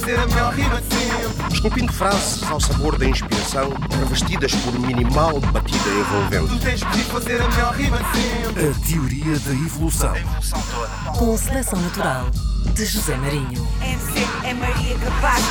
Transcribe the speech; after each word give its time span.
fazer 0.00 0.18
a 0.18 0.26
melhor 0.26 0.52
rima 0.52 0.80
de 0.80 0.92
sempre. 0.92 1.54
Esculpindo 1.54 1.92
frases 1.92 2.42
ao 2.50 2.58
sabor 2.58 2.98
da 2.98 3.06
inspiração, 3.06 3.70
revestidas 3.96 4.52
por 4.56 4.76
minimal 4.80 5.38
batida 5.38 5.88
envolvente. 5.88 6.48
Tu 6.48 6.64
tens 6.64 6.80
de 6.80 7.04
fazer 7.04 7.40
a 7.40 7.48
melhor 7.48 7.74
rima 7.74 7.98
de 7.98 8.18
sempre. 8.18 8.68
A 8.70 8.74
teoria 8.88 9.38
da 9.38 9.52
evolução. 9.52 10.12
A 10.12 10.18
evolução 10.18 10.62
toda. 10.72 11.18
Com 11.18 11.36
seleção 11.36 11.80
natural 11.80 12.26
de 12.74 12.84
José 12.84 13.16
Marinho. 13.16 13.68
MC 13.80 14.26
é 14.44 14.54
Maria 14.54 14.98
Capaz. 14.98 15.44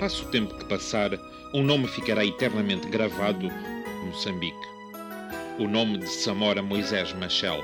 Passo 0.00 0.24
o 0.24 0.28
tempo 0.30 0.54
que 0.56 0.64
passar, 0.64 1.10
um 1.54 1.62
nome 1.62 1.86
ficará 1.86 2.24
eternamente 2.24 2.88
gravado, 2.88 3.48
Moçambique. 4.04 4.58
O 5.60 5.68
nome 5.68 5.98
de 5.98 6.08
Samora 6.08 6.60
Moisés 6.60 7.12
Machel. 7.12 7.62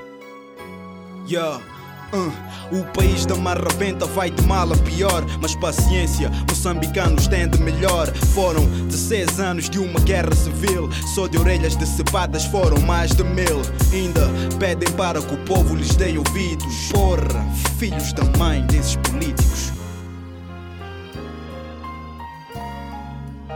Yeah. 1.27 1.74
Uh, 2.15 2.31
o 2.71 2.85
país 2.93 3.25
da 3.25 3.35
marrabenta 3.35 4.05
vai 4.05 4.31
de 4.31 4.41
mal 4.43 4.71
a 4.71 4.77
pior, 4.77 5.25
mas 5.41 5.53
paciência, 5.55 6.31
moçambicanos 6.49 7.27
têm 7.27 7.49
de 7.49 7.59
melhor. 7.61 8.07
Foram 8.33 8.65
16 8.87 9.39
anos 9.41 9.69
de 9.69 9.79
uma 9.79 9.99
guerra 9.99 10.33
civil, 10.33 10.89
só 11.13 11.27
de 11.27 11.37
orelhas 11.37 11.75
decepadas 11.75 12.45
foram 12.45 12.79
mais 12.83 13.11
de 13.11 13.23
mil. 13.23 13.61
Ainda 13.91 14.29
pedem 14.57 14.89
para 14.93 15.21
que 15.21 15.33
o 15.33 15.37
povo 15.39 15.75
lhes 15.75 15.93
dê 15.95 16.17
ouvidos. 16.17 16.89
Porra, 16.93 17.45
filhos 17.77 18.13
da 18.13 18.23
mãe 18.37 18.61
desses 18.67 18.95
políticos. 18.95 19.73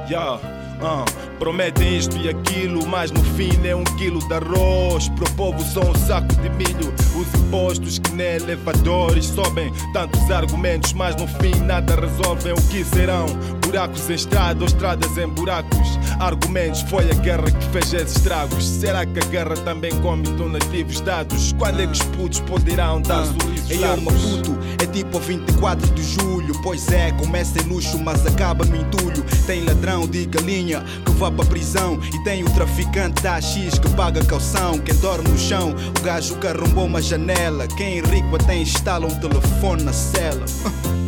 Yeah, 0.09 0.58
uh, 0.81 1.05
prometem 1.37 1.97
isto 1.97 2.17
e 2.17 2.29
aquilo, 2.29 2.85
mas 2.85 3.11
no 3.11 3.23
fim 3.23 3.49
é 3.65 3.75
um 3.75 3.83
quilo 3.83 4.19
de 4.27 4.33
arroz. 4.33 5.09
Pro 5.09 5.29
povo 5.31 5.61
só 5.61 5.81
um 5.81 5.95
saco 5.95 6.33
de 6.35 6.49
milho. 6.49 6.93
Os 7.15 7.39
impostos 7.39 7.99
que 7.99 8.11
nem 8.11 8.35
elevadores 8.35 9.25
sobem. 9.25 9.71
Tantos 9.93 10.29
argumentos, 10.29 10.93
mas 10.93 11.15
no 11.15 11.27
fim 11.27 11.55
nada 11.65 11.95
resolvem. 11.95 12.53
O 12.53 12.61
que 12.69 12.83
serão? 12.83 13.25
Buracos 13.61 14.09
em 14.09 14.13
estrada 14.13 14.59
ou 14.61 14.67
estradas 14.67 15.17
em 15.17 15.27
buracos. 15.27 15.99
Argumentos, 16.19 16.81
foi 16.81 17.09
a 17.09 17.13
guerra 17.15 17.49
que 17.49 17.65
fez 17.69 17.93
esses 17.93 18.17
estragos. 18.17 18.65
Será 18.65 19.05
que 19.05 19.19
a 19.19 19.25
guerra 19.25 19.55
também 19.57 19.91
come 20.01 20.23
donativos 20.23 20.99
dados? 21.01 21.53
Quando 21.53 21.81
é 21.81 21.85
que 21.85 21.93
os 21.93 22.03
putos 22.03 22.39
poderão 22.41 23.01
dar 23.01 23.25
sorrisos 23.25 23.69
Ei, 23.69 23.77
eu 23.77 23.81
largos? 23.81 24.03
Maputo 24.03 24.57
é 24.81 24.85
tipo 24.87 25.17
a 25.17 25.21
24 25.21 25.93
de 25.93 26.03
julho. 26.03 26.53
Pois 26.61 26.87
é, 26.89 27.11
começa 27.13 27.59
em 27.61 27.67
luxo, 27.67 27.97
mas 27.99 28.25
acaba 28.25 28.65
no 28.65 28.75
entulho. 28.75 29.23
Tem 29.45 29.63
ladrão 29.63 30.07
de 30.07 30.25
galinha 30.25 30.68
que 30.77 31.11
vá 31.13 31.31
pra 31.31 31.45
prisão. 31.45 31.99
E 32.13 32.23
tem 32.23 32.43
o 32.43 32.49
traficante 32.51 33.21
da 33.23 33.41
X 33.41 33.79
que 33.79 33.89
paga 33.89 34.23
calção. 34.25 34.79
Quem 34.79 34.95
dorme 34.95 35.29
no 35.29 35.37
chão, 35.37 35.73
o 35.97 36.03
gajo 36.03 36.35
que 36.37 36.47
arrombou 36.47 36.85
uma 36.85 37.01
janela. 37.01 37.67
Quem 37.67 37.99
é 37.99 38.01
rico 38.01 38.35
até 38.35 38.55
instala 38.55 39.07
um 39.07 39.19
telefone 39.19 39.83
na 39.83 39.93
cela. 39.93 40.45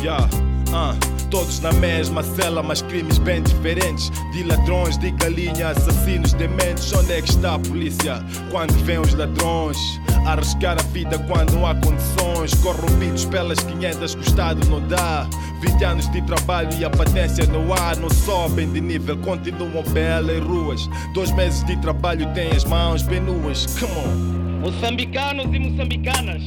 Yeah, 0.00 0.30
uh, 0.72 1.17
todos 1.30 1.60
na 1.60 1.72
mesma 1.72 2.22
cela, 2.22 2.62
mas 2.62 2.82
crimes 2.82 3.18
bem 3.18 3.42
diferentes. 3.42 4.10
De 4.32 4.42
ladrões, 4.42 4.98
de 4.98 5.10
galinha, 5.12 5.68
assassinos, 5.68 6.32
dementes. 6.32 6.92
Onde 6.92 7.12
é 7.12 7.22
que 7.22 7.30
está 7.30 7.54
a 7.54 7.58
polícia 7.58 8.22
quando 8.50 8.72
vêm 8.84 8.98
os 8.98 9.14
ladrões? 9.14 9.78
Arriscar 10.26 10.76
a 10.78 10.82
vida 10.92 11.18
quando 11.20 11.52
não 11.52 11.66
há 11.66 11.74
condições. 11.74 12.54
Corrompidos 12.62 13.24
pelas 13.26 13.58
500 13.60 14.14
que 14.14 14.20
o 14.20 14.24
Estado 14.24 14.68
não 14.68 14.86
dá. 14.88 15.26
20 15.60 15.84
anos 15.84 16.08
de 16.12 16.22
trabalho 16.22 16.70
e 16.78 16.84
a 16.84 16.90
patência 16.90 17.46
no 17.46 17.72
ar. 17.72 17.96
Não 17.96 18.10
sobem 18.10 18.70
de 18.70 18.80
nível, 18.80 19.16
continuam 19.18 19.82
pelas 19.84 20.42
ruas. 20.42 20.88
Dois 21.14 21.30
meses 21.32 21.64
de 21.64 21.76
trabalho 21.78 22.26
têm 22.34 22.50
as 22.50 22.64
mãos 22.64 23.02
bem 23.02 23.20
nuas. 23.20 23.66
Come 23.78 23.92
on. 23.92 24.38
Moçambicanos 24.60 25.54
e 25.54 25.58
moçambicanas, 25.58 26.42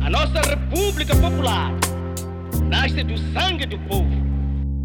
a 0.00 0.08
nossa 0.08 0.40
República 0.40 1.14
Popular 1.14 1.70
nasce 2.68 3.02
do 3.02 3.16
sangue 3.32 3.66
do 3.66 3.78
povo. 3.88 4.10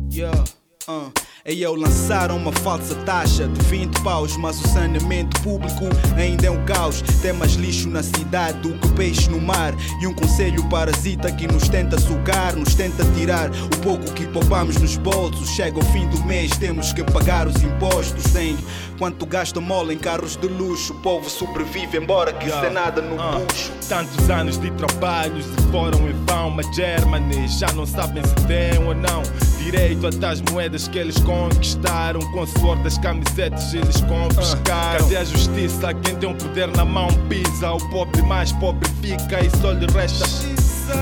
Yeah, 0.09 0.43
uh. 0.87 1.22
Aí 1.45 1.61
eu 1.61 1.75
lançaram 1.75 2.37
uma 2.37 2.53
falsa 2.53 2.95
taxa 3.03 3.49
de 3.49 3.59
20 3.65 4.01
paus, 4.01 4.37
mas 4.37 4.63
o 4.63 4.67
saneamento 4.69 5.41
público 5.41 5.89
ainda 6.15 6.47
é 6.47 6.49
um 6.49 6.63
caos. 6.63 7.01
Tem 7.21 7.33
mais 7.33 7.55
lixo 7.55 7.89
na 7.89 8.01
cidade 8.01 8.59
do 8.59 8.71
que 8.79 8.87
peixe 8.93 9.29
no 9.29 9.41
mar. 9.41 9.73
E 10.01 10.07
um 10.07 10.13
conselho 10.13 10.63
parasita 10.69 11.29
que 11.33 11.45
nos 11.45 11.67
tenta 11.67 11.99
sugar, 11.99 12.55
nos 12.55 12.75
tenta 12.75 13.03
tirar 13.17 13.49
o 13.49 13.77
pouco 13.81 14.09
que 14.13 14.25
poupamos 14.27 14.77
nos 14.77 14.95
bolsos. 14.95 15.49
Chega 15.49 15.77
o 15.77 15.83
fim 15.87 16.07
do 16.07 16.23
mês, 16.23 16.55
temos 16.55 16.93
que 16.93 17.03
pagar 17.03 17.45
os 17.45 17.61
impostos. 17.61 18.23
Tem 18.31 18.57
quanto 18.97 19.25
gasta 19.25 19.59
mole 19.59 19.95
em 19.95 19.97
carros 19.97 20.37
de 20.37 20.47
luxo. 20.47 20.93
O 20.93 21.01
povo 21.01 21.29
sobrevive, 21.29 21.97
embora 21.97 22.31
que 22.31 22.43
Yeah. 22.45 22.67
sem 22.67 22.73
nada 22.73 23.01
no 23.01 23.17
bucho. 23.17 23.69
Tantos 23.89 24.29
anos 24.29 24.57
de 24.57 24.71
trabalho 24.71 25.43
se 25.43 25.71
foram 25.73 26.09
em 26.09 26.13
vão, 26.25 26.51
mas 26.51 26.73
Germany 26.73 27.49
já 27.49 27.67
não 27.73 27.85
sabem 27.85 28.23
se 28.23 28.47
tem 28.47 28.77
ou 28.85 28.95
não 28.95 29.23
direito 29.63 30.05
a 30.05 30.11
tais 30.11 30.41
moedas 30.51 30.87
que 30.87 30.99
eles 30.99 31.17
conquistaram. 31.33 32.19
Com 32.31 32.45
suor 32.45 32.77
das 32.83 32.97
camisetas 32.97 33.73
eles 33.73 34.01
confiscaram. 34.01 34.99
Cadê 34.99 35.17
a 35.17 35.23
justiça? 35.23 35.93
Quem 35.93 36.15
tem 36.15 36.29
o 36.29 36.35
poder 36.35 36.67
na 36.75 36.85
mão 36.85 37.07
pisa. 37.27 37.71
O 37.71 37.89
pobre 37.89 38.21
mais 38.21 38.51
pobre 38.53 38.87
fica 39.01 39.43
e 39.43 39.49
só 39.61 39.71
lhe 39.71 39.87
resta. 39.87 40.25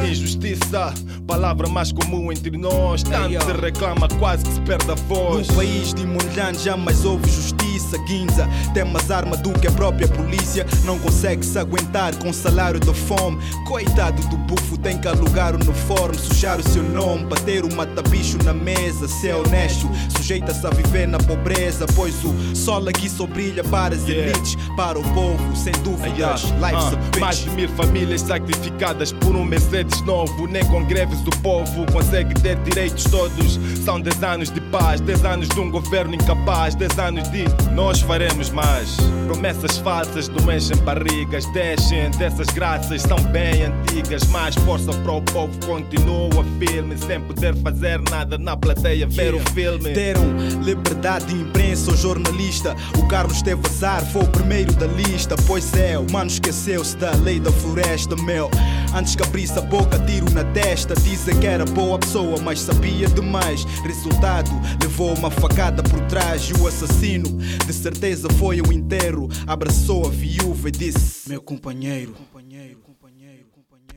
Injustiça, 0.05 0.93
palavra 1.21 1.67
mais 1.67 1.91
comum 1.91 2.31
entre 2.31 2.57
nós. 2.57 3.03
Tanto 3.03 3.29
se 3.43 3.51
reclama, 3.61 4.07
quase 4.19 4.43
que 4.45 4.53
se 4.53 4.61
perde 4.61 4.91
a 4.91 4.95
voz. 4.95 5.47
No 5.47 5.55
país 5.55 5.93
de 5.93 6.05
Monjan 6.05 6.53
jamais 6.53 7.05
houve 7.05 7.29
justiça, 7.29 7.97
Guinza. 8.07 8.47
Tem 8.73 8.83
mais 8.83 9.09
arma 9.11 9.37
do 9.37 9.51
que 9.59 9.67
a 9.67 9.71
própria 9.71 10.07
polícia. 10.07 10.65
Não 10.83 10.97
consegue 10.99 11.45
se 11.45 11.57
aguentar 11.59 12.15
com 12.17 12.31
salário 12.33 12.79
de 12.79 12.93
fome. 12.93 13.39
Coitado 13.67 14.21
do 14.27 14.37
bufo, 14.37 14.77
tem 14.77 14.97
que 14.97 15.07
alugar 15.07 15.53
o 15.53 15.55
uniforme, 15.55 16.17
sujar 16.17 16.59
o 16.59 16.63
seu 16.69 16.83
nome, 16.83 17.25
bater 17.25 17.63
o 17.63 17.73
mata-bicho 17.73 18.37
na 18.43 18.53
mesa. 18.53 19.07
Ser 19.07 19.35
honesto, 19.35 19.89
sujeita-se 20.17 20.65
a 20.65 20.69
viver 20.69 21.07
na 21.07 21.17
pobreza. 21.17 21.85
Pois 21.95 22.15
o 22.23 22.55
sol 22.55 22.87
aqui 22.89 23.09
só 23.09 23.25
brilha 23.25 23.63
para 23.63 23.95
as 23.95 24.01
Yeah. 24.07 24.31
elites, 24.31 24.57
para 24.75 24.99
o 24.99 25.03
povo, 25.13 25.55
sem 25.55 25.73
dúvidas. 25.83 26.43
Life's 26.43 26.73
Ah, 26.73 26.87
a 26.93 26.95
bitch. 26.95 27.19
mais 27.19 27.37
de 27.37 27.49
mil 27.51 27.69
famílias 27.69 28.21
sacrificadas 28.21 29.11
por 29.11 29.35
um 29.35 29.43
Mercedes 29.45 30.01
novo. 30.01 30.47
Nem 30.47 30.65
com 30.65 30.83
greves 31.11 31.27
o 31.27 31.41
povo 31.41 31.85
consegue 31.91 32.33
ter 32.41 32.55
direitos 32.57 33.03
todos. 33.03 33.59
São 33.83 33.99
10 33.99 34.23
anos 34.23 34.51
de 34.51 34.60
paz, 34.71 35.01
10 35.01 35.25
anos 35.25 35.49
de 35.49 35.59
um 35.59 35.69
governo 35.69 36.15
incapaz, 36.15 36.73
10 36.75 36.97
anos 36.97 37.29
de 37.29 37.43
nós 37.73 37.99
faremos 38.01 38.49
mais. 38.49 38.95
Promessas 39.27 39.77
falsas 39.77 40.29
não 40.29 40.51
enchem 40.51 40.77
barrigas, 40.77 41.45
deixem 41.53 42.09
dessas 42.11 42.47
graças 42.47 43.01
são 43.01 43.17
bem 43.31 43.63
antigas. 43.63 44.23
Mais 44.27 44.55
força 44.55 44.93
para 44.93 45.11
o 45.11 45.21
povo 45.21 45.53
continua 45.65 46.43
firme, 46.57 46.97
sem 46.97 47.19
poder 47.21 47.55
fazer 47.57 47.99
nada 48.09 48.37
na 48.37 48.55
plateia 48.55 49.05
ver 49.07 49.33
o 49.33 49.41
Yeah. 49.41 49.51
filme. 49.53 49.89
Deram 49.93 50.23
liberdade 50.63 51.25
de 51.25 51.35
imprensa 51.41 51.91
ao 51.91 51.97
jornalista. 51.97 52.75
O 52.97 53.07
Carlos 53.07 53.41
teve 53.41 53.61
azar, 53.65 54.05
foi 54.05 54.23
o 54.23 54.27
primeiro 54.27 54.71
da 54.73 54.87
lista. 54.87 55.35
Pois 55.47 55.73
é, 55.73 55.97
o 55.97 56.09
mano 56.11 56.29
esqueceu-se 56.29 56.95
da 56.97 57.11
lei 57.11 57.39
da 57.39 57.51
floresta, 57.51 58.15
meu. 58.15 58.49
Antes 58.95 59.15
que 59.15 59.23
abrisse 59.23 59.57
a 59.57 59.61
boca, 59.61 59.97
tiro 59.99 60.29
na 60.31 60.43
testa. 60.43 60.93
Dizem 60.95 61.37
que 61.39 61.47
era 61.47 61.65
boa 61.65 61.97
pessoa, 61.97 62.37
mas 62.41 62.61
sabia 62.61 63.07
demais. 63.07 63.65
Resultado, 63.83 64.51
levou 64.81 65.13
uma 65.13 65.31
facada 65.31 65.83
por 65.83 65.99
trás. 66.07 66.43
E 66.49 66.53
o 66.53 66.67
assassino, 66.67 67.37
de 67.65 67.73
certeza, 67.73 68.29
foi 68.37 68.61
o 68.61 68.71
inteiro. 68.71 69.27
Abraçou 69.47 70.07
a 70.07 70.09
viúva 70.09 70.69
e 70.69 70.71
disse: 70.71 71.29
Meu 71.29 71.41
companheiro. 71.41 72.13
companheiro, 72.13 72.79
companheiro, 72.79 73.45
companheiro. 73.51 73.91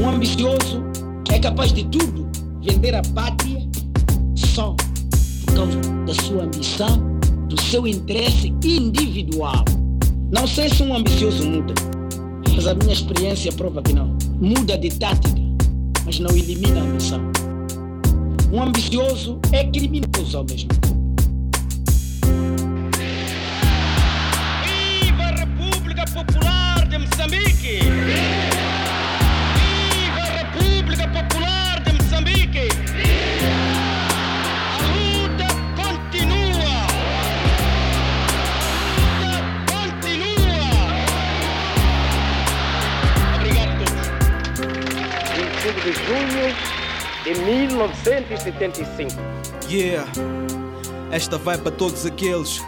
Um 0.00 0.08
ambicioso 0.08 0.82
é 1.30 1.38
capaz 1.38 1.72
de 1.72 1.84
tudo, 1.84 2.28
vender 2.62 2.94
a 2.94 3.02
pátria 3.02 3.68
só 4.36 4.74
causa 5.52 5.78
da 6.06 6.14
sua 6.14 6.44
ambição, 6.44 7.18
do 7.48 7.60
seu 7.60 7.86
interesse 7.86 8.48
individual. 8.64 9.64
Não 10.30 10.46
sei 10.46 10.68
se 10.68 10.82
um 10.82 10.94
ambicioso 10.94 11.48
muda, 11.48 11.74
mas 12.54 12.66
a 12.66 12.74
minha 12.74 12.92
experiência 12.92 13.52
prova 13.52 13.82
que 13.82 13.92
não. 13.92 14.16
Muda 14.40 14.76
de 14.76 14.90
tática, 14.90 15.40
mas 16.04 16.18
não 16.20 16.30
elimina 16.30 16.80
a 16.80 16.84
ambição. 16.84 17.20
Um 18.52 18.62
ambicioso 18.62 19.38
é 19.52 19.64
criminoso 19.64 20.36
ao 20.36 20.44
mesmo 20.44 20.68
tempo. 20.68 20.97
Junho 46.08 46.56
de 47.22 47.34
1975. 47.38 49.12
Yeah, 49.68 50.10
esta 51.12 51.36
vai 51.36 51.58
para 51.58 51.70
todos 51.70 52.06
aqueles 52.06 52.64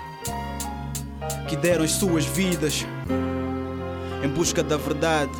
que 1.48 1.56
deram 1.56 1.84
as 1.84 1.92
suas 1.92 2.26
vidas 2.26 2.84
em 4.22 4.28
busca 4.28 4.62
da 4.62 4.76
verdade. 4.76 5.32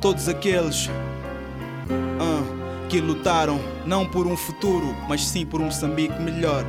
Todos 0.00 0.28
aqueles 0.28 0.88
ah, 2.20 2.44
que 2.88 3.00
lutaram 3.00 3.60
não 3.84 4.06
por 4.06 4.28
um 4.28 4.36
futuro, 4.36 4.94
mas 5.08 5.26
sim 5.26 5.44
por 5.44 5.60
um 5.60 5.64
Moçambique 5.64 6.22
melhor. 6.22 6.64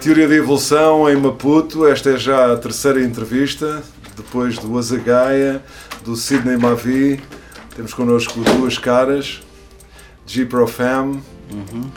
Teoria 0.00 0.26
da 0.26 0.34
Evolução 0.34 1.10
em 1.10 1.16
Maputo, 1.16 1.86
esta 1.86 2.10
é 2.10 2.16
já 2.16 2.54
a 2.54 2.56
terceira 2.56 3.02
entrevista, 3.02 3.82
depois 4.16 4.56
do 4.56 4.78
Azagaia, 4.78 5.62
do 6.02 6.16
Sidney 6.16 6.56
Mavi. 6.56 7.20
Temos 7.78 7.94
connosco 7.94 8.40
duas 8.40 8.76
caras, 8.76 9.40
G-Profam. 10.26 11.22
Uhum. 11.48 11.88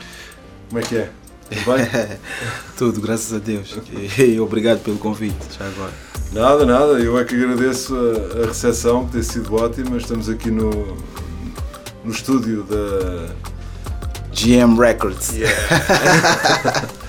Como 0.68 0.78
é 0.78 0.80
que 0.80 0.96
é? 0.96 1.10
Tudo 1.50 1.76
bem? 1.76 2.18
Tudo, 2.78 3.00
graças 3.00 3.32
a 3.34 3.40
Deus. 3.40 3.76
E 4.16 4.38
obrigado 4.38 4.78
pelo 4.84 4.96
convite, 4.96 5.34
já 5.58 5.66
agora. 5.66 5.90
Nada, 6.30 6.64
nada, 6.64 6.92
eu 7.00 7.18
é 7.18 7.24
que 7.24 7.34
agradeço 7.34 7.96
a, 7.96 8.44
a 8.44 8.46
recepção, 8.46 9.06
que 9.06 9.14
tem 9.14 9.22
sido 9.24 9.52
ótima. 9.56 9.96
Estamos 9.96 10.28
aqui 10.28 10.52
no, 10.52 10.70
no 12.04 12.12
estúdio 12.12 12.62
da 12.62 13.34
GM 14.32 14.78
Records. 14.78 15.32
Yeah. 15.32 16.92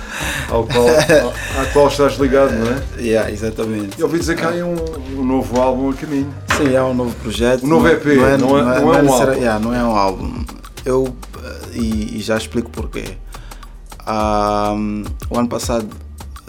ao 0.53 0.67
qual, 0.67 0.85
ao, 0.87 1.33
à 1.61 1.65
qual 1.73 1.87
estás 1.87 2.13
ligado, 2.13 2.53
não 2.53 2.71
é? 2.71 2.83
Yeah, 3.01 3.31
exatamente. 3.31 3.99
E 3.99 4.03
ouvi 4.03 4.19
dizer 4.19 4.35
que 4.35 4.43
há 4.43 4.49
um, 4.49 4.75
um, 5.19 5.25
novo 5.25 5.59
álbum 5.59 5.89
a 5.89 5.93
caminho. 5.93 6.31
Sim, 6.55 6.75
é 6.75 6.83
um 6.83 6.93
novo 6.93 7.15
projeto. 7.15 7.63
Um 7.63 7.67
novo 7.67 7.87
EP, 7.87 8.05
não 8.05 8.27
é, 8.27 8.37
não 8.37 8.55
é, 8.57 8.63
não 8.63 8.71
é, 8.71 8.81
não 8.81 8.93
é 8.93 9.01
um 9.01 9.13
álbum. 9.13 9.33
Yeah, 9.33 9.59
não 9.59 9.73
é 9.73 9.83
um 9.83 9.95
álbum. 9.95 10.45
Eu, 10.85 11.15
e, 11.73 12.17
e 12.17 12.21
já 12.21 12.37
explico 12.37 12.69
porquê. 12.69 13.17
Um, 14.05 15.05
o 15.29 15.39
ano 15.39 15.49
passado, 15.49 15.87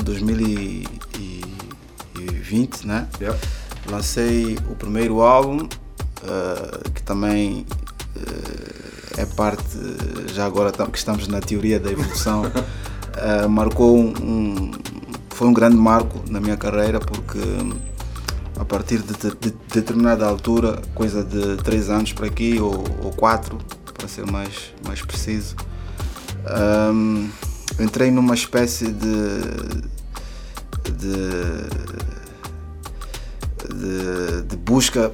2020, 0.03 2.87
né? 2.87 3.06
Yep. 3.21 3.39
Lancei 3.91 4.59
o 4.71 4.75
primeiro 4.75 5.23
álbum, 5.23 5.59
uh, 5.59 5.69
que 6.91 7.03
também 7.03 7.65
uh, 8.17 8.85
é 9.17 9.25
parte, 9.25 9.62
já 10.33 10.45
agora 10.45 10.73
que 10.73 10.99
estamos 10.99 11.29
na 11.29 11.41
teoria 11.41 11.79
da 11.79 11.93
evolução, 11.93 12.43
uh, 13.17 13.49
marcou 13.49 13.99
um, 13.99 14.13
um, 14.21 14.71
foi 15.31 15.49
um 15.49 15.53
grande 15.53 15.77
marco 15.77 16.23
na 16.29 16.41
minha 16.41 16.57
carreira 16.57 17.01
porque 17.01 17.39
a 18.59 18.65
partir 18.65 18.99
de, 18.99 19.15
de, 19.15 19.31
de 19.37 19.55
determinada 19.73 20.27
altura, 20.27 20.81
coisa 20.95 21.25
de 21.25 21.57
3 21.63 21.91
anos 21.91 22.13
para 22.13 22.27
aqui 22.27 22.61
ou 22.61 22.73
4, 23.17 23.59
para 23.95 24.09
ser 24.09 24.31
mais, 24.31 24.73
mais 24.87 25.03
preciso, 25.03 25.57
um, 26.93 27.29
entrei 27.81 28.11
numa 28.11 28.35
espécie 28.35 28.93
de, 28.93 29.41
de, 30.93 31.17
de, 33.75 34.43
de 34.43 34.57
busca, 34.57 35.11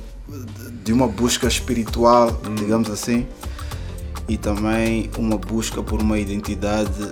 de 0.85 0.93
uma 0.93 1.09
busca 1.09 1.47
espiritual, 1.47 2.41
hum. 2.47 2.55
digamos 2.55 2.91
assim, 2.91 3.27
e 4.29 4.37
também 4.37 5.11
uma 5.17 5.39
busca 5.39 5.83
por 5.83 6.01
uma 6.01 6.19
identidade 6.19 7.11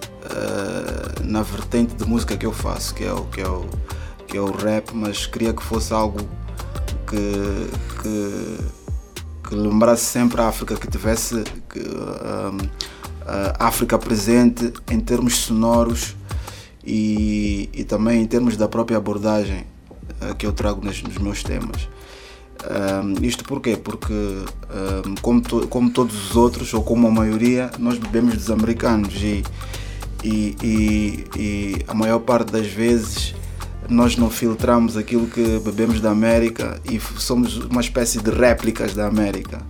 na 1.25 1.43
vertente 1.43 1.95
de 1.95 2.05
música 2.05 2.37
que 2.37 2.47
eu 2.47 2.53
faço, 2.53 2.95
que 2.95 3.05
é 3.05 3.13
o 3.13 3.25
que 3.27 3.41
é 3.41 3.49
o, 3.49 3.67
que 4.27 4.37
é 4.37 4.41
o 4.41 4.51
rap, 4.51 4.91
mas 4.93 5.27
queria 5.27 5.53
que 5.53 5.63
fosse 5.63 5.93
algo 5.93 6.19
que, 7.07 7.71
que, 8.03 8.59
que 9.49 9.55
lembrasse 9.55 10.05
sempre 10.05 10.41
a 10.41 10.49
África, 10.49 10.77
que 10.77 10.87
tivesse 10.87 11.43
que, 11.69 11.81
um, 11.81 12.69
a 13.27 13.67
África 13.67 13.99
presente 13.99 14.73
em 14.91 15.01
termos 15.01 15.37
sonoros 15.37 16.17
e, 16.85 17.69
e 17.73 17.85
também 17.85 18.23
em 18.23 18.27
termos 18.27 18.57
da 18.57 18.69
própria 18.69 18.97
abordagem 18.97 19.67
uh, 20.23 20.35
que 20.35 20.47
eu 20.47 20.53
trago 20.53 20.85
nos, 20.85 21.03
nos 21.03 21.19
meus 21.19 21.43
temas. 21.43 21.89
Um, 22.65 23.25
isto 23.25 23.45
porquê? 23.45 23.77
Porque, 23.77 24.13
um, 24.13 25.15
como, 25.23 25.41
to, 25.41 25.69
como 25.69 25.91
todos 25.91 26.31
os 26.31 26.37
outros, 26.37 26.75
ou 26.75 26.83
como 26.83 27.07
a 27.07 27.11
maioria, 27.11 27.71
nós 27.79 27.99
bebemos 27.99 28.35
dos 28.35 28.51
americanos 28.51 29.15
e, 29.23 29.45
e, 30.23 30.57
e, 30.63 31.25
e, 31.37 31.85
a 31.87 31.95
maior 31.95 32.19
parte 32.21 32.53
das 32.53 32.67
vezes 32.67 33.35
nós 33.89 34.17
não 34.17 34.29
filtramos 34.29 34.97
aquilo 34.97 35.27
que 35.27 35.59
bebemos 35.61 36.01
da 36.01 36.11
América 36.11 36.81
e 36.91 37.01
somos 37.01 37.57
uma 37.57 37.81
espécie 37.81 38.19
de 38.19 38.31
réplicas 38.31 38.95
da 38.95 39.07
América. 39.07 39.61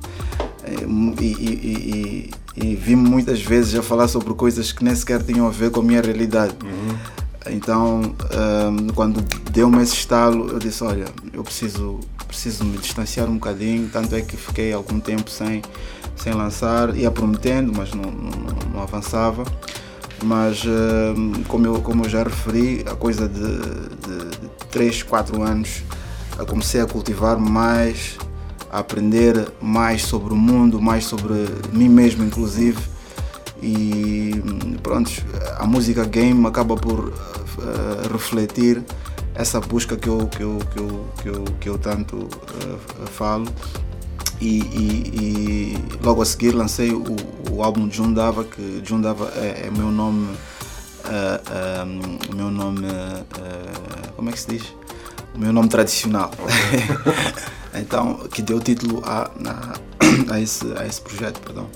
E, 1.21 1.25
e, 1.25 2.31
e 2.57 2.75
vi-me 2.75 3.09
muitas 3.09 3.41
vezes 3.41 3.75
a 3.75 3.83
falar 3.83 4.09
sobre 4.09 4.35
coisas 4.35 4.73
que 4.73 4.83
nem 4.85 4.95
sequer 4.95 5.23
tinham 5.23 5.47
a 5.47 5.51
ver 5.51 5.71
com 5.71 5.81
a 5.81 5.83
minha 5.83 6.01
realidade. 6.01 6.55
Uhum. 6.65 6.97
Então, 7.51 8.01
um, 8.03 8.89
quando 8.89 9.23
deu-me 9.51 9.83
esse 9.83 9.95
estalo, 9.95 10.51
eu 10.51 10.59
disse: 10.59 10.83
Olha, 10.85 11.07
eu 11.33 11.43
preciso, 11.43 12.01
preciso 12.27 12.65
me 12.65 12.77
distanciar 12.79 13.29
um 13.29 13.35
bocadinho. 13.35 13.89
Tanto 13.91 14.15
é 14.15 14.21
que 14.21 14.37
fiquei 14.37 14.73
algum 14.73 15.01
tempo 15.01 15.31
sem, 15.31 15.63
sem 16.17 16.33
lançar, 16.33 16.95
ia 16.97 17.11
prometendo, 17.11 17.73
mas 17.75 17.93
não, 17.95 18.11
não, 18.11 18.73
não 18.75 18.83
avançava. 18.83 19.45
Mas, 20.23 20.65
um, 20.65 21.43
como, 21.45 21.67
eu, 21.67 21.81
como 21.81 22.05
eu 22.05 22.09
já 22.09 22.23
referi, 22.23 22.85
a 22.91 22.95
coisa 22.95 23.29
de, 23.29 23.59
de, 23.59 24.39
de 24.41 24.49
3, 24.71 25.03
4 25.05 25.43
anos, 25.43 25.83
comecei 26.47 26.81
a 26.81 26.87
cultivar 26.87 27.39
mais 27.39 28.19
a 28.71 28.81
aprender 28.81 29.51
mais 29.61 30.03
sobre 30.03 30.33
o 30.33 30.37
mundo, 30.37 30.81
mais 30.81 31.05
sobre 31.05 31.35
mim 31.73 31.89
mesmo, 31.89 32.25
inclusive. 32.25 32.79
E 33.63 34.31
pronto, 34.83 35.11
a 35.57 35.67
música 35.67 36.05
game 36.05 36.47
acaba 36.47 36.77
por 36.77 37.09
uh, 37.09 37.13
refletir 38.13 38.83
essa 39.35 39.61
busca 39.61 39.97
que 39.97 40.09
eu, 40.09 40.27
que 40.29 40.43
eu, 40.43 40.59
que 40.73 40.79
eu, 40.79 41.09
que 41.23 41.29
eu, 41.29 41.45
que 41.61 41.69
eu 41.69 41.79
tanto 41.79 42.17
uh, 42.17 43.07
falo. 43.07 43.47
E, 44.41 44.61
e, 44.61 45.75
e, 45.75 46.05
logo 46.05 46.23
a 46.23 46.25
seguir 46.25 46.53
lancei 46.53 46.93
o, 46.93 47.05
o 47.51 47.63
álbum 47.63 47.91
Jundava, 47.91 48.45
que 48.45 48.83
Jundava 48.85 49.33
é, 49.37 49.67
é 49.67 49.71
meu 49.71 49.91
nome. 49.91 50.29
Uh, 51.05 51.87
um, 51.87 52.37
meu 52.37 52.51
nome. 52.51 52.87
como 54.15 54.29
é 54.29 54.33
que 54.33 54.41
se 54.41 54.49
diz? 54.49 54.75
O 55.35 55.39
meu 55.39 55.53
nome 55.53 55.69
tradicional. 55.69 56.31
Okay. 56.39 57.81
então 57.83 58.15
que 58.29 58.43
deu 58.43 58.61
título 58.61 59.03
a, 59.05 59.31
a, 59.47 60.35
a, 60.35 60.41
esse, 60.41 60.67
a 60.77 60.87
esse 60.87 61.01
projeto, 61.01 61.41
perdão. 61.41 61.69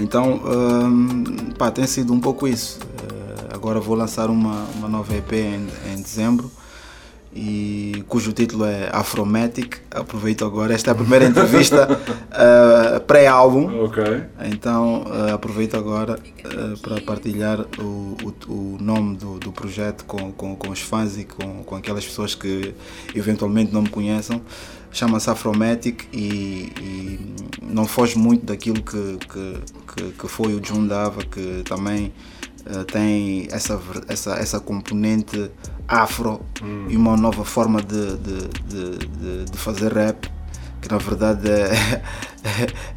Então, 0.00 0.40
um, 0.44 1.24
pá, 1.56 1.70
tem 1.70 1.86
sido 1.86 2.12
um 2.12 2.20
pouco 2.20 2.48
isso. 2.48 2.80
Uh, 2.80 3.54
agora 3.54 3.80
vou 3.80 3.94
lançar 3.94 4.30
uma, 4.30 4.64
uma 4.76 4.88
nova 4.88 5.14
EP 5.14 5.32
em, 5.32 5.68
em 5.92 6.02
dezembro 6.02 6.50
e 7.34 8.04
cujo 8.08 8.32
título 8.32 8.64
é 8.64 8.88
Afromatic. 8.92 9.78
Aproveito 9.90 10.44
agora, 10.44 10.72
esta 10.72 10.90
é 10.90 10.92
a 10.92 10.94
primeira 10.94 11.24
entrevista 11.24 11.88
uh, 11.90 13.00
pré-álbum. 13.06 13.68
Então 14.44 15.02
uh, 15.02 15.34
aproveito 15.34 15.76
agora 15.76 16.18
uh, 16.18 16.78
para 16.78 17.00
partilhar 17.00 17.60
o, 17.78 18.16
o, 18.22 18.52
o 18.52 18.78
nome 18.80 19.16
do, 19.16 19.38
do 19.40 19.50
projeto 19.50 20.04
com, 20.04 20.30
com, 20.32 20.54
com, 20.54 20.70
os 20.70 20.80
fãs 20.80 21.18
e 21.18 21.24
com, 21.24 21.64
com 21.64 21.74
aquelas 21.74 22.04
pessoas 22.04 22.34
que 22.34 22.74
eventualmente 23.14 23.72
não 23.72 23.82
me 23.82 23.90
conheçam. 23.90 24.40
Chama-se 24.92 25.28
Afromatic 25.28 26.04
e, 26.12 26.72
e, 26.80 27.34
não 27.60 27.84
foge 27.84 28.16
muito 28.16 28.46
daquilo 28.46 28.80
que, 28.80 29.18
que, 29.28 29.58
que, 29.92 30.10
que 30.12 30.28
foi 30.28 30.54
o 30.54 30.60
John 30.60 30.86
Dava, 30.86 31.20
que 31.24 31.64
também 31.64 32.12
tem 32.90 33.46
essa, 33.50 33.80
essa, 34.08 34.34
essa 34.36 34.60
componente 34.60 35.50
afro 35.86 36.40
hum. 36.62 36.86
e 36.88 36.96
uma 36.96 37.16
nova 37.16 37.44
forma 37.44 37.82
de, 37.82 38.16
de, 38.16 38.48
de, 38.66 39.44
de, 39.44 39.58
fazer 39.58 39.92
rap 39.92 40.30
que 40.80 40.90
na 40.90 40.98
verdade 40.98 41.48
é, 41.50 42.02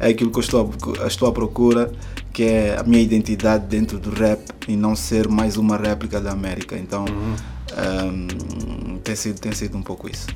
é 0.00 0.08
aquilo 0.08 0.30
que 0.30 0.38
eu 0.38 0.42
estou 0.42 0.72
a, 1.02 1.06
estou 1.06 1.28
à 1.28 1.32
procura 1.32 1.92
que 2.32 2.44
é 2.44 2.78
a 2.78 2.82
minha 2.82 3.02
identidade 3.02 3.66
dentro 3.66 3.98
do 3.98 4.10
rap 4.10 4.40
e 4.66 4.74
não 4.74 4.96
ser 4.96 5.28
mais 5.28 5.56
uma 5.58 5.76
réplica 5.76 6.18
da 6.18 6.32
América 6.32 6.76
então 6.78 7.04
uhum. 7.04 7.36
um, 8.06 8.98
tem, 8.98 9.14
sido, 9.14 9.38
tem 9.38 9.52
sido 9.52 9.76
um 9.76 9.82
pouco 9.82 10.08
isso 10.08 10.26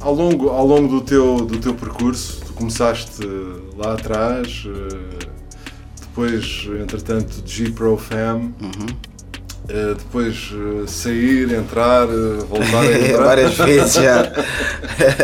ao 0.00 0.14
longo, 0.14 0.48
ao 0.48 0.66
longo 0.66 0.88
do, 0.88 1.00
teu, 1.02 1.44
do 1.44 1.58
teu 1.58 1.74
percurso 1.74 2.40
tu 2.46 2.54
começaste 2.54 3.20
lá 3.76 3.92
atrás 3.92 4.64
eh, 4.66 5.37
depois 6.18 6.68
entretanto 6.80 7.42
G-Pro 7.46 7.96
Fam 7.96 8.52
uhum 8.60 9.08
Uh, 9.68 9.94
depois 9.96 10.50
uh, 10.54 10.88
sair, 10.88 11.52
entrar, 11.52 12.08
uh, 12.08 12.46
voltar 12.46 12.80
a 12.80 12.86
entrar. 13.06 13.22
Várias 13.22 13.54
vezes 13.54 13.92
já. 13.92 14.32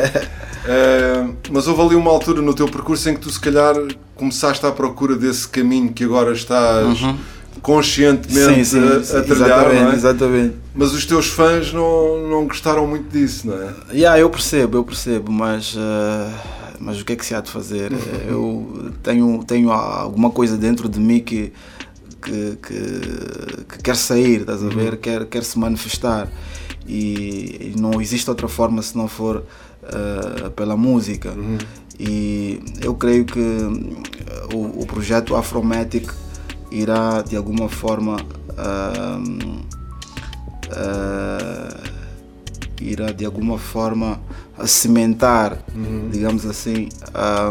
mas 1.51 1.67
houve 1.67 1.81
ali 1.81 1.95
uma 1.95 2.11
altura 2.11 2.43
no 2.43 2.53
teu 2.53 2.69
percurso 2.69 3.09
em 3.09 3.15
que 3.15 3.21
tu 3.21 3.31
se 3.31 3.41
calhar 3.41 3.75
começaste 4.15 4.67
à 4.67 4.71
procura 4.71 5.17
desse 5.17 5.49
caminho 5.49 5.91
que 5.95 6.05
agora 6.05 6.35
estás 6.35 7.01
uhum. 7.01 7.17
conscientemente 7.63 8.67
sim, 8.67 8.79
sim, 8.79 9.17
a, 9.17 9.21
a 9.21 9.23
trilhar, 9.23 9.49
exatamente, 9.49 9.83
não 9.83 9.91
é? 9.91 9.95
exatamente. 9.95 10.55
Mas 10.75 10.93
os 10.93 11.07
teus 11.07 11.29
fãs 11.29 11.73
não, 11.73 12.29
não 12.29 12.47
gostaram 12.47 12.87
muito 12.87 13.09
disso, 13.09 13.47
não 13.47 13.55
é? 13.55 13.73
Yeah, 13.95 14.21
eu 14.21 14.29
percebo, 14.29 14.77
eu 14.77 14.85
percebo, 14.85 15.33
mas 15.33 15.75
mas 16.81 17.01
o 17.01 17.05
que 17.05 17.13
é 17.13 17.17
que 17.17 17.25
se 17.25 17.35
há 17.35 17.41
de 17.41 17.51
fazer? 17.51 17.93
Eu 18.29 18.93
tenho, 19.03 19.45
tenho 19.45 19.71
alguma 19.71 20.31
coisa 20.31 20.57
dentro 20.57 20.89
de 20.89 20.99
mim 21.01 21.21
que, 21.21 21.53
que, 22.23 22.59
que, 22.63 23.65
que 23.65 23.79
quer 23.83 23.97
sair, 23.97 24.41
estás 24.41 24.63
a 24.63 24.69
ver? 24.69 24.97
Quer, 24.99 25.27
quer 25.27 25.45
se 25.45 25.59
manifestar. 25.59 26.29
E, 26.87 27.73
e 27.75 27.81
não 27.81 28.01
existe 28.01 28.29
outra 28.29 28.49
forma 28.49 28.83
se 28.83 28.97
não 28.97 29.09
for 29.09 29.45
uh, 29.83 30.51
pela 30.51 30.77
música. 30.77 31.35
E 31.99 32.61
eu 32.83 32.95
creio 32.95 33.25
que 33.25 33.41
o, 34.53 34.83
o 34.83 34.87
projeto 34.87 35.37
Afromatic 35.37 36.13
irá 36.71 37.23
de 37.23 37.37
alguma 37.37 37.69
forma 37.69 38.17
uh, 38.17 39.23
uh, 40.73 41.95
irá 42.81 43.13
de 43.13 43.25
alguma 43.25 43.59
forma 43.59 44.21
cimentar, 44.67 45.59
digamos 46.11 46.47
assim, 46.47 46.89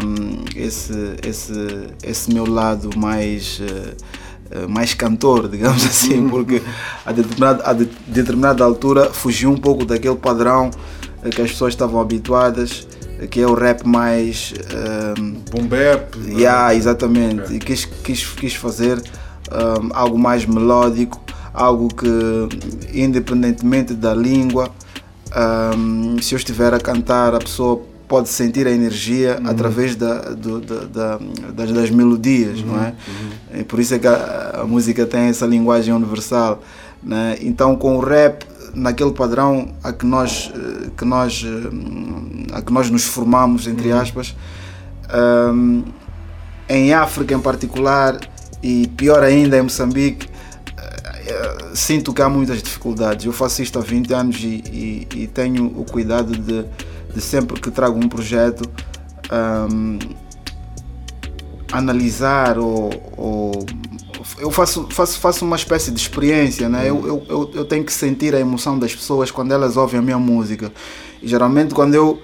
um, 0.03 0.45
esse, 0.55 1.15
esse, 1.27 1.88
esse 2.01 2.33
meu 2.33 2.45
lado 2.50 2.89
mais, 2.98 3.60
uh, 3.60 4.69
mais 4.69 4.93
cantor, 4.93 5.48
digamos 5.50 5.86
assim, 5.86 6.27
porque 6.29 6.62
a 7.05 7.12
determinada, 7.12 7.69
a 7.69 7.74
de, 7.74 7.86
determinada 8.07 8.63
altura 8.63 9.12
fugiu 9.12 9.51
um 9.51 9.57
pouco 9.57 9.86
daquele 9.86 10.15
padrão 10.15 10.69
uh, 11.24 11.29
que 11.29 11.41
as 11.41 11.51
pessoas 11.51 11.74
estavam 11.74 12.00
habituadas, 12.00 12.88
que 13.29 13.41
é 13.41 13.48
o 13.48 13.53
rap 13.53 13.86
mais. 13.86 14.53
Um, 15.17 15.31
Boom 15.51 15.67
bap. 15.67 16.17
Yeah, 16.27 16.74
exatamente. 16.74 17.53
E 17.53 17.60
quis, 17.60 17.86
quis, 17.86 18.25
quis 18.25 18.55
fazer 18.55 19.01
um, 19.51 19.89
algo 19.93 20.17
mais 20.17 20.45
melódico, 20.45 21.22
algo 21.53 21.89
que, 21.93 22.07
independentemente 22.93 23.93
da 23.93 24.13
língua, 24.13 24.72
um, 25.36 26.22
se 26.22 26.34
eu 26.36 26.38
estiver 26.38 26.74
a 26.74 26.80
cantar, 26.80 27.34
a 27.36 27.40
pessoa 27.40 27.82
pode 28.08 28.30
sentir 28.30 28.68
a 28.68 28.72
energia 28.72 29.40
Uhum. 29.42 29.50
através 29.50 29.96
da, 29.96 30.20
do- 30.32 30.60
da- 30.62 30.86
da- 30.86 31.20
das, 31.56 31.72
das 31.72 31.90
melodias, 31.90 32.62
não 32.62 32.80
é? 32.84 32.94
E 33.60 33.63
por 33.63 33.80
isso 33.80 33.96
é 33.96 34.00
que 34.00 34.08
a, 34.08 34.60
a 34.62 34.66
música 34.66 35.06
tem 35.06 35.22
essa 35.22 35.46
linguagem 35.46 35.94
universal. 35.94 36.62
Né? 37.02 37.38
Então, 37.42 37.75
com 37.75 37.98
o 37.98 38.00
rap, 38.00 38.46
naquele 38.75 39.12
padrão 39.12 39.70
a 39.84 39.92
que 39.92 40.06
nós, 40.06 40.52
eh, 40.56 40.90
que 40.96 41.06
nós, 41.06 41.44
eh, 41.46 42.56
a 42.58 42.62
que 42.62 42.72
nós 42.72 42.90
nos 42.90 43.04
formamos, 43.06 43.68
entre 43.68 43.92
aspas, 43.92 44.36
um, 45.54 45.84
em 46.70 46.94
África 46.94 47.34
em 47.34 47.40
particular 47.40 48.18
e 48.62 48.88
pior 48.96 49.22
ainda 49.24 49.58
em 49.58 49.62
Moçambique, 49.63 50.28
sinto 51.74 52.13
que 52.13 52.22
há 52.22 52.30
muitas 52.30 52.62
dificuldades. 52.62 53.25
Eu 53.25 53.34
faço 53.34 53.62
isto 53.62 53.77
há 53.80 53.82
20 53.82 54.13
anos 54.13 54.38
e, 54.44 54.63
e- 54.72 55.08
e 55.24 55.27
tenho 55.27 55.65
o 55.65 55.84
cuidado 55.86 56.36
de, 56.38 56.65
de 57.13 57.22
sempre 57.22 57.60
que 57.60 57.72
trago 57.72 57.98
um 57.98 58.08
projeto 58.10 58.70
ahm, 59.30 59.98
analisar 61.72 62.58
ou, 62.58 62.92
ou- 63.18 63.65
eu 64.39 64.50
faço, 64.51 64.88
faço, 64.89 65.20
faço 65.20 65.46
uma 65.46 65.56
espécie 65.56 65.92
de 65.92 66.00
experiência, 66.00 66.70
né? 66.70 66.89
eu, 66.89 67.06
eu, 67.06 67.25
eu, 67.30 67.51
eu 67.56 67.65
tenho 67.65 67.84
que 67.84 67.92
sentir 67.92 68.34
a 68.34 68.39
emoção 68.39 68.80
das 68.80 68.94
pessoas 68.96 69.30
quando 69.32 69.51
elas 69.51 69.75
ouvem 69.77 70.00
a 70.00 70.03
minha 70.03 70.18
música. 70.20 70.72
E 71.22 71.27
geralmente 71.27 71.74
quando 71.74 71.94
eu 71.96 72.22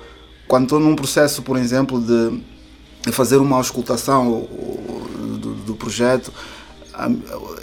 quando 0.48 0.64
estou 0.64 0.80
num 0.80 0.96
processo, 0.96 1.44
por 1.44 1.58
exemplo, 1.58 2.00
de, 2.02 2.42
de 3.06 3.12
fazer 3.12 3.38
uma 3.38 3.58
auscultação 3.58 4.48
do, 5.40 5.54
do 5.54 5.76
projeto, 5.76 6.34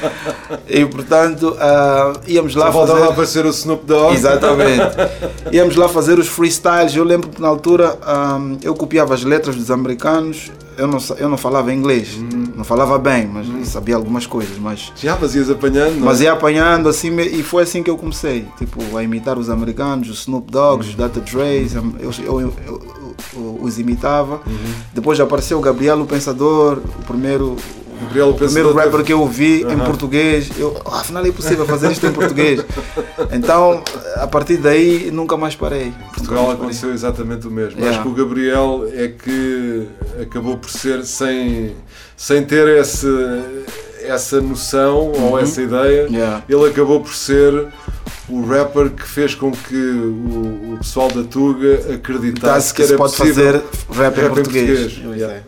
E 0.68 0.86
portanto 0.86 1.56
ah, 1.60 2.13
íamos 2.27 2.56
lá 2.56 2.72
Só 2.72 2.86
fazer. 2.86 3.00
lá 3.00 3.10
aparecer 3.10 3.46
o 3.46 3.50
Snoop 3.50 3.86
Dogg. 3.86 4.13
Exatamente. 4.15 4.96
Íamos 5.51 5.75
lá 5.77 5.88
fazer 5.88 6.20
os 6.20 6.27
freestyles. 6.27 6.94
Eu 6.96 7.06
lembro 7.06 7.30
que 7.30 7.42
na 7.42 7.48
altura 7.48 7.98
ahm, 8.06 8.58
eu 8.62 8.75
copiava 8.75 9.13
as 9.13 9.24
letras 9.24 9.56
dos 9.56 9.72
americanos. 9.72 10.51
Eu 10.77 10.88
não, 10.88 10.98
eu 11.18 11.30
não 11.30 11.38
falava 11.38 11.72
inglês, 11.72 12.18
não 12.55 12.63
falava 12.63 12.98
bem, 12.98 13.27
mas 13.27 13.67
sabia 13.67 13.95
algumas 13.95 14.25
coisas. 14.25 14.57
Mas, 14.57 14.91
Já, 14.95 15.17
mas 15.19 15.36
ias 15.36 15.50
apanhando, 15.50 15.98
é? 15.98 16.00
mas 16.00 16.22
ia 16.22 16.31
apanhando 16.33 16.88
assim 16.89 17.15
e 17.19 17.43
foi 17.43 17.63
assim 17.63 17.81
que 17.83 17.89
eu 17.89 17.98
comecei. 17.98 18.45
Tipo, 18.57 18.98
a 18.98 19.03
imitar 19.03 19.38
os 19.38 19.50
americanos, 19.50 20.10
os 20.10 20.19
Snoop 20.22 20.51
Dogg's, 20.51 20.89
os 20.89 20.95
Dr. 20.95 21.19
Dre's. 21.22 21.75
Eu, 21.75 21.83
eu, 22.00 22.12
eu- 22.41 22.53
eu- 22.67 23.60
os 23.62 23.79
imitava. 23.79 24.41
Depois 24.93 25.19
apareceu 25.19 25.57
o 25.57 25.62
Gabriel 25.62 26.00
o 26.01 26.05
Pensador, 26.05 26.79
o 27.00 27.03
primeiro. 27.05 27.55
Gabriel, 28.05 28.29
o 28.29 28.33
primeiro 28.33 28.74
rapper 28.74 28.91
teve- 28.91 29.03
que 29.05 29.13
eu 29.13 29.22
ouvi 29.22 29.62
em 29.62 29.65
Aham. 29.65 29.86
português, 29.86 30.50
eu, 30.57 30.75
"Ah, 30.86 31.00
afinal 31.00 31.25
é 31.25 31.31
possível 31.31 31.65
fazer 31.65 31.89
isto 31.91 32.05
em 32.05 32.12
português. 32.12 32.63
Então, 33.31 33.81
a 34.17 34.27
partir 34.27 34.57
daí, 34.57 35.10
nunca 35.12 35.38
mais 35.38 35.55
parei. 35.55 35.93
Portugal 36.13 36.51
aconteceu 36.51 36.91
exatamente 36.91 37.48
o 37.48 37.51
mesmo. 37.51 37.79
Yeah. 37.79 37.91
Acho 38.00 38.01
que 38.03 38.10
o 38.10 38.25
Gabriel 38.25 38.86
é 38.93 39.07
que 39.07 39.88
acabou 40.22 40.58
por 40.58 40.70
ser 40.70 41.05
sem, 41.05 41.75
sem 42.15 42.43
ter 42.43 42.67
esse, 42.79 43.08
essa 44.03 44.39
noção 44.41 45.12
ou 45.12 45.32
Uhum. 45.32 45.39
essa 45.39 45.62
ideia, 45.62 46.08
Yeah. 46.10 46.43
ele 46.50 46.65
acabou 46.70 47.00
por 47.01 47.13
ser 47.13 47.67
o 48.29 48.46
rapper 48.46 48.89
que 48.91 49.08
fez 49.08 49.36
com 49.36 49.51
que 49.51 49.75
o, 49.75 50.74
o 50.74 50.77
pessoal 50.79 51.10
da 51.10 51.24
Tuga 51.24 51.93
acreditasse 51.93 52.74
que 52.74 52.82
que 52.84 52.88
era 52.89 52.98
pode 52.98 53.15
possível 53.15 53.62
fazer 53.89 54.01
rap 54.01 54.17
em 54.20 54.29
português. 54.29 54.93
português. 54.93 55.17
Yeah. 55.20 55.43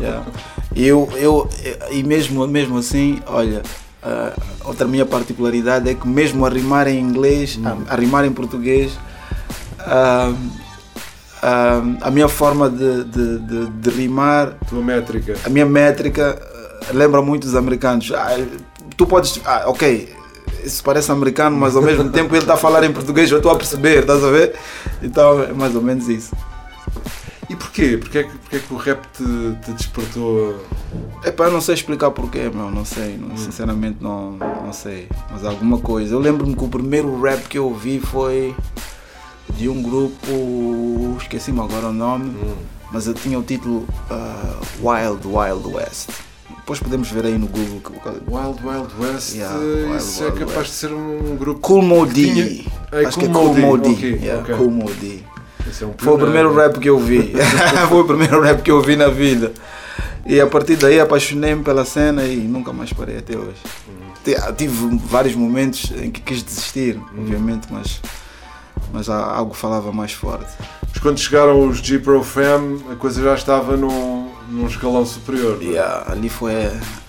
Yeah. 0.00 0.26
Eu, 0.74 1.08
eu, 1.16 1.48
e 1.90 2.02
mesmo, 2.02 2.44
mesmo 2.48 2.78
assim, 2.78 3.20
olha, 3.26 3.62
ah, 4.02 4.32
outra 4.64 4.86
minha 4.88 5.06
particularidade 5.06 5.88
é 5.88 5.94
que 5.94 6.08
mesmo 6.08 6.44
a 6.44 6.48
rimar 6.48 6.88
em 6.88 6.98
inglês, 6.98 7.58
a, 7.64 7.92
a 7.94 7.96
rimar 7.96 8.24
em 8.24 8.32
português, 8.32 8.92
ah, 9.78 10.32
ah, 11.42 11.82
a 12.02 12.10
minha 12.10 12.28
forma 12.28 12.68
de, 12.70 13.04
de, 13.04 13.38
de, 13.38 13.66
de 13.70 13.90
rimar, 13.90 14.54
Tua 14.68 14.82
métrica. 14.82 15.36
a 15.44 15.48
minha 15.48 15.66
métrica 15.66 16.40
ah, 16.40 16.92
lembra 16.92 17.20
muito 17.22 17.44
dos 17.46 17.54
americanos. 17.54 18.12
Ah, 18.14 18.36
tu 18.96 19.06
podes, 19.06 19.40
ah, 19.44 19.64
ok, 19.66 20.12
isso 20.64 20.82
parece 20.84 21.10
americano, 21.10 21.56
mas 21.56 21.74
ao 21.76 21.82
mesmo 21.82 22.08
tempo 22.10 22.34
ele 22.34 22.42
está 22.42 22.54
a 22.54 22.56
falar 22.58 22.84
em 22.84 22.92
português, 22.92 23.30
eu 23.30 23.38
estou 23.38 23.52
a 23.52 23.56
perceber, 23.56 24.00
estás 24.00 24.22
a 24.22 24.30
ver? 24.30 24.54
Então 25.02 25.42
é 25.42 25.52
mais 25.52 25.74
ou 25.74 25.82
menos 25.82 26.08
isso. 26.08 26.34
E 27.48 27.56
porquê? 27.56 27.96
Porquê, 27.96 28.18
é 28.18 28.22
que- 28.22 28.38
porquê 28.38 28.56
é 28.56 28.58
que 28.60 28.72
o 28.74 28.76
rap 28.76 29.00
te, 29.12 29.24
te 29.64 29.72
despertou? 29.72 30.64
Epá, 31.24 31.46
eu 31.46 31.50
não 31.50 31.60
sei 31.60 31.74
explicar 31.74 32.10
porquê, 32.12 32.48
meu, 32.54 32.70
não 32.70 32.84
sei, 32.84 33.16
não- 33.18 33.36
sinceramente 33.36 33.96
não, 34.00 34.32
não 34.32 34.72
sei, 34.72 35.08
mas 35.32 35.44
alguma 35.44 35.78
coisa. 35.78 36.14
Eu 36.14 36.20
lembro-me 36.20 36.54
que 36.54 36.62
o 36.62 36.68
primeiro 36.68 37.20
rap 37.20 37.48
que 37.48 37.58
eu 37.58 37.64
ouvi 37.64 37.98
foi 37.98 38.54
de 39.60 39.68
um 39.68 39.82
grupo, 39.82 41.16
esqueci-me 41.20 41.60
agora 41.60 41.88
o 41.88 41.92
nome, 41.92 42.34
mas 42.90 43.06
eu 43.06 43.12
tinha 43.12 43.38
o 43.38 43.42
título 43.42 43.86
uh, 44.10 44.56
Wild 44.82 45.20
Wild 45.26 45.68
West. 45.76 46.08
Depois 46.56 46.78
podemos 46.80 47.10
ver 47.10 47.26
aí 47.26 47.36
no 47.36 47.46
Google. 47.46 47.92
Wild 48.26 48.58
Wild 48.64 48.88
West, 48.98 49.34
Yeah, 49.34 49.58
Wild 49.58 49.96
isso 49.98 50.22
Wild 50.24 50.36
é 50.36 50.40
capaz 50.40 50.56
West. 50.58 50.70
de 50.70 50.76
ser 50.76 50.92
um 50.94 51.36
grupo. 51.36 51.60
Cool. 51.60 52.06
Tinha- 52.10 52.64
É, 52.92 53.04
Acho 53.04 53.18
que 53.18 53.26
é 53.26 53.28
Cool 53.28 53.44
Cool 53.44 53.54
Mo 53.54 53.66
Mo 53.66 53.76
D, 53.78 53.88
D. 53.88 53.94
ok, 53.94 54.10
Yeah, 54.22 54.40
ok. 54.42 54.54
Cool 54.56 54.70
Mo 54.70 54.90
D. 54.94 55.18
Esse 55.68 55.84
é 55.84 55.86
um 55.86 55.92
Foi 55.98 56.14
o 56.14 56.16
primeiro 56.18 56.48
pioneiro. 56.48 56.72
rap 56.72 56.80
que 56.80 56.88
eu 56.88 56.98
vi. 56.98 57.32
Foi 57.90 58.00
o 58.00 58.04
primeiro 58.04 58.40
rap 58.40 58.62
que 58.62 58.70
eu 58.70 58.80
vi 58.80 58.96
na 58.96 59.08
vida. 59.08 59.52
E 60.24 60.40
a 60.40 60.46
partir 60.46 60.76
daí 60.76 60.98
apaixonei-me 61.00 61.62
pela 61.62 61.84
cena 61.84 62.24
e 62.24 62.36
nunca 62.36 62.72
mais 62.72 62.92
parei 62.94 63.18
até 63.18 63.36
hoje. 63.36 63.58
Ti- 64.24 64.36
Tive 64.56 64.96
vários 65.04 65.34
momentos 65.34 65.92
em 66.00 66.10
que 66.10 66.20
quis 66.22 66.42
desistir, 66.42 66.98
obviamente, 67.18 67.66
mas, 67.70 68.00
mas 68.92 69.08
algo 69.08 69.54
falava 69.54 69.92
mais 69.92 70.12
forte. 70.12 70.50
Mas 70.88 70.98
quando 71.00 71.18
chegaram 71.18 71.68
os 71.68 71.78
G 71.78 71.98
Pro 71.98 72.22
Fam, 72.22 72.78
a 72.90 72.96
coisa 72.96 73.22
já 73.22 73.34
estava 73.34 73.76
num, 73.76 74.30
num 74.50 74.66
escalão 74.66 75.06
superior. 75.06 75.56
não 75.56 75.68
é? 75.68 75.72
Yeah, 75.72 76.12
ali 76.12 76.28
foi 76.28 76.54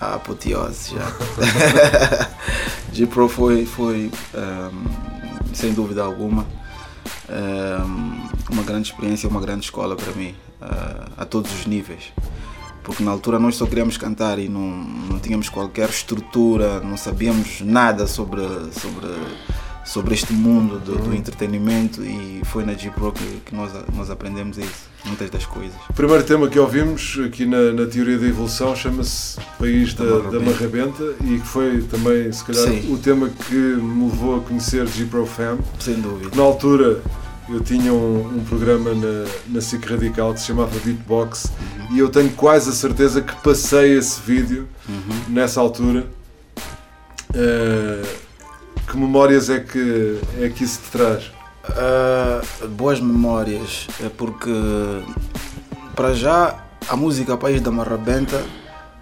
a 0.00 0.14
apoteose 0.14 0.94
já. 0.94 2.32
G-Pro 2.92 3.28
foi, 3.28 3.64
foi 3.64 4.10
ehm, 4.34 5.54
sem 5.54 5.72
dúvida 5.72 6.02
alguma, 6.02 6.46
ehm, 7.28 8.28
uma 8.50 8.62
grande 8.62 8.90
experiência, 8.90 9.28
uma 9.28 9.40
grande 9.40 9.64
escola 9.64 9.96
para 9.96 10.12
mim, 10.12 10.34
eh, 10.60 11.04
a 11.16 11.24
todos 11.24 11.52
os 11.52 11.66
níveis. 11.66 12.12
Porque 12.82 13.02
na 13.02 13.10
altura 13.12 13.38
nós 13.38 13.56
só 13.56 13.64
queríamos 13.64 13.96
cantar 13.96 14.38
e 14.38 14.48
não, 14.48 14.60
não 14.60 15.18
tínhamos 15.18 15.48
qualquer 15.48 15.88
estrutura, 15.88 16.80
não 16.80 16.96
sabíamos 16.96 17.60
nada 17.60 18.06
sobre, 18.06 18.42
sobre, 18.72 19.06
sobre 19.84 20.14
este 20.14 20.32
mundo 20.32 20.78
do, 20.78 20.96
do 20.96 21.14
entretenimento 21.14 22.02
e 22.04 22.40
foi 22.44 22.64
na 22.64 22.72
G-Pro 22.74 23.12
que, 23.12 23.24
que 23.44 23.54
nós, 23.54 23.72
nós 23.94 24.10
aprendemos 24.10 24.56
isso, 24.56 24.88
muitas 25.04 25.28
das 25.28 25.44
coisas. 25.44 25.74
O 25.90 25.92
primeiro 25.92 26.22
tema 26.22 26.48
que 26.48 26.58
ouvimos 26.58 27.18
aqui 27.26 27.44
na, 27.44 27.72
na 27.72 27.86
teoria 27.86 28.16
da 28.18 28.26
evolução 28.26 28.74
chama-se 28.76 29.38
País 29.58 29.92
da, 29.94 30.04
da 30.04 30.38
Marrabenta 30.40 31.02
e 31.24 31.38
que 31.40 31.46
foi 31.46 31.82
também, 31.82 32.30
se 32.32 32.44
calhar, 32.44 32.62
Sim. 32.68 32.92
o 32.92 32.98
tema 32.98 33.28
que 33.28 33.54
me 33.54 34.04
levou 34.08 34.36
a 34.36 34.40
conhecer 34.40 34.86
G 34.86 35.04
Pro 35.06 35.26
Fam. 35.26 35.58
Sem 35.80 36.00
dúvida. 36.00 36.30
Na 36.36 36.42
altura 36.42 37.02
eu 37.48 37.60
tinha 37.60 37.92
um, 37.92 38.38
um 38.38 38.44
programa 38.44 38.94
na, 38.94 39.26
na 39.48 39.60
SIC 39.60 39.84
Radical 39.84 40.32
que 40.32 40.40
se 40.40 40.46
chamava 40.46 40.70
Beatbox 40.84 41.46
Uhum. 41.90 41.96
e 41.96 41.98
eu 41.98 42.08
tenho 42.08 42.30
quase 42.30 42.70
a 42.70 42.72
certeza 42.72 43.20
que 43.20 43.34
passei 43.42 43.98
esse 43.98 44.20
vídeo 44.20 44.68
Uhum. 44.88 45.16
nessa 45.34 45.60
altura. 45.60 46.06
Eh, 47.34 48.02
que 48.88 48.96
memórias 48.96 49.48
é 49.50 49.60
que, 49.60 50.20
é 50.40 50.48
que 50.48 50.64
isso 50.64 50.80
te 50.80 50.90
traz? 50.90 51.24
Uh, 51.68 52.68
boas 52.68 53.00
memórias, 53.00 53.86
é 54.04 54.08
porque 54.08 54.50
para 55.94 56.12
já 56.14 56.56
a 56.88 56.96
música 56.96 57.36
País 57.36 57.60
da 57.60 57.70
Marrabenta 57.70 58.42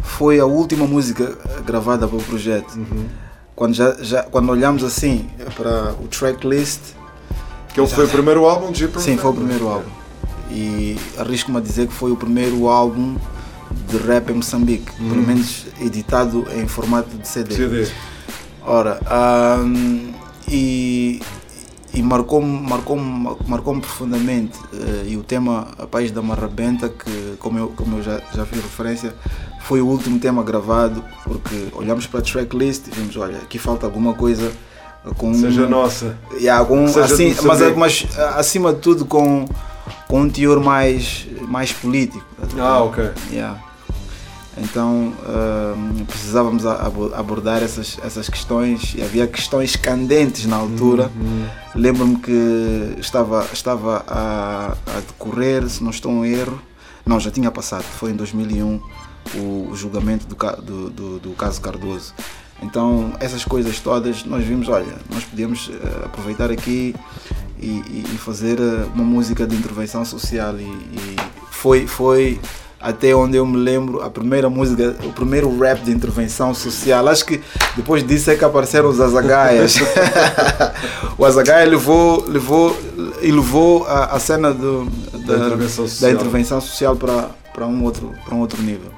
foi 0.02 0.38
a 0.38 0.44
última 0.46 0.86
música 0.86 1.36
gravada 1.66 2.06
para 2.06 2.16
o 2.18 2.22
projeto. 2.22 2.78
Quando, 3.56 3.74
já, 3.74 3.96
já, 4.02 4.22
quando 4.24 4.50
olhamos 4.50 4.82
assim 4.84 5.28
para 5.56 5.94
o 6.02 6.08
tracklist. 6.08 6.80
Que 7.72 7.80
ele 7.80 7.88
foi 7.88 8.04
o 8.06 8.08
primeiro 8.08 8.44
álbum 8.46 8.72
de 8.72 8.88
Sim, 8.98 9.16
foi 9.16 9.30
o 9.30 9.34
primeiro 9.34 9.68
álbum. 9.68 9.90
E 10.50 10.98
arrisco-me 11.18 11.58
a 11.58 11.60
dizer 11.60 11.86
que 11.86 11.94
foi 11.94 12.10
o 12.10 12.16
primeiro 12.16 12.68
álbum 12.68 13.16
de 13.88 13.96
rap 13.98 14.30
em 14.30 14.34
Moçambique, 14.34 14.90
Uhum. 15.00 15.08
pelo 15.10 15.22
menos 15.22 15.66
editado 15.80 16.46
em 16.54 16.66
formato 16.66 17.16
de 17.16 17.28
CD. 17.28 17.54
CD. 17.54 17.88
Ora, 18.66 19.00
ahm, 19.10 20.12
e, 20.48 21.20
e 21.94 22.02
marcou-me 22.02 22.60
marcou 22.68 22.96
marcou 23.46 23.80
profundamente. 23.80 24.58
eh, 24.72 25.04
e 25.08 25.16
o 25.16 25.22
tema 25.22 25.68
A 25.78 25.86
País 25.86 26.10
da 26.10 26.20
Marrabenta, 26.22 26.88
que, 26.88 27.36
como 27.38 27.58
eu, 27.58 27.68
como 27.76 27.98
eu 27.98 28.02
já, 28.02 28.20
já 28.34 28.44
fiz 28.44 28.60
referência, 28.62 29.14
foi 29.62 29.80
o 29.80 29.86
último 29.86 30.18
tema 30.18 30.42
gravado, 30.42 31.02
porque 31.24 31.68
olhamos 31.72 32.06
para 32.06 32.20
a 32.20 32.22
tracklist 32.22 32.88
e 32.88 32.90
vimos: 32.90 33.16
olha, 33.16 33.38
aqui 33.38 33.58
falta 33.58 33.86
alguma 33.86 34.14
coisa 34.14 34.52
com. 35.16 35.32
Seja 35.34 35.66
nossa. 35.66 36.16
Seja 36.88 37.06
de 37.06 37.12
assim, 37.14 37.34
mas, 37.46 37.76
mas 37.76 38.06
acima 38.36 38.72
de 38.72 38.80
tudo 38.80 39.04
com, 39.06 39.46
com 40.06 40.20
um 40.22 40.28
teor 40.28 40.60
mais, 40.60 41.26
mais 41.48 41.72
político. 41.72 42.24
Ah, 42.58 42.82
ok. 42.82 43.10
Yeah. 43.32 43.58
Então 44.62 45.12
hum, 45.76 46.04
precisávamos 46.06 46.66
abordar 46.66 47.62
essas, 47.62 47.98
essas 48.04 48.28
questões 48.28 48.94
e 48.94 49.02
havia 49.02 49.26
questões 49.26 49.74
candentes 49.74 50.44
na 50.46 50.56
altura. 50.56 51.10
Uhum. 51.16 51.46
Lembro-me 51.74 52.16
que 52.16 52.96
estava, 52.98 53.46
estava 53.52 54.04
a, 54.06 54.72
a 54.86 55.00
decorrer, 55.00 55.66
se 55.68 55.82
não 55.82 55.90
estou 55.90 56.24
em 56.24 56.32
erro, 56.32 56.60
não, 57.06 57.18
já 57.18 57.30
tinha 57.30 57.50
passado, 57.50 57.84
foi 57.84 58.10
em 58.10 58.14
2001 58.16 58.80
o, 59.34 59.68
o 59.70 59.76
julgamento 59.76 60.26
do, 60.26 60.36
do, 60.62 60.90
do, 60.90 61.18
do 61.18 61.30
caso 61.30 61.60
Cardoso. 61.60 62.12
Então 62.62 63.14
essas 63.18 63.44
coisas 63.44 63.80
todas 63.80 64.24
nós 64.24 64.44
vimos, 64.44 64.68
olha, 64.68 64.94
nós 65.08 65.24
podíamos 65.24 65.70
eh, 65.72 66.04
aproveitar 66.04 66.50
aqui 66.50 66.94
e, 67.58 67.66
e- 67.68 68.04
e 68.14 68.18
fazer 68.18 68.58
eh, 68.60 68.86
uma 68.94 69.02
música 69.04 69.46
de 69.46 69.56
intervenção 69.56 70.04
social 70.04 70.54
e, 70.58 70.64
e 70.64 71.16
foi, 71.50 71.86
foi 71.86 72.38
até 72.80 73.14
onde 73.14 73.36
eu 73.36 73.44
me 73.44 73.58
lembro, 73.58 74.00
a 74.00 74.08
primeira 74.08 74.48
música, 74.48 74.96
o 75.04 75.12
primeiro 75.12 75.56
rap 75.58 75.80
de 75.82 75.90
intervenção 75.90 76.54
social. 76.54 77.06
Acho 77.08 77.26
que 77.26 77.40
depois 77.76 78.02
disso 78.02 78.30
é 78.30 78.36
que 78.36 78.44
apareceram 78.44 78.88
os 78.88 79.00
Azagaias. 79.00 79.76
o 81.18 81.24
Azagaia 81.24 81.68
levou, 81.68 82.24
levou, 82.26 82.76
levou 83.20 83.86
a, 83.86 84.16
a 84.16 84.18
cena 84.18 84.52
do, 84.54 84.86
Da 85.26 85.36
intervenção 85.36 85.86
social. 85.86 86.10
da 86.10 86.20
intervenção 86.20 86.60
social 86.60 86.96
para, 86.96 87.30
para, 87.52 87.66
um 87.66 87.84
outro, 87.84 88.14
para 88.24 88.34
um 88.34 88.40
outro 88.40 88.62
nível. 88.62 88.90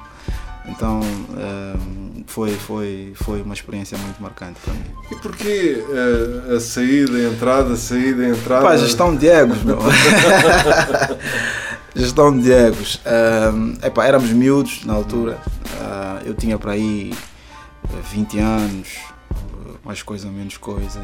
Então 0.65 1.01
ehm, 1.37 2.23
foi, 2.27 2.53
foi, 2.53 3.13
foi 3.17 3.43
uma 3.43 3.53
experiência 3.53 3.99
muito 3.99 4.23
marcante 4.23 4.61
para 4.65 4.73
mim. 4.75 4.85
E 5.11 5.17
porquê 5.17 5.85
eh, 5.91 6.55
a 6.55 6.61
saída, 6.61 7.17
a 7.17 7.25
entrada, 7.25 7.75
a 7.75 7.77
saída, 7.77 8.23
a 8.23 8.29
entrada? 8.29 8.63
Pá, 8.63 8.77
gestão 8.77 9.15
de 9.17 9.29
egos, 9.29 9.63
meu. 9.65 9.79
gestão 11.95 12.37
de 12.39 12.53
egos. 12.53 13.01
Epá, 13.83 14.07
éramos 14.07 14.31
miúdos 14.31 14.85
na 14.85 14.95
altura. 14.95 15.39
Ah, 15.81 16.21
eu 16.25 16.35
tinha 16.35 16.59
para 16.59 16.73
aí 16.73 17.13
eh, 17.85 17.97
20 18.13 18.39
anos, 18.39 18.89
eh, 19.31 19.71
mais 19.85 20.03
coisa, 20.03 20.29
menos 20.29 20.57
coisa. 20.57 21.01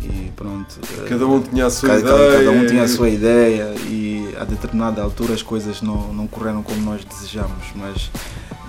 E, 0.00 0.04
e 0.04 0.32
pronto. 0.34 0.78
eh, 1.04 1.08
Cada 1.08 1.26
um 1.26 1.40
tinha 1.40 1.66
a 1.66 1.70
sua 1.70 1.88
cada, 1.90 2.00
ideia. 2.00 2.38
Cada 2.38 2.50
um 2.50 2.66
tinha 2.66 2.82
a 2.82 2.88
sua 2.88 3.08
ideia 3.08 3.74
e 3.86 4.34
a 4.40 4.44
determinada 4.44 5.02
altura 5.02 5.34
as 5.34 5.42
coisas 5.42 5.82
não, 5.82 6.12
não 6.12 6.26
correram 6.26 6.62
como 6.62 6.80
nós 6.80 7.04
desejamos. 7.04 7.66
Mas 7.74 8.10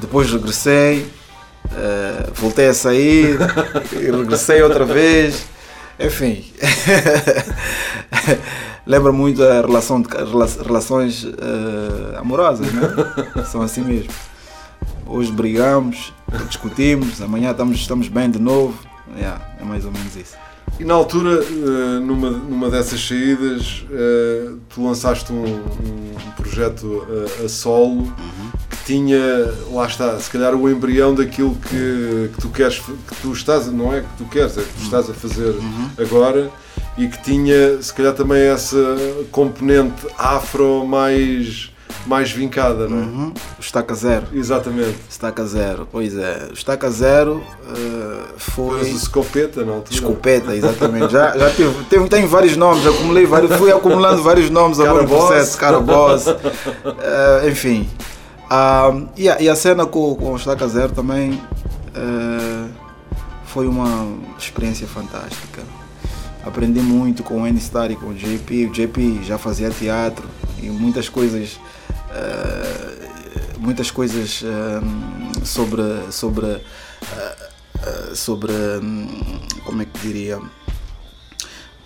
depois 0.01 0.29
regressei, 0.31 1.09
eh, 1.71 2.29
voltei 2.35 2.67
a 2.67 2.73
sair, 2.73 3.37
e 3.93 3.95
regressei 4.11 4.61
outra 4.61 4.85
vez. 4.85 5.45
Enfim, 6.01 6.45
lembra 8.85 9.11
muito 9.11 9.43
a 9.43 9.61
relação 9.61 10.01
de, 10.01 10.09
rela- 10.09 10.47
relações 10.65 11.25
eh, 11.25 12.17
amorosas, 12.17 12.71
né? 12.71 12.81
São 13.45 13.61
assim 13.61 13.81
mesmo. 13.81 14.11
Hoje 15.05 15.31
brigamos, 15.31 16.13
discutimos, 16.47 17.21
amanhã 17.21 17.51
estamos, 17.51 17.77
estamos 17.77 18.07
bem 18.07 18.29
de 18.29 18.39
novo. 18.39 18.77
Yeah, 19.17 19.41
é 19.59 19.63
mais 19.63 19.85
ou 19.85 19.91
menos 19.91 20.15
isso. 20.15 20.35
E 20.79 20.83
na 20.85 20.93
altura, 20.93 21.43
eh, 21.43 21.99
numa, 21.99 22.29
numa 22.29 22.69
dessas 22.69 23.05
saídas, 23.05 23.83
eh, 23.91 24.51
tu 24.69 24.83
lançaste 24.85 25.33
um, 25.33 25.43
um 25.45 26.31
projeto 26.37 27.05
eh, 27.41 27.45
a 27.45 27.49
solo 27.49 28.13
que 28.69 28.77
tinha, 28.85 29.19
lá 29.71 29.87
está, 29.87 30.17
se 30.19 30.29
calhar 30.29 30.53
o 30.55 30.69
embrião 30.69 31.13
daquilo 31.15 31.55
que, 31.55 32.29
que 32.33 32.39
tu 32.41 32.49
queres, 32.49 32.77
que 32.79 33.15
tu 33.21 33.33
estás, 33.33 33.67
não 33.67 33.91
é 33.93 34.01
que 34.01 34.07
tu 34.19 34.25
queres, 34.25 34.57
é 34.57 34.61
que 34.61 34.73
tu 34.77 34.83
estás 34.83 35.09
a 35.09 35.13
fazer 35.13 35.55
agora 35.97 36.49
e 36.97 37.08
que 37.08 37.21
tinha, 37.21 37.82
se 37.82 37.93
calhar 37.93 38.13
também 38.13 38.41
essa 38.41 38.78
componente 39.32 40.06
afro 40.17 40.86
mais, 40.86 41.71
mais 42.06 42.32
vincada, 42.32 42.88
não 42.88 42.97
é? 42.97 43.02
Uhum. 43.02 43.34
O 43.58 43.62
Estaca 43.62 43.93
Zero. 43.93 44.28
Exatamente. 44.34 44.97
Estaca 45.10 45.45
Zero, 45.45 45.88
pois 45.91 46.17
é. 46.17 46.47
O 46.49 46.54
Estaca 46.54 46.89
Zero 46.89 47.41
eh, 47.67 48.23
foi. 48.38 48.80
Mas 48.80 48.93
o 48.93 48.99
Scopeta 48.99 49.63
na 49.63 49.73
altura. 49.73 49.93
Escopeta, 49.93 50.56
exatamente. 50.58 51.12
Já, 51.12 51.38
já 51.38 51.49
tive, 51.52 51.84
tem, 51.86 52.08
tem 52.08 52.25
vários 52.25 52.58
nomes, 52.58 52.86
acumulei 52.86 53.25
vários, 53.25 53.56
fui 53.56 53.71
acumulando 53.71 54.21
vários 54.21 54.49
nomes 54.49 54.80
agora 54.80 55.04
no 55.04 55.08
processo. 55.08 55.58
Cara 55.58 55.80
Boss. 55.80 56.25
Eh, 56.28 57.49
enfim. 57.49 57.89
Ah, 58.49 58.91
e, 59.15 59.30
a, 59.30 59.39
e 59.39 59.47
a 59.47 59.56
cena 59.56 59.86
com, 59.86 60.15
com 60.15 60.34
o 60.34 60.36
Estaca 60.36 60.67
Zero 60.67 60.91
também 60.91 61.39
eh, 61.95 62.67
foi 63.45 63.67
uma 63.67 64.08
experiência 64.38 64.88
fantástica. 64.88 65.62
Aprendi 66.49 66.79
muito 66.81 67.23
com 67.23 67.41
o 67.43 67.47
N-Star 67.47 67.91
e 67.91 67.95
com 67.95 68.07
o 68.07 68.13
JP. 68.13 68.65
O 68.65 68.71
JP 68.71 69.21
já 69.23 69.38
fazia 69.38 69.69
teatro 69.69 70.27
e 70.62 70.65
muitas 70.67 71.07
coisas. 71.07 71.59
eh, 72.12 73.07
muitas 73.59 73.91
coisas 73.91 74.43
eh, 74.43 75.45
sobre 75.45 75.81
sobre 76.12 76.45
eh, 76.47 78.12
sobre 78.15 78.51
hum, 78.81 79.07
como 79.65 79.81
é 79.81 79.85
que 79.85 79.99
diria 79.99 80.39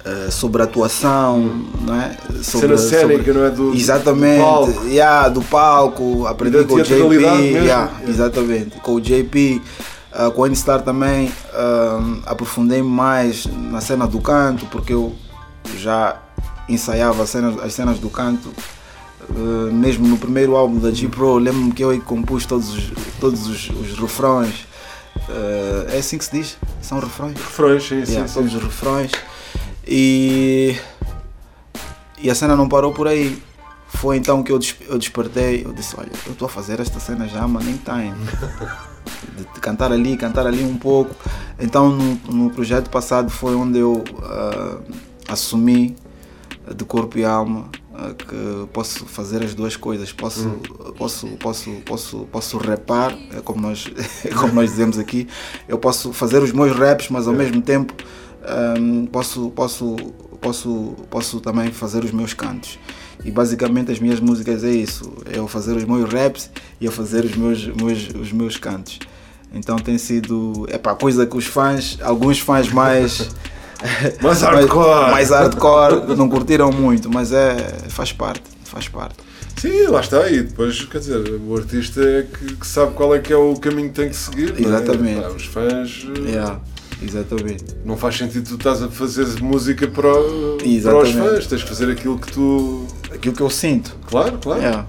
eh, 0.06 0.30
sobre 0.32 0.62
atuação, 0.63 1.39
não 1.82 1.95
é? 2.02 2.15
Cena 2.41 2.78
Sobre, 2.78 3.32
não 3.34 3.45
é? 3.45 3.49
Do- 3.52 3.73
exatamente, 3.73 4.38
do 4.38 4.43
palco. 4.43 4.86
yeah, 4.88 5.30
do 5.30 5.41
palco, 5.41 6.28
aprendi 6.28 6.63
com 6.63 6.76
o 6.76 6.84
JP, 6.84 7.15
Yeah. 7.63 7.91
exatamente, 8.08 8.78
com 8.82 8.93
o 8.95 9.02
JP, 9.02 9.62
ah, 10.13 10.32
com 10.32 10.41
o 10.41 10.47
N-Star 10.47 10.82
também 10.82 11.32
ah, 11.54 11.99
aprofundei 12.26 12.82
mais 12.82 13.45
na 13.45 13.82
cena 13.82 14.08
do 14.08 14.19
canto, 14.19 14.65
porque 14.67 14.93
eu 14.93 15.15
já 15.78 16.17
ensaiava 16.69 17.23
as 17.23 17.30
cenas, 17.30 17.62
as 17.62 17.73
cenas 17.73 17.99
do 17.99 18.10
canto 18.10 18.49
Uh, 19.30 19.71
mesmo 19.71 20.08
no 20.08 20.17
primeiro 20.17 20.56
álbum 20.56 20.80
da 20.80 20.91
G-Pro, 20.91 21.38
lembro-me 21.38 21.71
que 21.71 21.84
eu 21.84 21.99
compus 22.02 22.45
todos 22.45 22.73
os, 22.73 22.91
todos 23.19 23.47
os, 23.47 23.69
os 23.69 23.97
refrões. 23.97 24.67
Uh, 25.30 25.89
é 25.89 25.97
assim 25.97 26.17
que 26.17 26.26
se 26.26 26.32
diz? 26.32 26.58
São 26.82 26.99
refrões? 26.99 27.34
Refrões, 27.34 27.84
sim, 27.84 28.06
sim, 28.06 28.12
Yeah, 28.12 28.28
sim. 28.28 28.34
Todos 28.34 28.54
os 28.54 28.63
refrões. 28.63 29.12
E, 29.88 30.76
e 32.21 32.30
a 32.30 32.36
cena 32.36 32.56
não 32.56 32.67
parou 32.67 32.93
por 32.93 33.08
aí. 33.08 33.41
Foi 33.88 34.17
então 34.17 34.43
que 34.43 34.52
eu 34.52 34.60
despertei. 34.60 35.63
Eu 35.65 35.71
disse: 35.71 35.95
Olha, 35.97 36.12
eu 36.26 36.34
estou 36.34 36.47
a 36.47 36.49
fazer 36.49 36.80
esta 36.80 36.99
cena 36.99 37.28
já, 37.28 37.47
mas 37.47 37.65
nem 37.65 37.78
time. 37.78 38.15
De, 39.38 39.60
cantar 39.60 39.92
ali, 39.92 40.18
cantar 40.18 40.46
ali 40.46 40.63
um 40.63 40.78
pouco. 40.78 41.16
Então, 41.60 41.89
no, 41.89 42.16
no 42.32 42.50
projeto 42.50 42.89
passado, 42.89 43.30
foi 43.30 43.56
onde 43.56 43.80
eu 43.80 44.04
ah, 44.24 44.80
assumi 45.30 45.96
de 46.76 46.84
corpo 46.86 47.18
e 47.18 47.26
alma 47.26 47.70
ah, 47.94 48.13
que 48.13 48.68
posso 48.74 49.06
fazer 49.06 49.44
as 49.44 49.54
duas 49.54 49.76
coisas. 49.76 50.12
Posso, 50.12 50.50
posso, 50.98 51.28
posso, 51.38 51.72
posso, 51.86 52.28
posso 52.32 52.58
rapar, 52.58 53.18
é 53.32 53.42
como 53.42 53.62
nós, 53.62 53.92
é 54.26 54.30
como 54.30 54.54
nós 54.54 54.72
dizemos 54.72 54.98
aqui. 54.98 55.28
Eu 55.68 55.78
posso 55.78 56.12
fazer 56.12 56.42
os 56.42 56.52
meus 56.52 56.76
raps, 56.76 57.10
mas 57.10 57.28
ao 57.28 57.34
mesmo 57.34 57.62
tempo 57.62 57.94
ahm, 58.44 59.06
posso, 59.06 59.50
posso, 59.52 59.96
posso, 60.42 60.96
posso 61.10 61.39
também 61.39 61.72
fazer 61.72 62.04
os 62.04 62.12
meus 62.12 62.34
cantos. 62.34 62.80
E 63.25 63.31
basicamente 63.31 63.91
as 63.91 63.99
minhas 63.99 64.19
músicas 64.19 64.63
é 64.63 64.71
isso, 64.71 65.13
é 65.31 65.38
eu 65.38 65.47
fazer 65.47 65.75
os 65.77 65.86
meus 65.86 66.12
raps 66.12 66.49
e 66.81 66.86
eu 66.86 66.91
fazer 66.91 67.23
os 67.25 67.36
meus, 67.36 67.67
meus, 67.67 68.09
os 68.19 68.31
meus 68.31 68.57
cantos. 68.57 68.99
Então 69.53 69.77
tem 69.77 69.97
sido 69.97 70.65
é 70.69 70.77
pá, 70.77 70.95
coisa 70.95 71.25
que 71.25 71.38
os 71.38 71.45
fãs, 71.45 71.97
alguns 72.01 72.39
fãs 72.39 72.69
mais 72.69 73.29
Mais 74.21 74.41
hardcore. 74.41 75.12
mais 75.12 75.29
hardcore 75.29 76.15
não 76.15 76.29
curtiram 76.29 76.71
muito, 76.71 77.09
mas 77.12 77.31
é 77.31 77.55
faz 77.89 78.12
parte, 78.12 78.41
faz 78.63 78.88
parte. 78.88 79.15
Sim, 79.57 79.88
lá 79.88 80.01
está. 80.01 80.29
E 80.29 80.41
depois, 80.41 80.83
quer 80.86 80.97
dizer, 80.99 81.39
o 81.47 81.55
artista 81.55 82.01
é 82.01 82.23
que, 82.23 82.55
que 82.55 82.67
sabe 82.67 82.93
qual 82.93 83.13
é 83.15 83.19
que 83.19 83.31
é 83.31 83.36
o 83.38 83.53
caminho 83.55 83.89
que 83.89 83.95
tem 83.95 84.09
que 84.09 84.15
seguir. 84.15 84.53
é? 84.57 84.62
Exatamente. 84.62 85.25
Os 85.27 85.45
fãs. 85.45 86.07
eh, 86.25 86.31
Yeah, 86.31 86.59
exatamente. 87.01 87.65
Não 87.86 87.95
faz 87.95 88.17
sentido 88.17 88.47
tu 88.49 88.55
estás 88.55 88.81
a 88.81 88.88
fazer 88.89 89.25
música 89.41 89.88
para, 89.88 90.09
para 90.12 90.97
os 90.97 91.12
fãs, 91.12 91.47
tens 91.47 91.63
que 91.63 91.69
fazer 91.69 91.91
aquilo 91.91 92.17
que 92.17 92.31
tu. 92.31 92.88
Aquilo 93.13 93.36
que 93.36 93.41
eu 93.41 93.49
sinto. 93.49 93.95
Claro, 94.10 94.38
claro. 94.41 94.62
Yeah. 94.62 94.86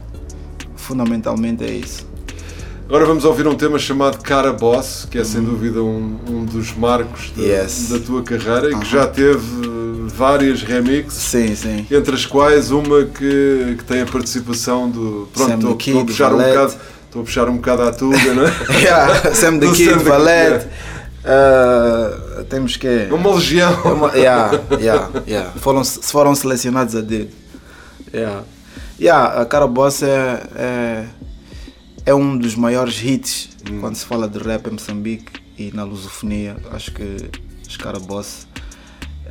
Fundamentalmente 0.77 1.65
é 1.65 1.71
isso. 1.71 2.07
Agora 2.87 3.07
vamos 3.07 3.25
ouvir 3.25 3.47
um 3.47 3.55
tema 3.55 3.79
chamado 3.79 4.19
Cara 4.19 4.53
Boss, 4.53 5.09
que 5.11 5.19
é 5.19 5.25
sem 5.25 5.43
dúvida 5.43 5.83
um, 5.83 6.19
um 6.29 6.45
dos 6.45 6.77
marcos 6.77 7.31
da. 7.35 7.43
Yes. 7.43 7.89
da 7.89 7.99
tua 7.99 8.23
carreira 8.23 8.71
e 8.71 8.79
que 8.79 8.87
já 8.87 9.07
teve 9.07 9.41
várias 10.15 10.63
remixes. 10.63 11.15
Sim, 11.15 11.55
sim. 11.57 11.87
Entre 11.91 12.15
as 12.15 12.27
quais 12.27 12.71
uma 12.71 13.05
que, 13.05 13.77
que 13.79 13.85
tem 13.85 14.03
a 14.03 14.07
participação 14.07 14.91
do. 14.91 15.29
Pronto, 15.33 15.49
Sam 15.49 15.55
estou 15.57 15.77
the 15.77 15.83
estou 15.85 16.01
a 16.01 16.05
Kid, 16.05 16.13
puxar 16.13 16.35
um 16.35 16.39
bocado. 16.39 16.75
Estou 17.07 17.23
a 17.23 17.25
puxar 17.25 17.49
um 17.49 17.57
bocado 17.57 17.83
à 17.83 17.93
tuga, 17.93 18.35
não 18.35 18.45
é? 18.45 18.53
yeah, 18.83 19.35
Sam 19.35 19.59
the 19.59 19.67
Kid, 19.69 19.85
Sam 19.91 19.99
the 19.99 20.05
Valete. 20.05 20.67
Uh, 21.25 22.45
temos 22.45 22.77
que. 22.77 22.87
É 22.87 23.09
uma 23.15 23.35
legião. 23.35 23.73
É 23.83 23.89
uma- 23.89 24.13
yeah, 24.13 24.61
yeah, 24.79 25.11
yeah. 25.27 25.51
Foram, 25.59 25.83
foram 25.85 26.35
selecionados 26.35 26.95
a 26.95 27.01
dedo. 27.01 27.31
Yeah. 28.15 28.45
Yeah, 29.01 29.41
a 29.41 29.45
Cara 29.45 29.67
Boss 29.67 30.03
é, 30.03 30.43
é, 30.57 31.05
é 32.07 32.15
um 32.15 32.39
dos 32.39 32.55
maiores 32.55 33.03
hits 33.03 33.51
quando 33.81 33.97
se 33.97 34.05
fala 34.05 34.29
de 34.29 34.39
rap 34.39 34.67
em 34.69 34.73
Moçambique 34.73 35.33
e 35.59 35.71
na 35.75 35.85
lusofonia. 35.85 36.57
Acho 36.73 36.93
que 36.93 37.17
os 37.69 37.77
Cara 37.77 37.99
Boss, 37.99 38.47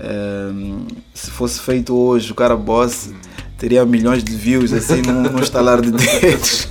ehm, 0.01 0.85
se 1.13 1.31
fosse 1.31 1.59
feito 1.61 1.95
hoje, 1.95 2.31
o 2.31 2.35
Cara 2.35 2.55
Boss 2.57 3.11
teria 3.57 3.85
milhões 3.85 4.23
de 4.23 4.35
views 4.35 4.73
assim 4.73 5.01
num, 5.01 5.23
num 5.23 5.39
estalar 5.39 5.79
de 5.81 5.91
dedos. 5.91 6.67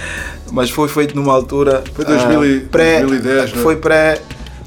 Mas 0.52 0.70
foi 0.70 0.88
feito 0.88 1.16
numa 1.16 1.32
altura. 1.32 1.82
Foi 1.94 2.04
2000 2.04 2.44
e- 2.44 2.62
ah, 2.64 2.68
pré, 2.70 3.00
2010, 3.00 3.52
não 3.52 3.58
é? 3.58 3.62
Foi 3.62 3.76
pré, 3.76 4.20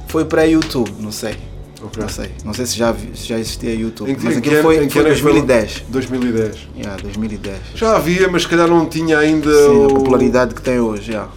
foi 0.07 0.25
pré-YouTube, 0.25 0.91
não 0.99 1.11
sei. 1.11 1.35
Ok. 1.87 2.01
Não 2.03 2.09
sei. 2.09 2.31
Não 2.45 2.53
sei 2.53 2.65
se 2.65 2.77
já, 2.77 2.93
se 2.93 3.27
já 3.27 3.39
existia 3.39 3.73
YouTube. 3.73 4.11
Em 4.11 4.15
que- 4.15 4.23
mas 4.25 4.33
que 4.33 4.39
aquilo 4.39 4.53
ano- 4.55 4.63
foi, 4.63 4.83
em 4.83 4.87
que 4.87 4.93
foi 4.93 5.01
ano 5.01 5.11
é 5.11 5.15
que 5.15 5.21
foi 5.21 5.31
2010. 5.33 5.83
2010. 5.89 6.67
Yeah, 6.77 7.01
2010. 7.01 7.57
Já 7.75 7.95
havia, 7.95 8.27
mas 8.27 8.43
se 8.43 8.47
calhar 8.47 8.67
não 8.67 8.85
tinha 8.85 9.17
ainda 9.17 9.51
Sim, 9.51 9.67
a 9.83 9.87
o- 9.87 9.87
popularidade 9.95 10.53
que 10.55 10.61
tem 10.61 10.79
hoje. 10.79 11.11
Yeah. 11.11 11.31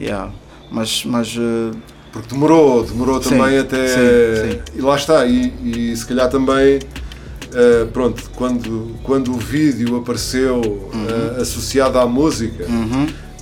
Yeah. 0.00 0.32
Mas, 0.70 1.04
mas 1.04 1.36
eh, 1.38 1.76
Porque 2.12 2.28
demorou, 2.34 2.82
demorou 2.84 3.22
Sim, 3.22 3.30
também 3.38 3.58
até. 3.58 3.86
sim, 3.88 4.50
sim. 4.52 4.58
E 4.76 4.80
lá 4.82 4.96
está, 4.96 5.24
e, 5.26 5.52
e 5.64 5.96
se 5.96 6.04
calhar 6.06 6.28
também. 6.28 6.80
eh, 7.52 7.86
pronto, 7.92 8.30
quando, 8.36 8.94
quando 9.02 9.32
o 9.34 9.36
vídeo 9.38 9.96
apareceu 9.96 10.60
eh, 11.36 11.40
associado 11.42 11.98
à 11.98 12.06
música, 12.06 12.64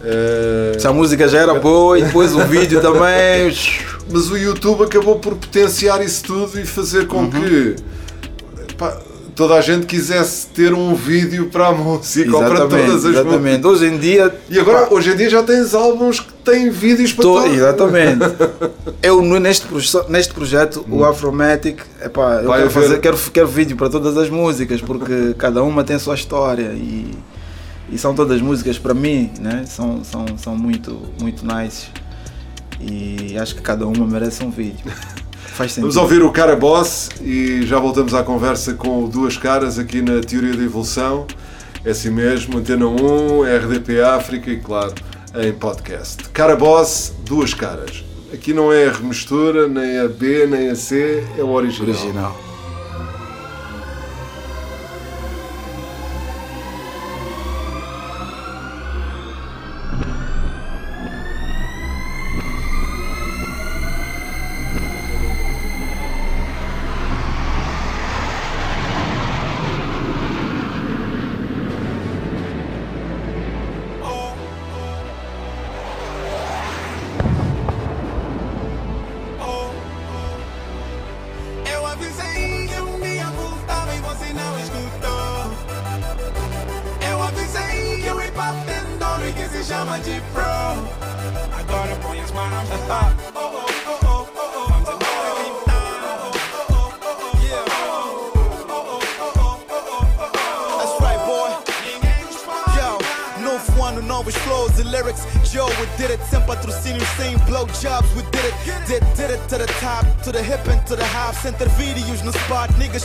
eh, 0.03 0.77
se 0.79 0.87
a 0.87 0.93
música 0.93 1.29
já 1.29 1.41
era 1.41 1.55
boa 1.55 1.99
e 1.99 2.03
depois 2.03 2.35
o 2.35 2.41
vídeo 2.47 2.81
também. 2.81 3.53
mas 4.11 4.31
o 4.31 4.37
YouTube 4.37 4.85
acabou 4.85 5.19
por 5.19 5.35
potenciar 5.37 6.03
isso 6.05 6.25
tudo 6.25 6.59
e 6.61 6.65
fazer 6.65 7.07
com 7.07 7.19
Uhum. 7.19 7.31
que 7.31 7.77
pá, 8.77 8.97
toda 9.35 9.55
a 9.55 9.61
gente 9.61 9.87
quisesse 9.87 10.49
ter 10.49 10.73
um 10.75 10.95
vídeo 10.97 11.49
para 11.49 11.69
a 11.69 11.73
música 11.73 12.31
ou 12.37 12.43
para 12.43 12.55
Exatamente, 12.55 12.87
todas 12.87 13.05
as 13.05 13.11
exatamente. 13.13 13.67
Hoje 13.67 13.87
em 13.87 13.97
dia. 13.99 14.35
E 14.51 14.59
agora, 14.59 14.93
hoje 14.93 15.13
em 15.13 15.17
dia 15.17 15.31
já 15.31 15.43
tens 15.45 15.75
álbuns 15.75 16.19
que 16.21 16.33
têm 16.45 16.71
vídeos 16.71 17.13
para 17.13 17.23
todos. 17.23 17.53
exatamente. 17.55 18.25
Eu 19.01 19.23
neste, 19.23 19.67
neste 20.09 20.35
projeto, 20.35 20.85
o 20.91 21.05
Afromatic, 21.05 21.81
epá, 22.05 22.41
eu 22.43 22.45
Hum. 22.45 22.47
Vai 22.49 22.59
quero, 22.61 22.71
fazer, 22.71 23.01
quero, 23.01 23.17
quero 23.33 23.47
vídeo 23.47 23.77
para 23.77 23.89
todas 23.89 24.17
as 24.17 24.29
músicas, 24.29 24.81
porque 24.81 25.35
cada 25.39 25.63
uma 25.63 25.85
tem 25.85 25.95
a 25.97 25.99
sua 26.01 26.17
história 26.17 26.73
e, 26.75 27.13
e 27.93 27.97
são 27.97 28.15
todas 28.15 28.41
músicas 28.41 28.77
para 28.77 28.93
mim, 28.93 29.31
né? 29.41 29.65
são, 29.69 30.03
são, 30.03 30.27
são 30.37 30.57
muito, 30.57 31.01
muito 31.21 31.47
nice 31.47 31.87
e 32.81 33.37
acho 33.39 33.55
que 33.55 33.63
cada 33.63 33.87
uma 33.87 34.07
merece 34.07 34.45
um 34.45 34.51
vídeo. 34.51 34.91
Faz 35.55 35.73
sentido. 35.73 35.93
Vamos 35.93 35.97
ouvir 35.97 36.23
o 36.23 36.31
Cara 36.31 36.55
Boss 36.55 37.11
e 37.21 37.63
já 37.67 37.79
voltamos 37.79 38.15
à 38.15 38.23
conversa 38.23 38.75
com 38.75 39.05
o 39.05 39.09
Duas 39.09 39.37
Caras 39.37 39.79
aqui 39.79 40.01
na 40.01 40.21
Teoria 40.21 40.55
da 40.55 40.63
Evolução. 40.63 41.27
É 41.85 41.91
assim 41.91 42.11
mesmo, 42.11 42.59
Antena 42.59 42.87
1, 42.87 43.43
RDP 43.43 44.01
África 44.01 44.51
e, 44.51 44.59
claro, 44.59 44.95
em 45.35 45.53
podcast. 45.53 46.29
Cara 46.31 46.55
Boss, 46.55 47.13
Duas 47.25 47.55
Caras. 47.55 48.05
Aqui 48.33 48.53
não 48.53 48.73
é 48.73 48.89
a 48.89 48.93
remistura, 48.93 49.67
nem 49.67 49.99
a 49.99 50.07
B, 50.07 50.47
nem 50.47 50.69
a 50.69 50.75
C, 50.75 51.25
é 51.37 51.43
o 51.43 51.49
original. 51.49 51.89
Original. 51.89 52.48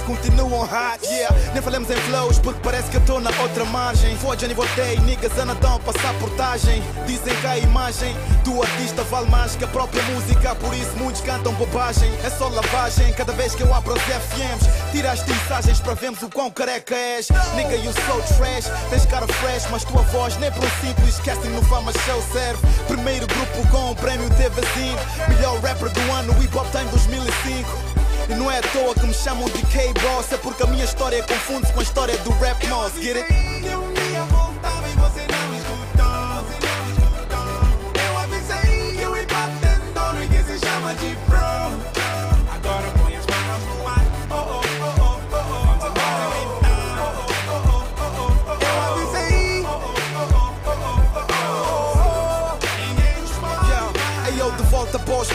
Continuam 0.01 0.61
hot. 0.61 1.05
Yeah, 1.05 1.35
nem 1.53 1.61
falamos 1.61 1.89
em 1.89 1.95
flows, 1.95 2.39
porque 2.39 2.59
parece 2.63 2.89
que 2.89 2.97
eu 2.97 3.01
tô 3.05 3.19
na 3.19 3.29
outra 3.41 3.65
margem. 3.65 4.17
Já 4.39 4.47
nem 4.47 4.55
voltei, 4.55 4.97
niggas 5.01 5.37
andam 5.37 5.75
a 5.75 5.79
passar 5.79 6.13
portagem. 6.15 6.81
Dizem 7.05 7.35
que 7.35 7.47
a 7.47 7.57
imagem 7.59 8.15
do 8.43 8.61
artista 8.61 9.03
vale 9.03 9.29
mais 9.29 9.55
que 9.55 9.63
a 9.63 9.67
própria 9.67 10.01
música, 10.03 10.55
por 10.55 10.73
isso 10.73 10.91
muitos 10.97 11.21
cantam 11.21 11.53
bobagem. 11.53 12.11
É 12.23 12.29
só 12.29 12.47
lavagem, 12.47 13.13
cada 13.13 13.31
vez 13.33 13.53
que 13.55 13.61
eu 13.61 13.73
abro 13.73 13.93
os 13.93 14.01
FMs. 14.01 14.91
Tira 14.91 15.11
as 15.11 15.25
mensagens 15.25 15.79
para 15.79 15.93
vermos 15.93 16.21
o 16.23 16.29
quão 16.29 16.49
careca 16.49 16.95
és. 16.95 17.29
Nigga, 17.55 17.75
you 17.75 17.91
so 17.93 18.35
trash, 18.35 18.65
tens 18.89 19.05
cara 19.05 19.27
fresh, 19.27 19.67
mas 19.69 19.83
tua 19.83 20.01
voz 20.03 20.37
nem 20.37 20.51
para 20.51 20.65
um 20.65 20.71
simples 20.81 21.19
casting 21.19 21.49
no 21.49 21.63
Fama 21.63 21.91
Show 21.91 22.21
serve. 22.31 22.59
Primeiro 22.87 23.27
grupo 23.27 23.67
com 23.69 23.91
o 23.91 23.95
prémio 23.95 24.29
TVzinho. 24.31 24.97
Melhor 25.29 25.59
rapper 25.59 25.89
do 25.89 26.11
ano, 26.11 26.43
hip 26.43 26.57
hop 26.57 26.67
tá 26.71 26.81
em 26.81 26.87
2005. 26.87 27.92
E 28.29 28.35
não 28.35 28.49
é 28.49 28.59
à 28.59 28.61
toa 28.61 28.95
que 28.95 29.05
me 29.05 29.13
chamam 29.13 29.49
de 29.49 29.61
K-Boss, 29.63 30.31
é 30.31 30.37
porque 30.37 30.63
a 30.63 30.67
minha 30.67 30.85
história 30.85 31.21
confunde-se 31.23 31.73
com 31.73 31.79
a 31.79 31.83
história 31.83 32.17
do 32.19 32.31
rap 32.39 32.65
moss, 32.67 32.93
get 33.01 33.17
it? 33.17 33.33
E. 33.33 33.67
Oh, 33.67 33.83
oh, 33.83 33.93
oh, 33.93 34.23
oh, 34.23 34.23
oh, 34.23 34.39
oh. 34.39 35.43
Oh, 44.29 44.35
oh, 44.35 44.63
oh, 44.79 44.93
oh, 44.93 45.37
oh, 45.83 45.89
oh. 45.89 46.13
Volta 54.69 54.97
para 54.99 55.15
os. 55.15 55.27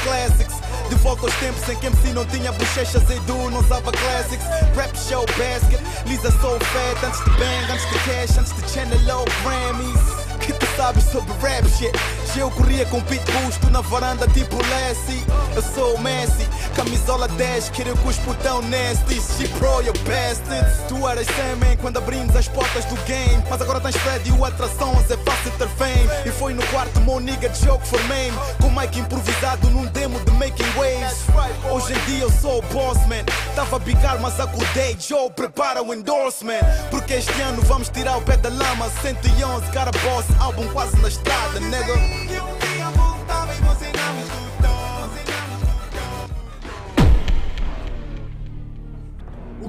De 0.89 0.95
volta 0.97 1.27
aos 1.27 1.35
tempos 1.37 1.69
em 1.69 1.77
que 1.77 1.87
MC 2.09 2.13
não 2.13 2.25
tinha 2.27 2.53
bochechas 2.53 3.03
e 3.11 3.19
Du 3.21 3.51
não 3.51 3.61
usava 3.61 3.93
classics. 3.93 4.45
Rap 4.75 4.97
show 4.97 5.25
basket, 5.27 5.81
Lisa 6.07 6.31
Soul 6.41 6.59
Fat, 6.61 7.07
antes 7.07 7.25
de 7.25 7.31
Bang, 7.31 7.73
antes 7.73 7.89
de 7.89 7.99
Cash, 8.01 8.39
antes 8.39 8.53
de 8.53 8.71
Channel 8.71 9.01
Low 9.07 9.25
Grammys. 9.43 10.01
Que 10.41 10.53
tu 10.53 10.67
sabes 10.77 11.05
sobre 11.05 11.33
rap 11.43 11.67
shit? 11.69 11.93
Eu 12.39 12.53
corria 12.53 12.87
com 12.87 13.01
pitbulls, 13.01 13.57
tu 13.61 13.69
na 13.71 13.81
varanda 13.81 14.29
tipo 14.29 14.57
Lassie. 14.57 15.25
Eu 15.57 15.63
sou 15.75 15.97
o 15.97 16.01
Messi, 16.01 16.49
camisola 16.77 17.27
10, 17.27 17.71
quero 17.71 17.97
cuspo 17.99 18.33
tão 18.35 18.63
nasty. 18.63 19.17
She 19.17 19.49
pro, 19.59 19.83
you 19.83 19.93
bastards. 20.07 20.79
Tu 20.87 21.09
eras 21.09 21.27
semen 21.27 21.77
quando 21.79 21.97
abrimos 21.97 22.37
as 22.37 22.47
portas 22.47 22.85
do 22.85 22.95
game. 23.07 23.43
Mas 23.51 23.61
agora 23.61 23.81
tens 23.81 23.97
Fred 23.97 24.29
e 24.29 24.33
o 24.33 24.45
atrações, 24.45 25.11
é 25.11 25.17
fácil 25.17 25.51
ter 25.59 25.69
fame. 25.71 26.09
E 26.25 26.31
foi 26.31 26.55
no 26.55 26.65
quarto, 26.69 27.01
meu 27.01 27.19
nigga 27.19 27.53
joke 27.55 27.85
for 27.89 28.03
meme. 28.05 28.39
Com 28.63 28.71
mic 28.71 28.97
improvisado 28.97 29.69
num 29.71 29.87
demo 29.87 30.21
de 30.21 30.31
making 30.33 30.71
waves. 30.77 31.27
Hoje 31.73 31.93
em 31.93 32.05
dia 32.07 32.23
eu 32.23 32.31
sou 32.31 32.61
o 32.61 32.63
boss 32.73 32.99
man. 33.09 33.25
Tava 33.57 33.77
a 33.77 33.79
bicar, 33.81 34.21
mas 34.21 34.39
acordei. 34.39 34.97
Joe, 35.01 35.29
prepara 35.31 35.83
o 35.83 35.93
endorsement. 35.93 36.61
Porque 36.89 37.15
este 37.15 37.41
ano 37.43 37.61
vamos 37.63 37.89
tirar 37.89 38.17
o 38.17 38.23
pé 38.23 38.37
da 38.37 38.49
lama. 38.49 38.89
111, 39.03 39.67
cara 39.73 39.91
boss, 39.91 40.25
álbum 40.41 40.69
quase 40.69 40.97
na 40.99 41.09
estrada, 41.09 41.59
nigga. 41.59 42.28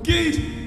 O 0.10 0.59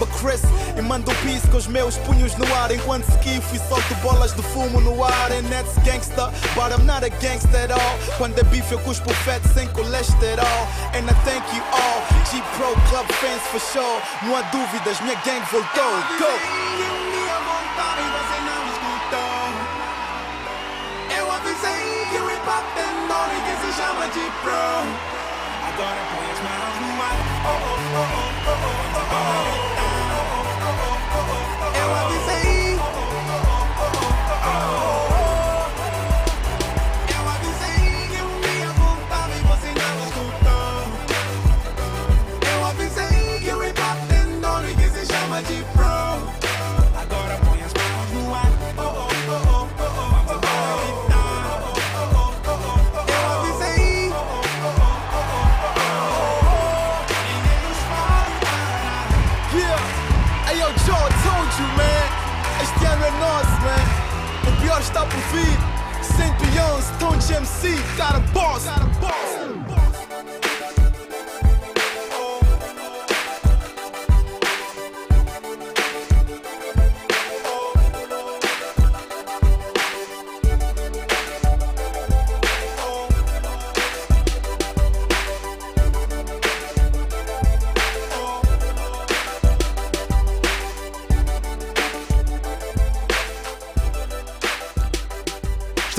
Daba 0.00 0.06
Chris. 0.18 0.40
E 0.76 0.82
mando 0.82 1.10
um 1.10 1.14
piso 1.16 1.48
com 1.50 1.58
os 1.58 1.66
meus 1.66 1.96
punhos 1.98 2.34
no 2.36 2.54
ar. 2.56 2.70
Enquanto 2.70 3.08
esquifo 3.08 3.54
e 3.54 3.58
solto 3.68 3.94
bolas 3.96 4.34
de 4.34 4.42
fumo 4.42 4.80
no 4.80 5.04
ar. 5.04 5.30
And 5.32 5.44
that's 5.50 5.76
gangsta, 5.84 6.32
but 6.54 6.72
I'm 6.72 6.86
not 6.86 7.04
a 7.04 7.10
gangster 7.20 7.56
at 7.56 7.70
all. 7.70 7.98
Quando 8.16 8.38
é 8.38 8.42
bife, 8.44 8.72
eu 8.72 8.78
cuspo 8.80 9.12
fat 9.24 9.42
sem 9.52 9.68
colesterol. 9.68 10.66
And 10.94 11.04
I 11.04 11.14
thank 11.24 11.44
you 11.54 11.62
all, 11.72 12.00
G 12.30 12.42
Pro 12.56 12.74
Club 12.88 13.06
fans 13.20 13.42
for 13.50 13.60
sure. 13.60 14.00
Não 14.22 14.36
há 14.36 14.42
dúvidas, 14.50 15.00
minha 15.00 15.16
gang 15.24 15.44
voltou. 15.50 15.90
Go! 16.18 16.70
Avisei 21.40 22.06
que 22.10 22.18
o 22.18 22.30
hip 22.30 22.46
hop 22.46 22.64
tem 22.74 22.84
e 22.84 23.40
que 23.40 23.54
se 23.64 23.72
chama 23.80 24.06
de 24.08 24.30
pro. 24.42 24.52
Agora 25.68 26.00
põe 26.10 26.26
as 26.30 26.40
mãos 26.40 26.76
no 26.80 27.02
ar. 27.02 27.16
Oh, 27.46 27.50
oh, 27.50 27.96
oh, 27.96 28.14
oh, 28.46 28.58
oh, 28.96 29.56
oh. 29.56 29.59
Vamos 29.59 29.59
111, 67.30 67.30
Tom 67.30 67.36
de 67.36 67.36
MC, 67.36 67.76
cara 67.96 68.18
boss! 68.32 68.64
Cara 68.64 68.80
boss! 68.80 68.89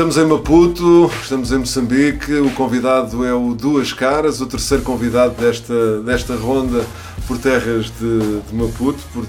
Estamos 0.02 0.18
em 0.18 0.26
Maputo, 0.26 1.12
estamos 1.22 1.52
em 1.52 1.60
Moçambique. 1.60 2.34
O 2.34 2.50
convidado 2.54 3.24
é 3.24 3.36
o 3.36 3.54
Duas 3.54 3.94
Caras, 3.94 4.42
o 4.42 4.48
terceiro 4.48 4.82
convidado 4.82 5.36
desta, 5.36 6.02
desta 6.02 6.36
ronda 6.36 6.84
por 7.28 7.38
terras 7.38 7.86
de, 8.00 8.40
de 8.40 8.56
Maputo, 8.56 8.98
por, 9.14 9.28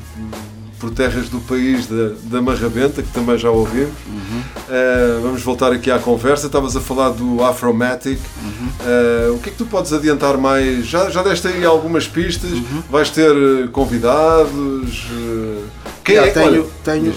por 0.81 0.91
terras 0.91 1.29
do 1.29 1.41
país 1.41 1.87
da, 1.87 2.13
da 2.23 2.41
Marrabenta, 2.41 3.03
que 3.03 3.13
também 3.13 3.37
já 3.37 3.51
ouvimos. 3.51 3.91
Uh, 3.91 5.21
vamos 5.23 5.43
voltar 5.43 5.73
aqui 5.73 5.91
à 5.91 5.99
conversa. 5.99 6.47
Estavas 6.47 6.75
a 6.75 6.81
falar 6.81 7.11
do 7.11 7.45
Afromatic. 7.45 8.19
Uh, 8.19 9.35
o 9.35 9.41
que 9.41 9.51
é 9.51 9.53
que 9.53 9.59
tu 9.59 9.67
podes 9.67 9.93
adiantar 9.93 10.39
mais? 10.39 10.87
Já, 10.87 11.11
já 11.11 11.23
deste 11.23 11.49
aí 11.49 11.67
algumas 11.67 12.09
pistas? 12.09 12.51
Vais 12.91 13.11
ter 13.11 13.31
uh, 13.31 13.69
convidados? 13.69 15.05
Uh, 15.11 15.65
quem 16.03 16.17
Yeah, 16.17 16.31
é? 16.31 16.33
tenho, 16.33 16.63
Olha, 16.63 16.71
tenho, 16.83 17.15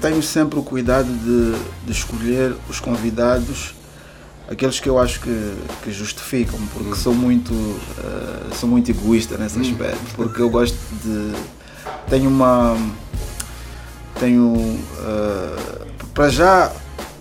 tenho 0.00 0.22
sempre 0.22 0.58
o 0.58 0.62
cuidado 0.62 1.08
de, 1.08 1.58
de 1.84 1.92
escolher 1.92 2.54
os 2.68 2.80
convidados, 2.80 3.74
aqueles 4.48 4.78
que 4.78 4.88
eu 4.88 4.98
acho 4.98 5.20
que, 5.20 5.56
que 5.82 5.92
justificam, 5.92 6.58
porque 6.72 6.94
sou 6.96 7.14
muito 7.14 7.52
ah, 7.98 8.54
sou 8.54 8.68
muito 8.68 8.90
egoísta 8.90 9.36
nesse 9.36 9.58
aspecto, 9.60 10.14
porque 10.14 10.40
eu 10.40 10.48
gosto 10.48 10.78
de 11.02 11.32
tenho 12.08 12.28
uma 12.28 12.76
tenho 14.18 14.78
ah, 15.00 15.86
para 16.14 16.28
já 16.28 16.72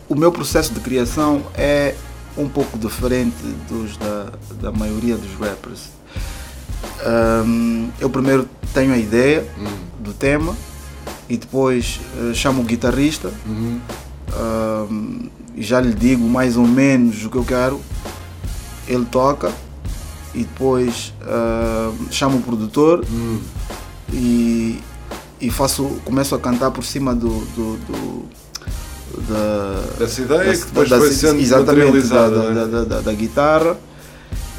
o 0.07 0.15
meu 0.15 0.31
processo 0.31 0.73
de 0.73 0.79
criação 0.79 1.41
é 1.55 1.95
um 2.37 2.47
pouco 2.47 2.77
diferente 2.77 3.35
dos 3.69 3.97
da, 3.97 4.31
da 4.61 4.71
maioria 4.71 5.15
dos 5.15 5.33
rappers. 5.39 5.89
Ahm, 7.03 7.89
eu 7.99 8.09
primeiro 8.09 8.47
tenho 8.73 8.93
a 8.93 8.97
ideia 8.97 9.45
do 9.99 10.13
tema 10.13 10.55
e 11.29 11.37
depois 11.37 11.99
eh, 12.17 12.33
chamo 12.33 12.61
o 12.61 12.65
guitarrista 12.65 13.31
ahm, 14.33 15.27
e 15.55 15.63
já 15.63 15.79
lhe 15.79 15.93
digo 15.93 16.27
mais 16.27 16.57
ou 16.57 16.67
menos 16.67 17.23
o 17.25 17.29
que 17.29 17.37
eu 17.37 17.43
quero. 17.45 17.79
Ele 18.87 19.05
toca 19.05 19.51
e 20.33 20.39
depois 20.43 21.13
ahm, 21.21 22.07
chamo 22.11 22.37
o 22.37 22.41
produtor 22.41 23.03
e, 24.13 24.79
e 25.41 25.49
faço, 25.49 25.85
começo 26.05 26.35
a 26.35 26.39
cantar 26.39 26.71
por 26.71 26.83
cima 26.83 27.15
do, 27.15 27.29
do, 27.55 27.77
do- 27.77 28.25
da, 29.27 29.81
Dessa 29.97 30.21
ideia 30.21 30.43
da- 30.43 30.51
que 30.57 30.65
depois 30.65 30.89
da- 30.89 30.97
foi 30.99 31.11
sendo 31.11 31.39
exatamente, 31.39 32.07
da, 32.07 32.27
né? 32.29 32.53
da, 32.53 32.65
da- 32.65 32.83
da- 32.83 33.01
da 33.01 33.13
guitarra 33.13 33.77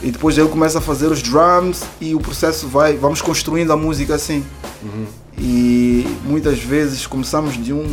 e 0.02 0.11
depois 0.11 0.37
ele 0.38 0.48
começa 0.48 0.79
a 0.79 0.81
fazer 0.81 1.07
os 1.09 1.22
drums 1.22 1.83
e 2.00 2.14
o 2.14 2.20
processo 2.20 2.66
vai, 2.68 2.96
vamos 2.96 3.20
construindo 3.22 3.72
a 3.72 3.76
música 3.76 4.14
assim. 4.14 4.42
Uhum. 4.83 5.07
E 5.38 6.07
muitas 6.25 6.59
vezes 6.59 7.07
começamos 7.07 7.62
de 7.62 7.72
um 7.72 7.87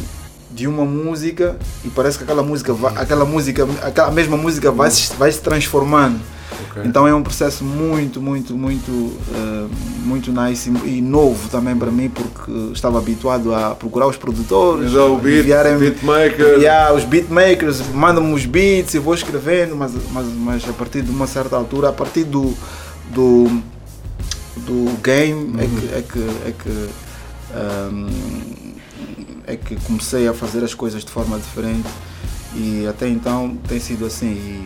de 0.52 0.68
uma 0.68 0.86
música 0.86 1.58
e 1.84 1.90
parece 1.90 2.16
que 2.20 2.24
aquela 2.24 2.44
música 2.44 2.72
vai, 2.74 2.94
aquela 2.96 3.26
música, 3.26 3.68
aquela 3.82 4.12
mesma 4.12 4.38
música 4.38 4.72
vai 4.72 4.92
se, 4.92 5.12
vai 5.16 5.32
se 5.32 5.42
transformando. 5.42 6.20
Ok. 6.70 6.84
Então 6.86 7.08
é 7.08 7.14
um 7.16 7.24
processo 7.24 7.64
muito, 7.64 8.22
muito, 8.22 8.56
muito, 8.56 9.14
eh, 9.34 9.66
muito 10.06 10.32
nice 10.32 10.72
e, 10.86 11.00
e 11.00 11.02
novo 11.02 11.50
também 11.50 11.76
para 11.76 11.90
mim 11.90 12.08
porque 12.08 12.52
estava 12.72 13.00
habituado 13.00 13.52
a 13.54 13.74
procurar 13.74 14.06
os 14.06 14.16
produtores, 14.16 14.94
o 14.94 15.18
beat, 15.18 15.40
enviarem- 15.40 15.78
beatmaker. 15.80 16.60
Yeah, 16.60 16.94
os 16.94 17.04
beatmakers 17.04 17.82
mandam-me 17.92 18.36
os 18.36 18.46
beats 18.46 18.94
e 18.94 19.00
vou 19.00 19.16
escrevendo, 19.16 19.76
mas, 19.76 19.92
mas, 20.12 20.28
mas 20.28 20.70
a 20.70 20.74
partir 20.74 21.02
de 21.02 21.10
uma 21.10 21.26
certa 21.26 21.56
altura, 21.56 21.90
a 21.90 21.94
partir 21.94 22.26
do, 22.26 22.54
do, 23.12 23.46
do 24.58 24.92
game 25.02 25.56
é 25.60 25.66
que, 25.66 25.96
é 25.96 26.02
que, 26.02 26.20
é 26.50 26.52
que, 26.52 26.70
ahm, 26.70 26.90
é 29.48 29.56
que 29.56 29.76
comecei 29.84 30.28
a 30.28 30.34
fazer 30.34 30.64
as 30.64 30.74
coisas 30.74 31.04
de 31.04 31.12
forma 31.12 31.38
diferente 31.38 31.88
e 32.56 32.86
até 32.88 33.08
então 33.10 33.56
tem 33.68 33.80
sido 33.80 34.06
assim. 34.06 34.32
E 34.34 34.66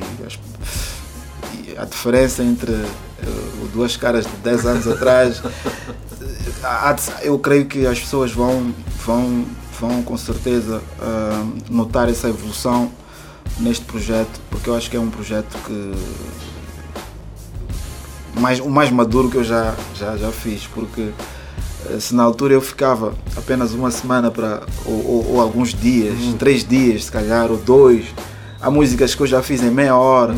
e 1.54 1.78
a 1.78 1.86
diferença 1.86 2.44
entre 2.44 2.72
eh, 2.74 2.86
duas 3.74 3.96
caras 3.96 4.26
de 4.26 4.32
10 4.44 4.66
anos 4.66 4.88
atrás, 4.90 5.42
de- 5.42 7.26
eu 7.28 7.38
creio 7.40 7.66
que 7.66 7.86
as 7.86 8.00
pessoas 8.00 8.32
vão, 8.32 8.74
vão, 9.06 9.46
vão 9.80 10.04
com 10.04 10.18
certeza 10.18 10.82
notar 11.70 12.10
essa 12.10 12.28
evolução 12.28 12.92
neste 13.60 13.86
projeto, 13.86 14.40
porque 14.50 14.70
eu 14.70 14.76
acho 14.76 14.90
que 14.90 14.98
é 14.98 15.00
um 15.00 15.10
projeto 15.10 15.56
que 15.66 15.94
mais, 18.40 18.60
o 18.60 18.70
mais 18.70 18.92
maduro 18.92 19.30
que 19.30 19.38
eu 19.38 19.44
já, 19.44 19.76
já, 19.96 20.18
já 20.18 20.32
fiz, 20.32 20.68
porque 20.68 21.02
eh, 21.02 21.14
se 22.00 22.14
na 22.16 22.24
altura 22.24 22.54
eu 22.54 22.62
ficava 22.62 23.14
apenas 23.36 23.74
uma 23.74 23.92
semana 23.92 24.30
para 24.32 24.62
ou, 24.86 24.94
ou- 24.94 25.26
ou 25.36 25.42
alguns 25.42 25.74
dias, 25.74 26.16
três 26.40 26.64
dias 26.64 27.06
se 27.06 27.12
calhar, 27.12 27.52
ou 27.52 27.58
dois, 27.58 28.06
há 28.62 28.70
músicas 28.72 29.14
que 29.16 29.22
eu 29.22 29.28
já 29.28 29.42
fiz 29.42 29.62
em 29.64 29.70
meia 29.72 29.96
hora. 29.96 30.34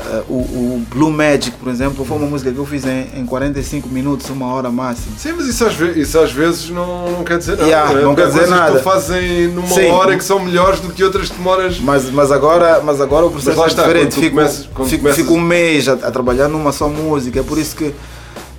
Eh, 0.00 0.22
o, 0.28 0.34
o 0.34 0.86
Blue 0.94 1.10
Magic, 1.10 1.56
por 1.56 1.68
exemplo, 1.68 2.04
foi 2.04 2.16
uma 2.18 2.26
música 2.28 2.52
que 2.52 2.56
eu 2.58 2.64
fiz 2.64 2.84
em, 2.86 3.08
em 3.16 3.26
45 3.26 3.88
minutos, 3.88 4.30
uma 4.30 4.46
hora 4.46 4.70
máximo. 4.70 5.16
Sim, 5.18 5.32
mas 5.36 5.48
isso 5.48 5.66
às, 5.66 5.74
ve- 5.74 5.98
isso 6.00 6.16
às 6.20 6.30
vezes 6.30 6.70
não, 6.70 7.10
não 7.10 7.24
quer 7.24 7.36
dizer 7.38 7.56
nada. 7.56 7.64
Yeah, 7.68 7.92
né? 7.94 8.02
não 8.02 8.14
quer 8.14 8.28
dizer 8.28 8.38
coisas 8.46 8.54
que 8.54 8.60
nada. 8.60 8.78
tu 8.78 8.82
fazem 8.84 9.48
numa 9.48 9.66
Sim. 9.66 9.86
hora 9.90 10.16
que 10.16 10.22
são 10.22 10.38
melhores 10.38 10.78
do 10.78 10.90
que 10.92 11.02
outras 11.02 11.28
demoras. 11.30 11.80
Mas, 11.80 12.08
mas, 12.10 12.30
agora, 12.30 12.80
mas 12.84 13.00
agora 13.00 13.26
o 13.26 13.30
processo 13.32 13.60
é 13.60 13.66
está, 13.66 13.82
diferente. 13.82 14.04
quando 14.04 14.14
tu 14.14 14.20
Fico, 14.20 14.36
começas- 14.36 14.64
fico, 14.66 15.02
começas- 15.02 15.16
fico 15.16 15.34
um 15.34 15.40
mês 15.40 15.88
a, 15.88 15.94
a 15.94 16.10
trabalhar 16.12 16.46
numa 16.46 16.70
só 16.70 16.88
música. 16.88 17.40
É 17.40 17.42
por 17.42 17.58
isso 17.58 17.74
que, 17.74 17.92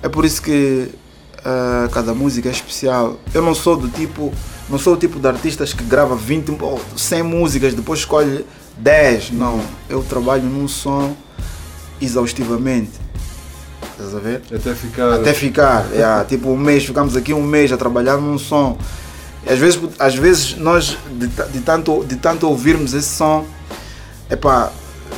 é 0.02 0.08
por 0.10 0.26
isso 0.26 0.42
que 0.42 0.88
ah, 1.44 1.88
cada 1.92 2.14
música 2.14 2.48
é 2.48 2.52
especial. 2.52 3.18
Eu 3.32 3.42
não 3.42 3.54
sou 3.54 3.76
do 3.76 3.88
tipo. 3.88 4.32
Não 4.68 4.78
sou 4.78 4.94
o 4.94 4.96
tipo 4.96 5.18
de 5.18 5.26
artistas 5.26 5.72
que 5.72 5.82
grava 5.82 6.14
20 6.14 6.50
ou 6.60 6.80
100 6.96 7.22
músicas, 7.24 7.74
depois 7.74 8.00
escolhe 8.00 8.46
10. 8.76 9.32
Não. 9.32 9.60
Eu 9.88 10.02
trabalho 10.02 10.44
num 10.44 10.68
som 10.68 11.16
exaustivamente. 12.00 12.92
Estás 13.92 14.14
a 14.14 14.18
ver? 14.18 14.42
Até 14.54 14.74
ficar. 14.74 15.12
Até 15.14 15.34
ficar. 15.34 15.86
yeah, 15.92 16.24
tipo 16.24 16.50
um 16.50 16.56
mês, 16.56 16.84
ficamos 16.84 17.16
aqui 17.16 17.34
um 17.34 17.42
mês 17.42 17.72
a 17.72 17.76
trabalhar 17.76 18.16
num 18.16 18.38
som. 18.38 18.78
E 19.44 19.52
às 19.52 19.58
vezes, 19.58 19.80
às 19.98 20.14
vezes 20.14 20.56
nós, 20.56 20.96
de, 21.10 21.26
de 21.26 21.60
tanto, 21.60 22.04
de 22.04 22.16
tanto 22.16 22.46
ouvirmos 22.46 22.94
esse 22.94 23.08
som, 23.08 23.44
epá, 24.30 24.70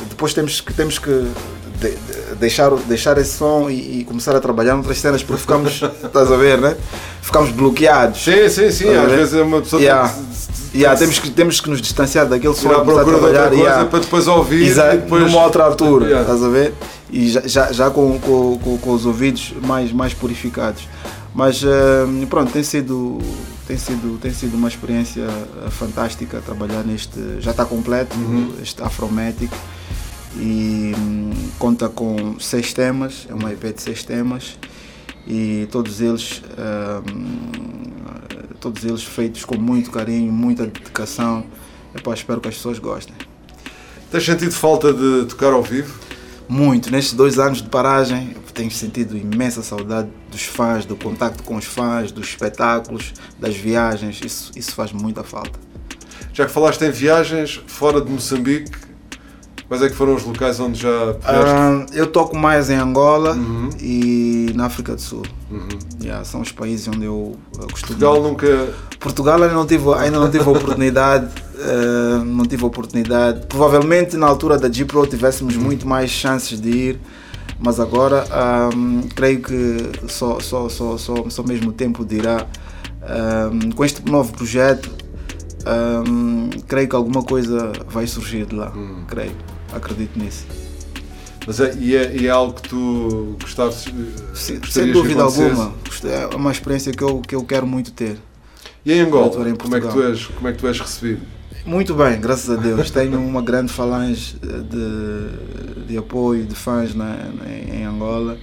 depois 0.09 0.33
temos 0.33 0.61
que, 0.61 0.73
temos 0.73 0.97
que 0.97 1.27
de- 1.79 1.91
de- 1.91 2.35
deixar, 2.35 2.71
deixar 2.71 3.17
esse 3.17 3.37
som 3.37 3.69
e, 3.69 3.99
e 3.99 4.03
começar 4.05 4.35
a 4.35 4.39
trabalhar 4.39 4.73
noutras 4.75 4.97
cenas 4.99 5.21
porque 5.23 5.41
ficamos, 5.41 5.81
estás 6.03 6.31
a 6.31 6.35
ver, 6.37 6.59
né? 6.59 6.75
Ficamos 7.21 7.51
bloqueados. 7.51 8.23
Sim, 8.23 8.49
sim, 8.49 8.71
sim. 8.71 8.89
Às 8.95 9.11
vezes 9.11 9.33
é 9.33 9.41
uma 9.43 9.61
pessoa 9.61 9.81
Yeah. 9.81 10.09
que- 10.09 10.33
Yeah, 10.75 10.97
temos, 10.99 11.19
que, 11.19 11.29
temos 11.29 11.61
que 11.61 11.69
nos 11.69 11.79
distanciar 11.79 12.25
daquele 12.27 12.55
som 12.55 12.67
começar 12.69 13.01
a 13.01 13.05
trabalhar, 13.05 13.47
coisa 13.49 13.63
yeah. 13.63 13.85
para 13.85 13.99
depois 13.99 14.27
ouvir 14.27 14.65
Exa- 14.65 14.95
e 14.95 14.97
depois- 14.97 15.23
numa 15.23 15.43
outra 15.43 15.63
altura, 15.65 16.05
Yeah. 16.05 16.21
estás 16.23 16.43
a 16.43 16.49
ver? 16.49 16.73
E 17.11 17.29
já, 17.29 17.41
já, 17.45 17.71
já 17.71 17.89
com, 17.91 18.17
com, 18.19 18.57
com, 18.57 18.77
com 18.79 18.91
os 18.91 19.05
ouvidos 19.05 19.53
mais, 19.61 19.91
mais 19.91 20.15
purificados. 20.15 20.87
Mas 21.35 21.63
eh, 21.63 22.25
pronto, 22.27 22.51
tem 22.51 22.63
sido, 22.63 23.19
tem, 23.67 23.77
sido, 23.77 24.17
tem 24.19 24.33
sido 24.33 24.55
uma 24.55 24.67
experiência 24.67 25.27
fantástica 25.69 26.41
trabalhar 26.43 26.83
neste. 26.83 27.19
Já 27.39 27.51
está 27.51 27.65
completo, 27.65 28.15
este 28.61 28.81
Afromatic. 28.81 29.51
E 30.35 30.93
hum, 30.97 31.31
conta 31.59 31.87
com 31.89 32.39
seis 32.39 32.73
temas, 32.73 33.27
é 33.29 33.33
uma 33.33 33.51
EP 33.51 33.73
de 33.73 33.81
seis 33.81 34.03
temas. 34.03 34.57
E 35.27 35.67
todos 35.71 36.01
eles, 36.01 36.41
hum, 37.07 37.91
todos 38.59 38.83
eles 38.83 39.03
feitos 39.03 39.45
com 39.45 39.57
muito 39.57 39.91
carinho, 39.91 40.31
muita 40.31 40.65
dedicação. 40.65 41.45
Epá, 41.95 42.13
espero 42.13 42.41
que 42.41 42.49
as 42.49 42.55
pessoas 42.55 42.79
gostem. 42.79 43.15
Tens 44.11 44.25
sentido 44.25 44.51
falta 44.51 44.93
de 44.93 45.25
tocar 45.25 45.53
ao 45.53 45.63
vivo? 45.63 45.97
Muito. 46.47 46.91
Nestes 46.91 47.13
dois 47.13 47.39
anos 47.39 47.61
de 47.61 47.69
paragem, 47.69 48.35
tenho 48.53 48.69
sentido 48.69 49.17
imensa 49.17 49.63
saudade 49.63 50.09
dos 50.31 50.43
fãs, 50.43 50.85
do 50.85 50.95
contacto 50.95 51.43
com 51.43 51.55
os 51.55 51.65
fãs, 51.65 52.11
dos 52.11 52.27
espetáculos, 52.27 53.13
das 53.39 53.55
viagens. 53.55 54.21
Isso, 54.23 54.51
isso 54.55 54.73
faz 54.73 54.91
muita 54.91 55.23
falta. 55.23 55.59
Já 56.33 56.45
que 56.45 56.51
falaste 56.51 56.81
em 56.83 56.91
viagens 56.91 57.61
fora 57.67 58.01
de 58.01 58.11
Moçambique, 58.11 58.71
quais 59.73 59.81
é 59.81 59.89
que 59.89 59.95
foram 59.95 60.13
os 60.13 60.23
locais 60.23 60.59
onde 60.59 60.79
já? 60.79 61.15
Ah, 61.23 61.83
eu 61.93 62.05
toco 62.05 62.37
mais 62.37 62.69
em 62.69 62.75
Angola 62.75 63.35
e 63.81 64.51
na 64.53 64.65
África 64.65 64.93
do 64.93 65.01
Sul. 65.01 65.23
Yeah, 65.99 66.23
são 66.23 66.41
os 66.41 66.51
países 66.51 66.87
onde 66.87 67.05
eu, 67.05 67.35
eu 67.59 67.67
costumo. 67.67 67.97
Portugal 67.97 68.21
nunca. 68.21 68.73
Portugal 68.99 69.41
ainda 69.41 69.55
não 69.55 69.65
tive, 69.65 69.91
ainda 69.95 70.19
não 70.19 70.29
tive 70.29 70.47
a 70.47 70.51
oportunidade. 70.51 71.27
eh, 71.57 72.23
não 72.23 72.45
tive 72.45 72.63
a 72.63 72.67
oportunidade. 72.67 73.47
Provavelmente 73.47 74.15
na 74.15 74.27
altura 74.27 74.59
da 74.59 74.71
G 74.71 74.85
Pro 74.85 75.07
tivéssemos 75.07 75.57
muito 75.57 75.87
mais 75.87 76.11
chances 76.11 76.61
de 76.61 76.69
ir. 76.69 76.99
Mas 77.59 77.79
agora 77.79 78.25
ahm, 78.29 79.07
creio 79.15 79.41
que 79.41 79.89
só, 80.07 80.39
só, 80.39 80.69
só, 80.69 80.99
só, 80.99 81.29
só 81.29 81.41
mesmo 81.41 81.71
tempo 81.71 82.05
dirá. 82.05 82.45
Ahm, 83.01 83.71
com 83.71 83.83
este 83.83 84.07
novo 84.07 84.33
projeto, 84.33 84.91
ahm, 85.65 86.49
creio 86.67 86.87
que 86.87 86.95
alguma 86.95 87.23
coisa 87.23 87.71
vai 87.87 88.05
surgir 88.05 88.45
de 88.45 88.55
lá. 88.55 88.71
Creio, 89.07 89.31
acredito 89.75 90.17
nisso. 90.17 90.45
Mas 91.45 91.59
é, 91.59 91.75
e, 91.75 91.95
é, 91.95 92.15
e 92.15 92.27
é 92.27 92.29
algo 92.29 92.53
que 92.53 92.69
tu 92.69 93.35
gostavas 93.41 93.75
Sem, 94.33 94.59
gostarias 94.59 94.73
sem 94.73 94.85
que 94.87 94.91
dúvida 94.93 95.23
alguma. 95.23 95.73
É 96.31 96.35
uma 96.35 96.51
experiência 96.51 96.91
que 96.93 97.03
eu, 97.03 97.19
que 97.19 97.35
eu 97.35 97.43
quero 97.43 97.67
muito 97.67 97.91
ter. 97.91 98.17
E 98.85 98.93
em 98.93 99.01
Angola, 99.01 99.49
em 99.49 99.55
como 99.55 99.75
é, 99.75 99.81
que 99.81 99.87
tu 99.87 100.01
és, 100.03 100.25
como 100.25 100.47
é 100.47 100.51
que 100.53 100.59
tu 100.59 100.67
és 100.67 100.79
recebido? 100.79 101.21
Muito 101.65 101.93
bem, 101.95 102.19
graças 102.19 102.49
a 102.49 102.59
Deus. 102.59 102.89
Tenho 102.91 103.19
uma 103.19 103.41
grande 103.41 103.71
falange 103.71 104.35
de, 104.39 105.85
de 105.87 105.97
apoio 105.97 106.45
de 106.45 106.55
fãs 106.55 106.93
na, 106.93 107.15
em 107.73 107.83
Angola 107.85 108.37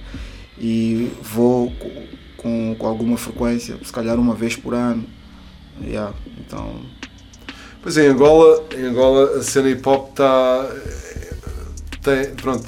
e 0.59 1.11
vou 1.21 1.71
co- 1.71 1.89
com, 2.37 2.75
com 2.77 2.87
alguma 2.87 3.17
frequência, 3.17 3.77
se 3.83 3.91
calhar 3.91 4.19
uma 4.19 4.33
vez 4.33 4.55
por 4.55 4.73
ano. 4.73 5.05
Yeah, 5.83 6.13
então, 6.39 6.81
Pois 7.81 7.97
em 7.97 8.07
Angola, 8.07 8.63
em 8.77 8.83
Angola 8.83 9.37
a 9.37 9.41
cena 9.43 9.69
hip 9.69 9.87
hop 9.87 10.09
está. 10.11 10.67
Tem, 12.03 12.25
pronto, 12.35 12.65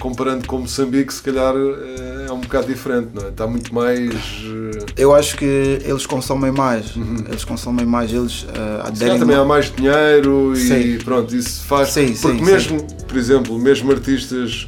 comparando 0.00 0.46
com 0.46 0.58
Moçambique, 0.58 1.12
se 1.12 1.22
calhar 1.22 1.54
eh, 1.56 2.26
é 2.28 2.32
um 2.32 2.40
bocado 2.40 2.66
diferente, 2.66 3.08
não 3.14 3.24
é? 3.24 3.28
Está 3.28 3.46
muito 3.46 3.74
mais. 3.74 4.10
eh, 4.14 4.84
eu 4.96 5.14
acho 5.14 5.36
que 5.38 5.78
eles 5.84 6.04
consomem 6.06 6.50
mais. 6.52 6.92
Eles 7.28 7.44
consomem 7.44 7.86
mais, 7.86 8.12
eles 8.12 8.42
uh, 8.42 8.46
calhar 8.52 8.86
aderem 8.88 9.18
também 9.18 9.36
há 9.36 9.44
mais. 9.44 9.70
dinheiro 9.74 10.52
e 10.54 10.56
Sim. 10.60 10.98
pronto, 11.04 11.34
isso 11.34 11.62
faz. 11.64 11.90
Sim, 11.90 12.14
porque 12.14 12.38
sim, 12.38 12.44
mesmo, 12.44 12.82
por 13.08 13.16
exemplo, 13.16 13.58
mesmo 13.58 13.90
artistas, 13.90 14.66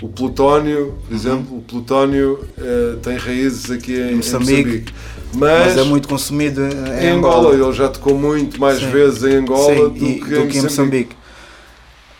o 0.00 0.08
Plutónio, 0.08 0.78
Uhum. 0.86 0.92
por 1.08 1.14
exemplo, 1.14 1.56
o 1.58 1.62
Plutónio 1.62 2.40
eh, 2.56 2.96
tem 3.02 3.16
raízes 3.18 3.70
aqui 3.70 3.94
em, 3.98 4.12
em 4.12 4.14
Moçambique. 4.16 4.54
Moçambique. 4.62 4.94
Mas, 5.34 5.66
Mas, 5.74 5.76
é 5.76 5.84
muito 5.84 6.08
consumido 6.08 6.62
em, 6.62 7.04
em 7.04 7.10
Angola, 7.10 7.54
ele 7.54 7.72
já 7.72 7.88
tocou 7.88 8.18
muito 8.18 8.58
mais 8.60 8.78
Sim. 8.78 8.90
vezes 8.90 9.22
em 9.24 9.36
Angola 9.36 9.74
Sim, 9.74 9.88
do, 9.90 10.04
e- 10.06 10.20
que, 10.20 10.58
em 10.58 10.62
Moçambique. 10.62 11.16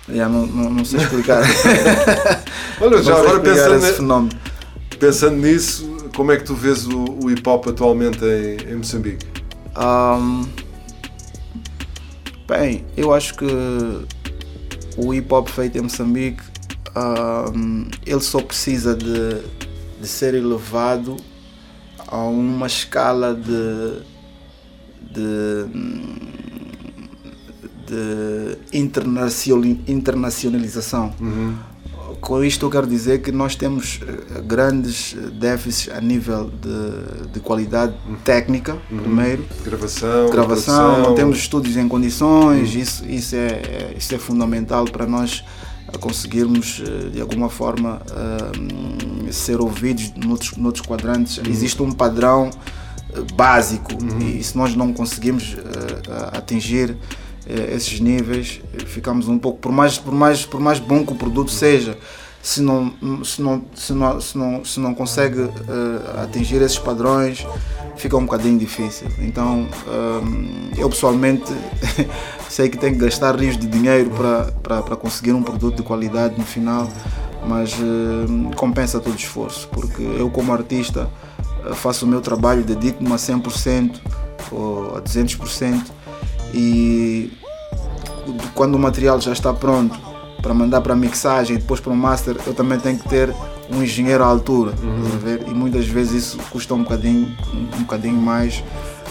Yeah, 0.08 0.32
não, 0.32 0.46
não, 0.46 0.70
não 0.70 0.84
sei 0.84 1.00
explicar. 1.00 1.42
Olha, 2.80 2.96
Não 2.96 3.02
já 3.02 3.16
agora 3.18 3.40
pensando, 3.40 3.84
esse 3.86 3.92
fenómeno. 3.96 4.38
pensando 4.98 5.36
nisso, 5.36 5.96
como 6.14 6.32
é 6.32 6.36
que 6.36 6.44
tu 6.44 6.54
vês 6.54 6.86
o, 6.86 7.04
o 7.22 7.30
hip 7.30 7.46
hop 7.46 7.68
atualmente 7.68 8.24
em, 8.24 8.72
em 8.72 8.76
Moçambique? 8.76 9.26
Ahm, 9.74 10.44
bem, 12.48 12.84
eu 12.96 13.12
acho 13.12 13.34
que 13.34 13.44
o 14.96 15.12
hip 15.12 15.32
hop 15.32 15.48
feito 15.48 15.76
em 15.76 15.82
Moçambique 15.82 16.42
ahm, 16.94 17.88
ele 18.06 18.20
só 18.20 18.40
precisa 18.40 18.94
de, 18.94 19.40
de 20.00 20.08
ser 20.08 20.34
elevado 20.34 21.16
a 22.10 22.18
uma 22.18 22.66
escala 22.66 23.34
de, 23.34 24.02
de, 25.12 25.66
de 27.86 28.58
internacionali- 28.78 29.80
internacionalização. 29.86 31.12
Com 32.20 32.42
isto 32.42 32.66
eu 32.66 32.70
quero 32.70 32.86
dizer 32.86 33.22
que 33.22 33.30
nós 33.30 33.54
temos 33.54 34.00
eh, 34.04 34.40
grandes 34.40 35.14
déficits 35.38 35.94
a 35.94 36.00
nível 36.00 36.50
de, 36.50 37.28
de 37.32 37.38
qualidade 37.40 37.94
técnica, 38.24 38.76
primeiro. 38.88 39.44
Gravação, 39.64 40.28
Gravação, 40.30 41.02
não 41.02 41.14
temos 41.14 41.38
estúdios 41.38 41.76
em 41.76 41.86
condições, 41.86 42.74
isso, 42.74 43.06
isso, 43.06 43.36
é, 43.36 43.46
é- 43.46 43.94
isso 43.96 44.12
é 44.14 44.18
fundamental 44.18 44.84
para 44.86 45.06
nós 45.06 45.44
eh, 45.92 45.98
conseguirmos 45.98 46.82
eh, 46.84 47.10
de 47.10 47.20
alguma 47.20 47.48
forma 47.48 48.00
eh, 48.10 49.32
ser 49.32 49.60
ouvidos 49.60 50.12
noutros, 50.16 50.56
noutros 50.56 50.86
quadrantes. 50.86 51.40
Existe 51.48 51.82
um 51.82 51.92
padrão 51.92 52.50
eh, 53.12 53.20
básico. 53.34 53.92
E 54.22 54.42
se 54.42 54.56
nós 54.56 54.74
não 54.74 54.92
conseguimos 54.92 55.56
atingir 56.32 56.96
esses 57.74 57.98
níveis, 57.98 58.60
ficamos 58.86 59.26
um 59.26 59.38
pouco, 59.38 59.58
por 59.58 59.72
mais, 59.72 59.96
por 59.96 60.12
mais, 60.12 60.44
por 60.44 60.60
mais 60.60 60.78
bom 60.78 61.04
que 61.04 61.12
o 61.12 61.16
produto 61.16 61.50
seja, 61.50 61.96
se 62.42 62.62
não, 62.62 62.92
se 63.24 63.42
não, 63.42 63.62
se 63.74 63.92
não, 63.92 64.20
se 64.20 64.38
não, 64.38 64.64
se 64.64 64.80
não 64.80 64.94
consegue 64.94 65.40
eh, 65.42 66.22
atingir 66.22 66.62
esses 66.62 66.78
padrões, 66.78 67.46
fica 67.96 68.16
um 68.16 68.24
bocadinho 68.24 68.58
difícil. 68.58 69.08
Então, 69.18 69.66
hum, 70.22 70.70
eu 70.76 70.88
pessoalmente 70.88 71.44
sei 72.48 72.68
que 72.68 72.78
tenho 72.78 72.94
que 72.94 73.00
gastar 73.04 73.34
rios 73.36 73.56
de 73.58 73.66
dinheiro 73.66 74.10
para- 74.10 74.52
para 74.62 74.82
para 74.82 74.96
conseguir 74.96 75.32
um 75.32 75.42
produto 75.42 75.76
de 75.76 75.82
qualidade 75.82 76.34
no 76.38 76.44
final, 76.44 76.88
mas 77.46 77.74
hum, 77.78 78.50
compensa 78.56 78.98
todo 79.00 79.12
o 79.12 79.16
esforço, 79.16 79.68
porque 79.68 80.02
eu, 80.02 80.30
como 80.30 80.52
artista, 80.52 81.10
eh, 81.66 81.74
faço 81.74 82.06
o 82.06 82.08
meu 82.08 82.20
trabalho, 82.20 82.62
dedico-me 82.62 83.12
a 83.12 83.16
100% 83.18 84.00
ou 84.52 84.96
a 84.96 85.00
200% 85.00 85.82
e 86.54 87.30
quando 88.54 88.74
o 88.76 88.78
material 88.78 89.20
já 89.20 89.32
está 89.32 89.52
pronto 89.52 89.98
para 90.40 90.54
mandar 90.54 90.80
para 90.80 90.92
a 90.92 90.96
mixagem 90.96 91.56
e 91.56 91.58
depois 91.58 91.80
para 91.80 91.92
o 91.92 91.96
master, 91.96 92.36
eu 92.46 92.54
também 92.54 92.78
tenho 92.78 92.98
que 92.98 93.08
ter 93.08 93.34
um 93.70 93.82
engenheiro 93.82 94.22
à 94.22 94.26
altura. 94.26 94.72
ver? 95.22 95.42
E 95.46 95.50
muitas 95.54 95.86
vezes 95.86 96.24
isso 96.24 96.38
custa 96.50 96.74
um 96.74 96.82
bocadinho, 96.82 97.28
um 97.54 97.80
bocadinho 97.82 98.16
mais. 98.20 98.62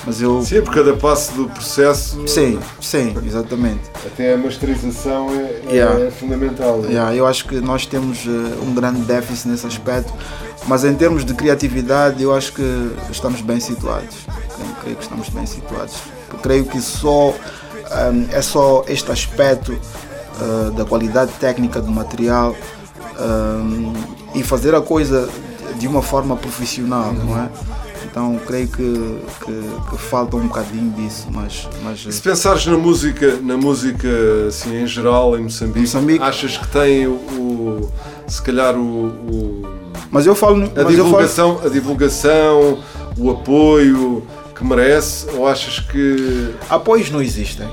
Mas 0.06 0.22
eu. 0.22 0.42
Sim, 0.44 0.62
por 0.62 0.74
cada 0.74 0.94
passo 0.94 1.34
do 1.34 1.50
processo. 1.50 2.26
Sim, 2.28 2.60
sim, 2.80 3.16
exatamente. 3.26 3.82
Até 4.06 4.34
a 4.36 4.38
masterização 4.38 5.30
é, 5.32 5.62
é 5.68 5.74
Yeah. 5.74 6.12
fundamental. 6.12 6.78
né? 6.78 6.90
Yeah, 6.92 7.16
eu 7.16 7.26
acho 7.28 7.46
que 7.46 7.60
nós 7.60 7.86
temos 7.86 8.20
eh, 8.26 8.30
um 8.64 8.74
grande 8.74 9.02
déficit 9.02 9.50
nesse 9.50 9.66
aspecto, 9.68 10.14
mas 10.68 10.86
em 10.86 10.94
termos 10.96 11.26
de 11.26 11.34
criatividade, 11.34 12.22
eu 12.24 12.34
acho 12.34 12.54
que 12.54 12.92
estamos 13.12 13.42
bem 13.42 13.60
situados. 13.60 14.16
Eu 14.60 14.76
creio 14.82 14.96
que 14.96 15.04
estamos 15.04 15.30
bem 15.30 15.46
situados. 15.46 15.96
Eu 16.32 16.40
creio 16.40 16.66
que 16.66 16.80
só 16.80 17.34
ehm, 17.92 18.28
é 18.32 18.42
só 18.42 18.86
este 18.88 19.12
aspecto 19.12 19.78
eh, 20.40 20.72
da 20.72 20.86
qualidade 20.86 21.32
técnica 21.40 21.82
do 21.82 21.92
material 21.92 22.56
ehm, 23.20 23.94
e 24.36 24.44
fazer 24.44 24.76
a 24.76 24.82
coisa 24.82 25.30
de 25.80 25.88
uma 25.88 26.02
forma 26.02 26.36
profissional, 26.36 27.14
não 27.14 27.38
é? 27.38 27.50
Então 28.10 28.40
creio 28.48 28.68
que, 28.68 29.20
que, 29.46 29.90
que 29.92 29.98
falta 29.98 30.38
um 30.38 30.48
bocadinho 30.48 30.92
disso, 30.92 31.28
mas, 31.32 31.68
mas 31.84 32.00
E 32.06 32.12
se 32.12 32.22
pensares 32.22 32.66
na 32.66 32.78
música, 32.78 33.38
na 33.44 33.58
música 33.58 34.08
assim, 34.48 34.82
em 34.84 34.88
geral 34.88 35.38
em 35.38 35.44
Moçambique, 35.44 36.24
achas 36.24 36.58
que 36.58 36.68
tem 36.70 37.06
o, 37.06 37.12
o- 37.12 37.92
se 38.28 38.42
calhar 38.42 38.76
o, 38.76 38.80
o- 39.08 39.62
Mas 40.10 40.26
eu 40.26 40.34
falo. 40.36 40.56
a, 40.56 40.60
mas 40.60 40.68
eu 40.68 40.74
falo- 40.84 40.92
divulgação, 40.94 41.60
a 41.64 41.70
divulgação, 41.70 42.80
o 43.18 43.30
apoio 43.32 44.26
que 44.56 44.64
merece, 44.64 45.28
ou 45.36 45.48
achas 45.48 45.80
que 45.80 46.56
Apoios 46.70 47.12
não 47.12 47.22
existem, 47.22 47.68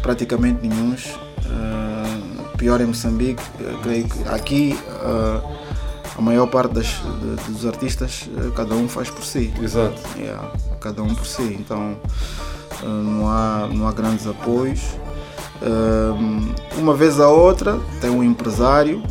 praticamente 0.00 0.66
nenhuns. 0.66 1.08
Pior 2.60 2.78
em 2.82 2.84
Moçambique, 2.84 3.42
eu 3.58 3.78
creio 3.78 4.04
que 4.06 4.28
aqui 4.28 4.78
uh, 5.02 5.42
a 6.18 6.20
maior 6.20 6.46
parte 6.46 6.74
das, 6.74 6.88
de- 6.88 7.52
dos 7.52 7.64
artistas, 7.64 8.28
uh, 8.36 8.50
cada 8.52 8.74
um 8.74 8.86
faz 8.86 9.08
por 9.08 9.24
si. 9.24 9.50
Exato. 9.62 9.98
Yeah, 10.18 10.46
cada 10.78 11.02
um 11.02 11.14
por 11.14 11.24
si. 11.24 11.56
Então 11.58 11.96
não, 12.82 13.26
há, 13.26 13.66
não 13.72 13.88
há 13.88 13.92
grandes 13.92 14.26
apoios. 14.26 14.82
Uma 16.76 16.94
vez 16.94 17.18
a 17.18 17.28
outra 17.28 17.80
tem 18.02 18.10
um 18.10 18.22
empresário 18.22 19.02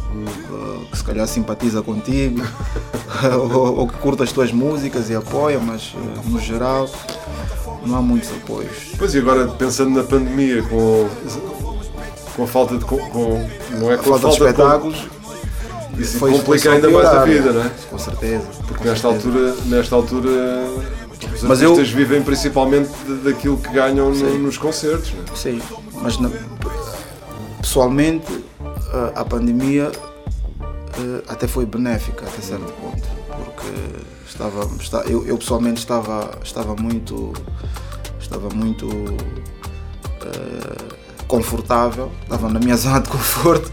que 0.92 0.98
se 0.98 1.04
calhar 1.04 1.28
simpatiza 1.28 1.82
contigo 1.82 2.42
ou, 3.52 3.80
ou 3.80 3.88
que 3.88 3.96
curta 3.98 4.24
as 4.24 4.32
tuas 4.32 4.52
músicas 4.52 5.10
e 5.10 5.16
apoia, 5.16 5.60
mas 5.60 5.96
no 6.26 6.40
geral 6.40 6.88
não 7.84 7.96
há 7.98 8.02
muitos 8.02 8.30
apoios. 8.32 8.92
Pois 8.98 9.16
e 9.16 9.18
agora 9.20 9.48
pensando 9.48 9.90
na 9.96 10.04
pandemia 10.04 10.62
com, 10.64 11.08
com 12.40 12.44
a 12.46 12.48
falta 12.48 12.78
de 12.78 12.86
com, 12.86 12.98
com- 12.98 13.50
não 13.72 13.92
é 13.92 13.98
com 13.98 14.14
a 14.16 14.18
falta 14.20 14.30
de 14.30 14.38
falta 14.38 14.46
espetáculos, 14.46 14.98
com, 15.92 16.02
isso 16.02 16.18
foi- 16.18 16.32
complica 16.32 16.72
ainda 16.72 16.90
mais 16.90 17.06
a 17.10 17.26
vida, 17.26 17.52
né? 17.52 17.60
não 17.60 17.66
é? 17.66 17.70
Com 17.90 17.98
certeza. 18.00 18.44
Porque 18.66 18.84
com 18.84 18.90
nesta 18.90 19.10
certeza. 19.12 19.38
altura, 19.40 19.56
nesta 19.66 19.96
altura 19.96 20.30
os 21.36 21.44
Mas 21.44 21.62
eu- 21.62 21.72
artistas 21.72 21.94
vivem 21.94 22.22
principalmente 22.24 22.90
de- 23.06 23.16
daquilo 23.18 23.58
que 23.58 23.70
ganham 23.74 24.10
no- 24.12 24.38
nos 24.40 24.58
concertos. 24.58 25.12
não 25.14 25.34
é? 25.34 25.36
Sim, 25.38 25.62
mas 26.02 26.18
na- 26.18 26.32
pessoalmente 27.62 28.26
a- 28.94 29.20
a 29.22 29.26
pandemia 29.26 29.92
eh, 30.62 31.24
até 31.28 31.46
foi 31.48 31.66
benéfica 31.66 32.26
até 32.26 32.42
certo 32.42 32.72
ponto, 32.82 33.04
porque 33.44 33.68
estava, 34.28 34.66
está- 34.80 35.04
eu, 35.06 35.26
eu 35.28 35.38
pessoalmente 35.38 35.80
estava, 35.80 36.32
estava 36.44 36.76
muito, 36.76 37.34
estava 38.20 38.50
muito 38.50 38.88
eh, 38.88 39.59
confortável, 41.30 42.12
estava 42.24 42.50
na 42.50 42.60
minha 42.60 42.76
zona 42.84 43.00
de 43.00 43.08
conforto. 43.08 43.72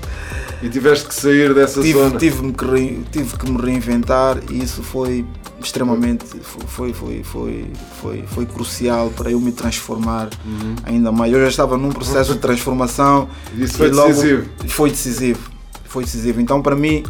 E 0.62 0.68
tiveste 0.70 1.06
que 1.08 1.14
sair 1.14 1.52
dessa 1.52 1.82
tive, 1.82 1.98
zona. 1.98 2.18
Tive, 2.18 2.52
que 2.52 2.64
re- 2.64 3.02
tive 3.10 3.36
que 3.36 3.50
me 3.50 3.60
reinventar 3.60 4.38
e 4.50 4.62
isso 4.62 4.82
foi 4.82 5.24
extremamente 5.62 6.24
foi, 6.66 6.92
foi, 6.94 7.22
foi, 7.24 7.66
foi, 8.00 8.24
foi 8.26 8.46
crucial 8.46 9.10
para 9.10 9.30
eu 9.30 9.40
me 9.40 9.52
transformar 9.52 10.28
Uhum. 10.46 10.76
ainda 10.84 11.10
mais. 11.12 11.32
Eu 11.32 11.40
já 11.42 11.48
estava 11.48 11.76
num 11.76 11.90
processo 11.90 12.32
de 12.34 12.38
transformação 12.40 13.28
Isso 13.56 13.76
foi 13.76 13.88
e 13.88 13.90
decisivo. 13.90 14.46
Foi 14.68 14.90
decisivo. 14.90 15.50
Foi 15.84 16.04
decisivo. 16.04 16.40
Então 16.40 16.62
para 16.62 16.74
mim, 16.76 17.02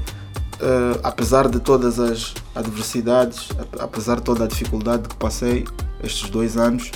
eh, 0.61 1.01
apesar 1.05 1.49
de 1.49 1.61
todas 1.61 2.01
as 2.01 2.35
adversidades, 2.55 3.49
ap- 3.59 3.81
apesar 3.81 4.17
de 4.17 4.23
toda 4.23 4.45
a 4.45 4.47
dificuldade 4.49 5.09
que 5.09 5.15
passei 5.17 5.65
estes 6.03 6.29
dois 6.31 6.57
anos, 6.57 6.91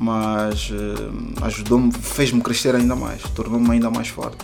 mas 0.00 0.72
eh, 0.72 1.44
ajudou-me, 1.44 1.92
fez-me 1.92 2.40
crescer 2.40 2.74
ainda 2.74 2.96
mais, 2.96 3.20
tornou-me 3.34 3.70
ainda 3.70 3.90
mais 3.90 4.08
forte. 4.08 4.38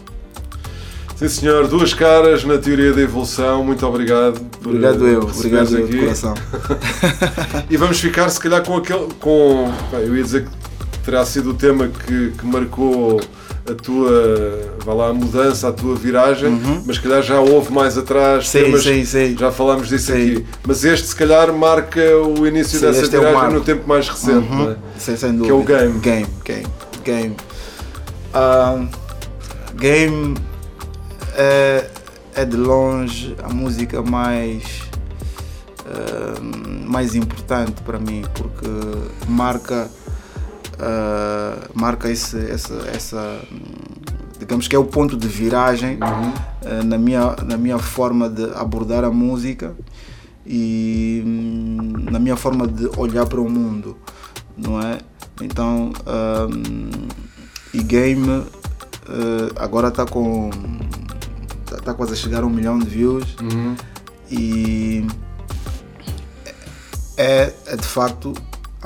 Sim 1.16 1.30
senhor, 1.30 1.66
duas 1.66 1.94
caras 1.94 2.44
na 2.44 2.58
teoria 2.58 2.92
da 2.92 3.00
evolução, 3.00 3.64
muito 3.64 3.86
obrigado. 3.86 4.38
por, 4.60 4.68
Obrigado 4.68 5.06
eh, 5.08 5.14
eu, 5.14 5.24
receberes 5.24 5.70
obrigado 5.70 5.80
eu 5.80 5.86
de 5.86 5.92
aqui. 5.94 6.04
coração. 6.04 6.34
e 7.70 7.76
vamos 7.78 7.98
ficar 7.98 8.28
se 8.28 8.38
calhar 8.38 8.62
com 8.62 8.76
aquele. 8.76 9.08
Com, 9.18 9.72
bem, 9.90 10.00
eu 10.00 10.14
ia 10.14 10.22
dizer 10.22 10.44
que 10.46 10.98
terá 11.06 11.24
sido 11.24 11.52
o 11.52 11.54
tema 11.54 11.88
que, 11.88 12.32
que 12.32 12.46
marcou 12.46 13.18
a 13.68 13.74
tua 13.74 14.10
vá 14.84 14.94
lá, 14.94 15.08
a 15.08 15.12
mudança, 15.14 15.68
a 15.68 15.72
tua 15.72 15.94
viragem, 15.96 16.60
mas 16.86 16.96
se 16.96 17.02
calhar 17.02 17.22
já 17.22 17.40
houve 17.40 17.72
mais 17.72 17.98
atrás 17.98 18.44
Uhum. 18.46 18.50
Sim, 18.50 18.64
temas, 18.64 18.82
sim, 18.84 19.04
sim. 19.04 19.36
já 19.38 19.50
falámos 19.50 19.88
disso 19.88 20.12
Sim. 20.12 20.32
aqui. 20.32 20.46
Mas 20.66 20.84
este 20.84 21.08
se 21.08 21.16
calhar 21.16 21.52
marca 21.52 22.00
o 22.18 22.46
início 22.46 22.78
Sim, 22.78 22.86
dessa 22.86 23.04
é 23.04 23.08
viragem 23.08 23.34
marco. 23.34 23.54
no 23.54 23.60
tempo 23.62 23.88
mais 23.88 24.08
recente, 24.08 24.48
Uhum. 24.48 24.56
não 24.64 24.70
é? 24.72 24.76
Sem, 24.98 25.16
sem 25.16 25.36
que 25.38 25.48
é 25.50 25.52
o 25.52 25.58
dúvida. 25.58 25.78
game. 25.78 25.98
Game, 26.00 26.26
game, 26.44 26.66
game. 27.04 27.36
Ah, 28.32 28.84
game 29.74 30.34
é, 31.36 31.86
é 32.34 32.44
de 32.44 32.56
longe 32.56 33.34
a 33.42 33.48
música 33.52 34.02
mais, 34.02 34.62
ah, 35.86 36.38
mais 36.86 37.14
importante 37.14 37.80
para 37.82 37.98
mim, 37.98 38.22
porque 38.34 38.68
marca, 39.28 39.90
ah, 40.78 41.68
marca 41.74 42.10
esse, 42.10 42.38
essa, 42.50 42.74
essa, 42.92 43.40
digamos 44.38 44.68
que 44.68 44.76
é 44.76 44.78
o 44.78 44.84
ponto 44.84 45.16
de 45.16 45.28
viragem 45.28 45.94
Uhum. 45.94 46.32
ah, 46.64 46.84
na, 46.84 46.98
minha, 46.98 47.36
na 47.44 47.56
minha 47.56 47.78
forma 47.78 48.28
de 48.28 48.44
abordar 48.54 49.04
a 49.04 49.10
música 49.10 49.74
e 50.46 51.22
hum, 51.26 51.92
na 52.10 52.18
minha 52.18 52.36
forma 52.36 52.66
de 52.66 52.88
olhar 52.96 53.26
para 53.26 53.40
o 53.40 53.50
mundo, 53.50 53.96
não 54.56 54.80
é? 54.80 54.98
Então, 55.42 55.92
hum, 56.06 57.08
e 57.74 57.82
game 57.82 58.44
eh, 59.08 59.52
agora 59.56 59.88
está 59.88 60.04
com. 60.04 60.50
Está 61.64 61.78
tá 61.78 61.94
quase 61.94 62.12
a 62.12 62.16
chegar 62.16 62.42
a 62.42 62.46
um 62.46 62.50
milhão 62.50 62.78
de 62.78 62.86
views. 62.86 63.36
E 64.30 65.06
é, 67.16 67.52
é 67.66 67.76
de 67.76 67.86
facto 67.86 68.32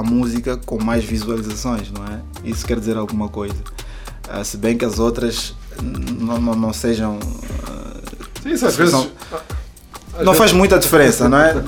a 0.00 0.02
música 0.02 0.56
com 0.66 0.82
mais 0.82 1.04
visualizações, 1.04 1.90
não 1.90 2.04
é? 2.04 2.20
Isso 2.44 2.66
quer 2.66 2.78
dizer 2.78 2.96
alguma 2.96 3.28
coisa. 3.28 3.54
Ah, 4.28 4.42
se 4.44 4.56
bem 4.56 4.76
que 4.76 4.84
as 4.84 4.98
outras 4.98 5.54
não, 5.82 6.38
não, 6.40 6.54
não 6.54 6.72
sejam. 6.72 7.18
ah, 7.68 8.00
Sim, 8.42 8.50
isso 8.52 8.66
às 8.66 8.76
vezes- 8.76 8.92
são- 8.92 9.10
às 10.14 10.18
não 10.24 10.32
vezes- 10.32 10.38
faz 10.38 10.52
muita 10.52 10.78
diferença, 10.78 11.28
não 11.28 11.38
é? 11.38 11.54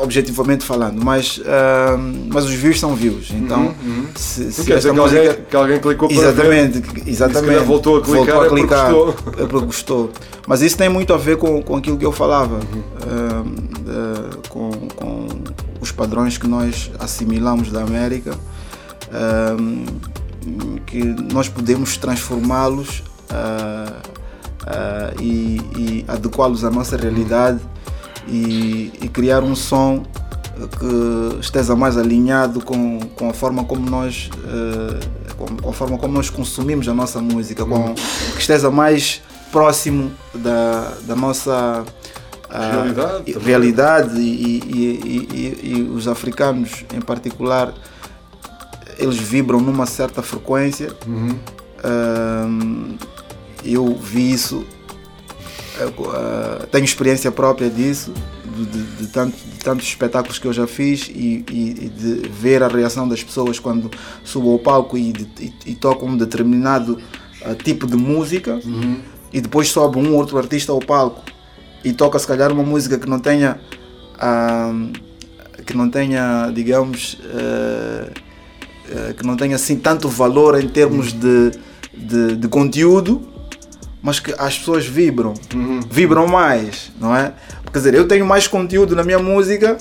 Objetivamente 0.00 0.64
falando, 0.64 0.98
mas, 1.04 1.40
ah, 1.46 1.96
mas 2.32 2.46
os 2.46 2.52
views 2.54 2.80
são 2.80 2.94
views. 2.94 3.30
Então, 3.32 3.60
Uhum, 3.60 3.74
uhum. 3.84 4.06
se, 4.16 4.50
se 4.50 4.72
esta 4.72 4.88
que 4.90 4.96
música. 4.98 5.20
alguém- 5.20 5.44
que 5.50 5.56
alguém 5.56 5.78
clicou 5.80 6.08
para 6.08 6.16
exatamente, 6.16 6.78
ver. 6.80 6.88
que- 6.92 7.00
E 7.00 7.04
se 7.04 7.10
exatamente. 7.10 7.46
calhar 7.46 7.64
voltou 7.64 7.98
a 7.98 8.02
clicar, 8.02 8.44
é 8.44 8.48
porque 8.48 8.66
gostou. 8.66 9.08
é 9.38 9.46
porque 9.46 9.66
gostou. 9.66 10.10
Mas 10.46 10.62
isso 10.62 10.76
tem 10.78 10.88
muito 10.88 11.12
a 11.12 11.18
ver 11.18 11.36
com, 11.36 11.62
com 11.62 11.76
aquilo 11.76 11.98
que 11.98 12.04
eu 12.06 12.12
falava, 12.12 12.54
Uhum. 12.54 12.82
Padrões 16.00 16.38
que 16.38 16.46
nós 16.46 16.90
assimilamos 16.98 17.70
da 17.70 17.82
América, 17.82 18.34
ah, 19.12 19.54
que 20.86 21.04
nós 21.04 21.46
podemos 21.46 21.98
transformá-los 21.98 23.02
ah, 23.28 24.00
ah, 24.66 25.14
e, 25.20 25.60
e 25.76 26.04
adequá-los 26.08 26.64
à 26.64 26.70
nossa 26.70 26.96
realidade 26.96 27.60
e, 28.26 28.90
e 29.02 29.08
criar 29.10 29.42
um 29.42 29.54
som 29.54 30.02
que 30.78 31.38
esteja 31.38 31.76
mais 31.76 31.98
alinhado 31.98 32.64
com, 32.64 33.00
com 33.14 33.28
a 33.28 33.34
forma 33.34 33.64
como 33.64 33.88
nós 33.88 34.28
eh, 34.44 35.00
com, 35.38 35.56
com 35.56 35.70
a 35.70 35.72
forma 35.72 35.96
como 35.96 36.12
nós 36.12 36.28
consumimos 36.28 36.86
a 36.86 36.92
nossa 36.92 37.18
música, 37.18 37.64
com, 37.64 37.94
que 37.94 38.40
esteja 38.40 38.70
mais 38.70 39.22
próximo 39.50 40.10
da, 40.34 40.92
da 41.06 41.16
nossa 41.16 41.82
Realidade 42.52 43.32
também. 43.32 43.44
realidade 43.46 44.20
e, 44.20 44.60
e- 44.66 45.28
e- 45.32 45.70
e- 45.78 45.82
os 45.94 46.06
africanos 46.08 46.84
em 46.94 47.00
particular 47.00 47.72
eles 48.98 49.16
vibram 49.16 49.60
numa 49.60 49.86
certa 49.86 50.22
frequência 50.22 50.94
Uhum. 51.06 51.38
Eu 53.64 53.94
vi 53.96 54.32
isso 54.32 54.64
ah, 56.12 56.66
tenho 56.70 56.84
experiência 56.84 57.30
própria 57.32 57.70
disso 57.70 58.12
de, 58.56 58.64
de- 58.66 58.96
de 58.96 59.06
tanto- 59.06 59.36
de 59.36 59.58
tantos 59.64 59.86
espetáculos 59.86 60.38
que 60.38 60.46
eu 60.46 60.52
já 60.52 60.66
fiz 60.66 61.08
e, 61.08 61.44
e- 61.50 61.88
de 61.88 62.28
ver 62.28 62.62
a 62.62 62.68
reação 62.68 63.08
das 63.08 63.22
pessoas 63.22 63.58
quando 63.58 63.90
subo 64.24 64.50
ao 64.52 64.58
palco 64.58 64.98
e, 64.98 65.10
e- 65.40 65.52
e 65.66 65.74
toco 65.74 66.04
um 66.06 66.16
determinado 66.16 66.98
ah, 67.44 67.54
tipo 67.54 67.86
de 67.86 67.96
música 67.96 68.58
e 69.32 69.40
depois 69.40 69.68
sobe 69.68 69.98
um 69.98 70.14
outro 70.14 70.36
artista 70.36 70.72
ao 70.72 70.80
palco 70.80 71.22
e 71.84 71.92
toca 71.92 72.18
se 72.18 72.26
calhar 72.26 72.52
uma 72.52 72.62
música 72.62 72.98
que 72.98 73.08
não 73.08 73.18
tenha 73.18 73.58
ah, 74.18 74.72
que 75.64 75.76
não 75.76 75.88
tenha 75.88 76.50
digamos 76.52 77.18
eh, 77.32 78.10
eh, 78.92 79.14
que 79.16 79.24
não 79.24 79.36
tenha 79.36 79.54
assim 79.54 79.76
tanto 79.76 80.08
valor 80.08 80.60
em 80.60 80.66
termos 80.66 81.12
de, 81.12 81.52
de, 81.96 82.36
de 82.36 82.48
conteúdo, 82.48 83.22
mas 84.02 84.18
que 84.18 84.34
as 84.36 84.58
pessoas 84.58 84.84
vibram, 84.84 85.32
vibram 85.88 86.26
mais, 86.26 86.90
não 87.00 87.14
é? 87.14 87.32
Quer 87.72 87.78
dizer, 87.78 87.94
eu 87.94 88.08
tenho 88.08 88.26
mais 88.26 88.48
conteúdo 88.48 88.96
na 88.96 89.04
minha 89.04 89.20
música 89.20 89.78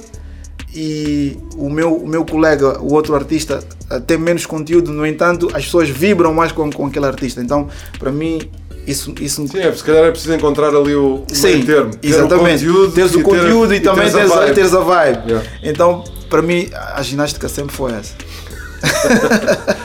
e 0.75 1.39
o 1.57 1.71
meu, 1.71 1.95
o 1.95 2.07
meu 2.07 2.23
colega, 2.23 2.79
o 2.79 2.93
outro 2.93 3.15
artista, 3.15 3.63
eh, 3.89 3.99
tem 3.99 4.15
menos 4.15 4.45
conteúdo, 4.45 4.91
no 4.91 5.03
entanto, 5.07 5.47
as 5.55 5.65
pessoas 5.65 5.89
vibram 5.89 6.31
mais 6.31 6.51
com, 6.51 6.69
com 6.69 6.85
aquele 6.85 7.07
artista. 7.07 7.41
Então, 7.41 7.67
para 7.97 8.11
mim, 8.11 8.39
isso. 8.87 9.13
isso 9.19 9.47
Sim, 9.47 9.59
é, 9.59 9.71
se 9.73 9.83
calhar 9.83 10.05
é 10.05 10.11
preciso 10.11 10.33
encontrar 10.33 10.69
ali 10.75 10.95
o, 10.95 11.25
o 11.29 11.35
Sim, 11.35 11.63
termo. 11.65 11.95
Ter 11.95 12.07
exatamente. 12.09 12.65
O 12.67 12.73
conteúdo 12.73 12.91
teres 12.93 13.11
o 13.11 13.17
ter- 13.17 13.23
conteúdo 13.23 13.73
e, 13.73 13.79
também 13.79 14.11
teres 14.11 14.13
teres, 14.13 14.31
a 14.31 14.35
vibe. 14.39 14.53
teres 14.55 14.73
a 14.73 14.79
vibe. 14.79 15.29
Yeah. 15.31 15.49
Então, 15.63 16.03
para 16.29 16.41
mim, 16.41 16.69
a 16.73 17.01
ginástica 17.01 17.47
sempre 17.49 17.75
foi 17.75 17.91
essa. 17.93 18.13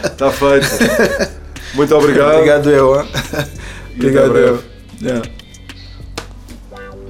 Está 0.04 0.30
feito. 0.32 0.66
Muito 1.74 1.94
obrigado. 1.96 2.34
Obrigado 2.34 2.70
eu. 2.70 3.00
hein? 3.00 3.08
E 3.94 3.96
Obrigado 3.96 4.36
eu. 4.38 4.62
Yeah. 5.02 5.22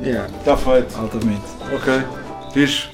Yeah. 0.02 0.28
Está 0.38 0.56
feito. 0.56 0.96
Altamente. 0.98 1.42
Ok. 1.72 2.02
Fixe. 2.52 2.84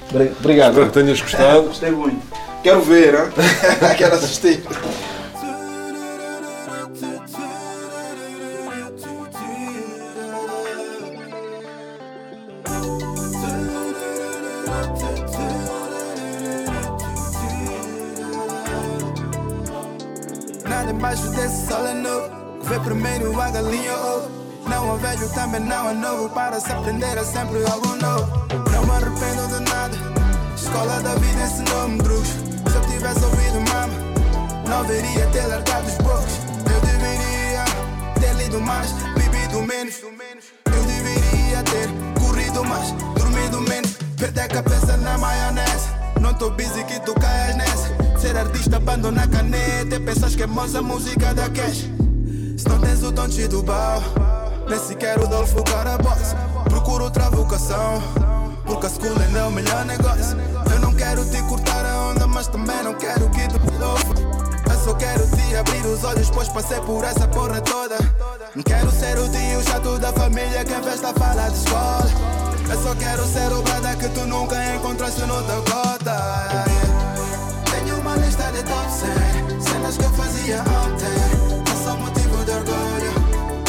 Obrigado. 0.41 0.71
Espero 0.71 0.87
que 0.87 0.93
tenhas 1.01 1.21
gostado. 1.21 1.63
Gostei 1.63 1.91
muito. 1.91 2.21
Quero 2.63 2.81
ver, 2.83 3.15
hein? 3.15 3.31
Quero 3.97 4.15
assistir. 4.15 4.63
Nada 20.81 20.93
embaixo 20.93 21.29
desse 21.33 21.67
sol 21.67 21.87
é 21.87 21.93
novo. 21.93 22.31
Vê 22.63 22.81
primeiro 22.81 23.39
a 23.39 23.51
galinha 23.51 23.95
ovo. 23.99 24.31
Não 24.67 24.95
há 24.95 24.97
velho, 24.97 25.29
também 25.35 25.61
não 25.61 25.89
há 25.89 25.93
novo. 25.93 26.31
Para 26.31 26.59
se 26.59 26.73
aprender 26.73 27.19
é 27.19 27.23
sempre 27.23 27.63
algo 27.71 27.97
novo. 27.97 28.27
Não 28.73 28.85
me 28.87 28.91
arrependo 28.91 29.47
de 29.49 29.61
nada. 29.71 29.95
Escola 30.57 31.03
da 31.03 31.17
vida 31.17 31.43
ensinou-me 31.43 31.99
drugs. 31.99 32.31
Se 32.31 32.77
eu 32.77 32.81
tivesse 32.93 33.23
ouvido 33.23 33.61
mama, 33.71 33.93
não 34.67 34.83
veria 34.85 35.27
ter 35.27 35.47
largado 35.49 35.87
os 35.87 35.99
bocos. 35.99 36.39
Eu 36.73 36.81
deveria 36.81 37.65
ter 38.19 38.43
lido 38.43 38.59
mais, 38.63 38.91
bebido 39.19 39.61
menos. 39.61 40.01
Eu 40.03 40.83
deveria 40.85 41.63
ter 41.63 41.91
corrido 42.19 42.65
mais, 42.65 42.91
dormido 43.19 43.61
menos. 43.69 43.99
Perder 44.17 44.41
a 44.41 44.49
cabeça 44.49 44.97
na 44.97 45.19
maionese. 45.19 45.91
Não 46.23 46.33
tô 46.33 46.49
busy 46.53 46.83
que 46.85 46.99
tu 47.01 47.13
caias 47.21 47.55
nessa. 47.57 47.80
Ser 48.21 48.37
artista, 48.37 48.77
abandona 48.77 49.23
a 49.23 49.27
caneta. 49.27 49.97
E 49.97 50.01
pensas 50.01 50.37
que 50.37 50.43
é 50.43 50.47
moça 50.47 50.83
música 50.83 51.33
da 51.33 51.49
cash. 51.49 51.89
Se 52.59 52.69
não 52.69 52.79
tens 52.79 53.03
o 53.03 53.11
de 53.11 53.49
do 53.49 53.63
bal, 53.63 54.03
nem 54.69 54.79
sequer 54.79 55.19
o 55.19 55.27
Dolfo 55.27 55.65
Caraboss. 55.65 56.37
Procuro 56.69 57.05
outra 57.05 57.31
vocação, 57.31 58.03
porque 58.67 58.87
a 58.87 58.91
school 58.91 59.19
ainda 59.19 59.39
é 59.39 59.45
o 59.45 59.51
melhor 59.51 59.87
negócio. 59.87 60.37
Eu 60.71 60.81
não 60.81 60.93
quero 60.93 61.25
te 61.25 61.41
cortar 61.45 61.83
a 61.87 62.11
onda, 62.11 62.27
mas 62.27 62.47
também 62.49 62.83
não 62.83 62.93
quero 62.93 63.31
que 63.31 63.49
te 63.49 63.59
pilofa. 63.59 64.15
Eu 64.71 64.85
só 64.85 64.95
quero 64.95 65.27
te 65.27 65.57
abrir 65.57 65.87
os 65.87 66.05
olhos, 66.05 66.29
pois 66.29 66.49
passei 66.49 66.81
por 66.83 67.03
essa 67.03 67.27
porra 67.27 67.63
toda. 67.63 67.97
Não 68.55 68.63
quero 68.63 68.91
ser 68.91 69.19
o 69.19 69.29
tio 69.31 69.63
chato 69.63 69.99
da 69.99 70.13
família 70.13 70.63
que 70.63 70.75
em 70.75 70.83
festa 70.83 71.15
fala 71.15 71.49
de 71.49 71.57
escola. 71.57 72.11
Eu 72.71 72.83
só 72.83 72.95
quero 72.97 73.27
ser 73.27 73.51
o 73.51 73.63
brother 73.63 73.97
que 73.97 74.09
tu 74.11 74.27
nunca 74.27 74.63
encontraste 74.75 75.23
no 75.23 75.43
teu 75.43 75.63
cota. 75.63 75.91
yeah. 76.67 76.90
100 78.69 79.61
cenas 79.61 79.97
que 79.97 80.05
eu 80.05 80.11
fazia 80.11 80.61
ontem. 80.61 81.19
Não 81.67 81.77
sou 81.83 81.97
motivo 81.97 82.45
de 82.45 82.51
orgulho, 82.51 83.13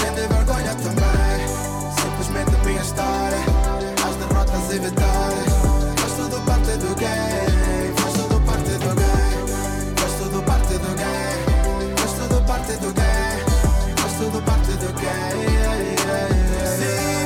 nem 0.01 0.11
de 0.13 0.27
vergonha 0.27 0.75
também. 0.75 1.47
Simplesmente 1.95 2.51
minha 2.65 2.81
história, 2.81 3.39
as 4.05 4.15
derrotas 4.17 4.71
e 4.71 4.79
vitórias. 4.79 5.53
Faz 5.97 6.13
tudo 6.13 6.41
parte 6.45 6.77
do 6.77 6.95
game, 6.95 7.93
faz 7.97 8.13
tudo 8.13 8.41
parte 8.41 8.71
do 8.71 8.95
game. 8.95 9.21
Faz 9.95 10.13
tudo 10.19 10.43
parte 10.43 10.73
do 10.73 10.95
game, 10.97 11.95
faz 11.97 12.11
tudo 12.13 12.41
parte 12.45 12.73
do 12.73 12.91
game. 12.93 13.41
Faz 13.97 14.13
tudo 14.13 14.41
parte 14.43 14.71
do 14.71 14.93
game. 14.99 15.51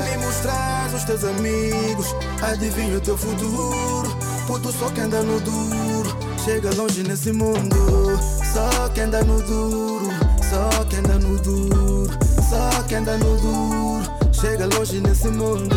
Me 0.05 0.17
mostras 0.23 0.93
os 0.93 1.03
teus 1.03 1.23
amigos, 1.23 2.15
adivinha 2.43 2.97
o 2.97 3.01
teu 3.01 3.17
futuro. 3.17 4.15
Puto 4.45 4.71
só 4.71 4.89
quem 4.91 5.05
anda 5.05 5.23
no 5.23 5.39
duro, 5.39 6.15
chega 6.45 6.69
longe 6.75 7.01
nesse 7.01 7.33
mundo. 7.33 8.19
Só 8.53 8.87
quem 8.89 9.05
anda 9.05 9.23
no 9.23 9.41
duro, 9.41 10.11
só 10.47 10.85
quem 10.85 10.99
anda 10.99 11.17
no 11.17 11.39
duro, 11.39 12.07
só 12.47 12.83
quem 12.83 12.99
anda 12.99 13.17
no 13.17 13.35
duro, 13.37 14.03
chega 14.31 14.67
longe 14.67 15.01
nesse 15.01 15.27
mundo. 15.27 15.75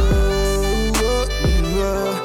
Tenho 1.42 2.17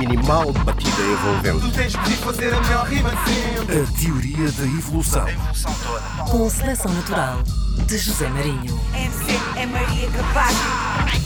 minimal 0.00 0.50
batida 0.64 1.02
envolvente. 1.02 1.60
Tu 1.60 1.72
tens 1.72 1.94
que 1.94 2.12
fazer 2.16 2.54
a 2.54 2.60
melhor 2.60 2.86
rima 2.86 3.10
sempre. 3.26 3.80
A 3.82 3.86
teoria 3.98 4.50
da 4.52 4.64
evolução. 4.64 5.26
A 5.26 5.32
evolução 5.32 5.74
toda. 5.84 6.30
Com 6.30 6.48
seleção 6.48 6.92
natural 6.92 7.42
de 7.86 7.98
José 7.98 8.28
Marinho. 8.30 8.80
MC 8.94 9.58
é 9.58 9.66
Maria 9.66 10.10
Capaz. 10.10 11.19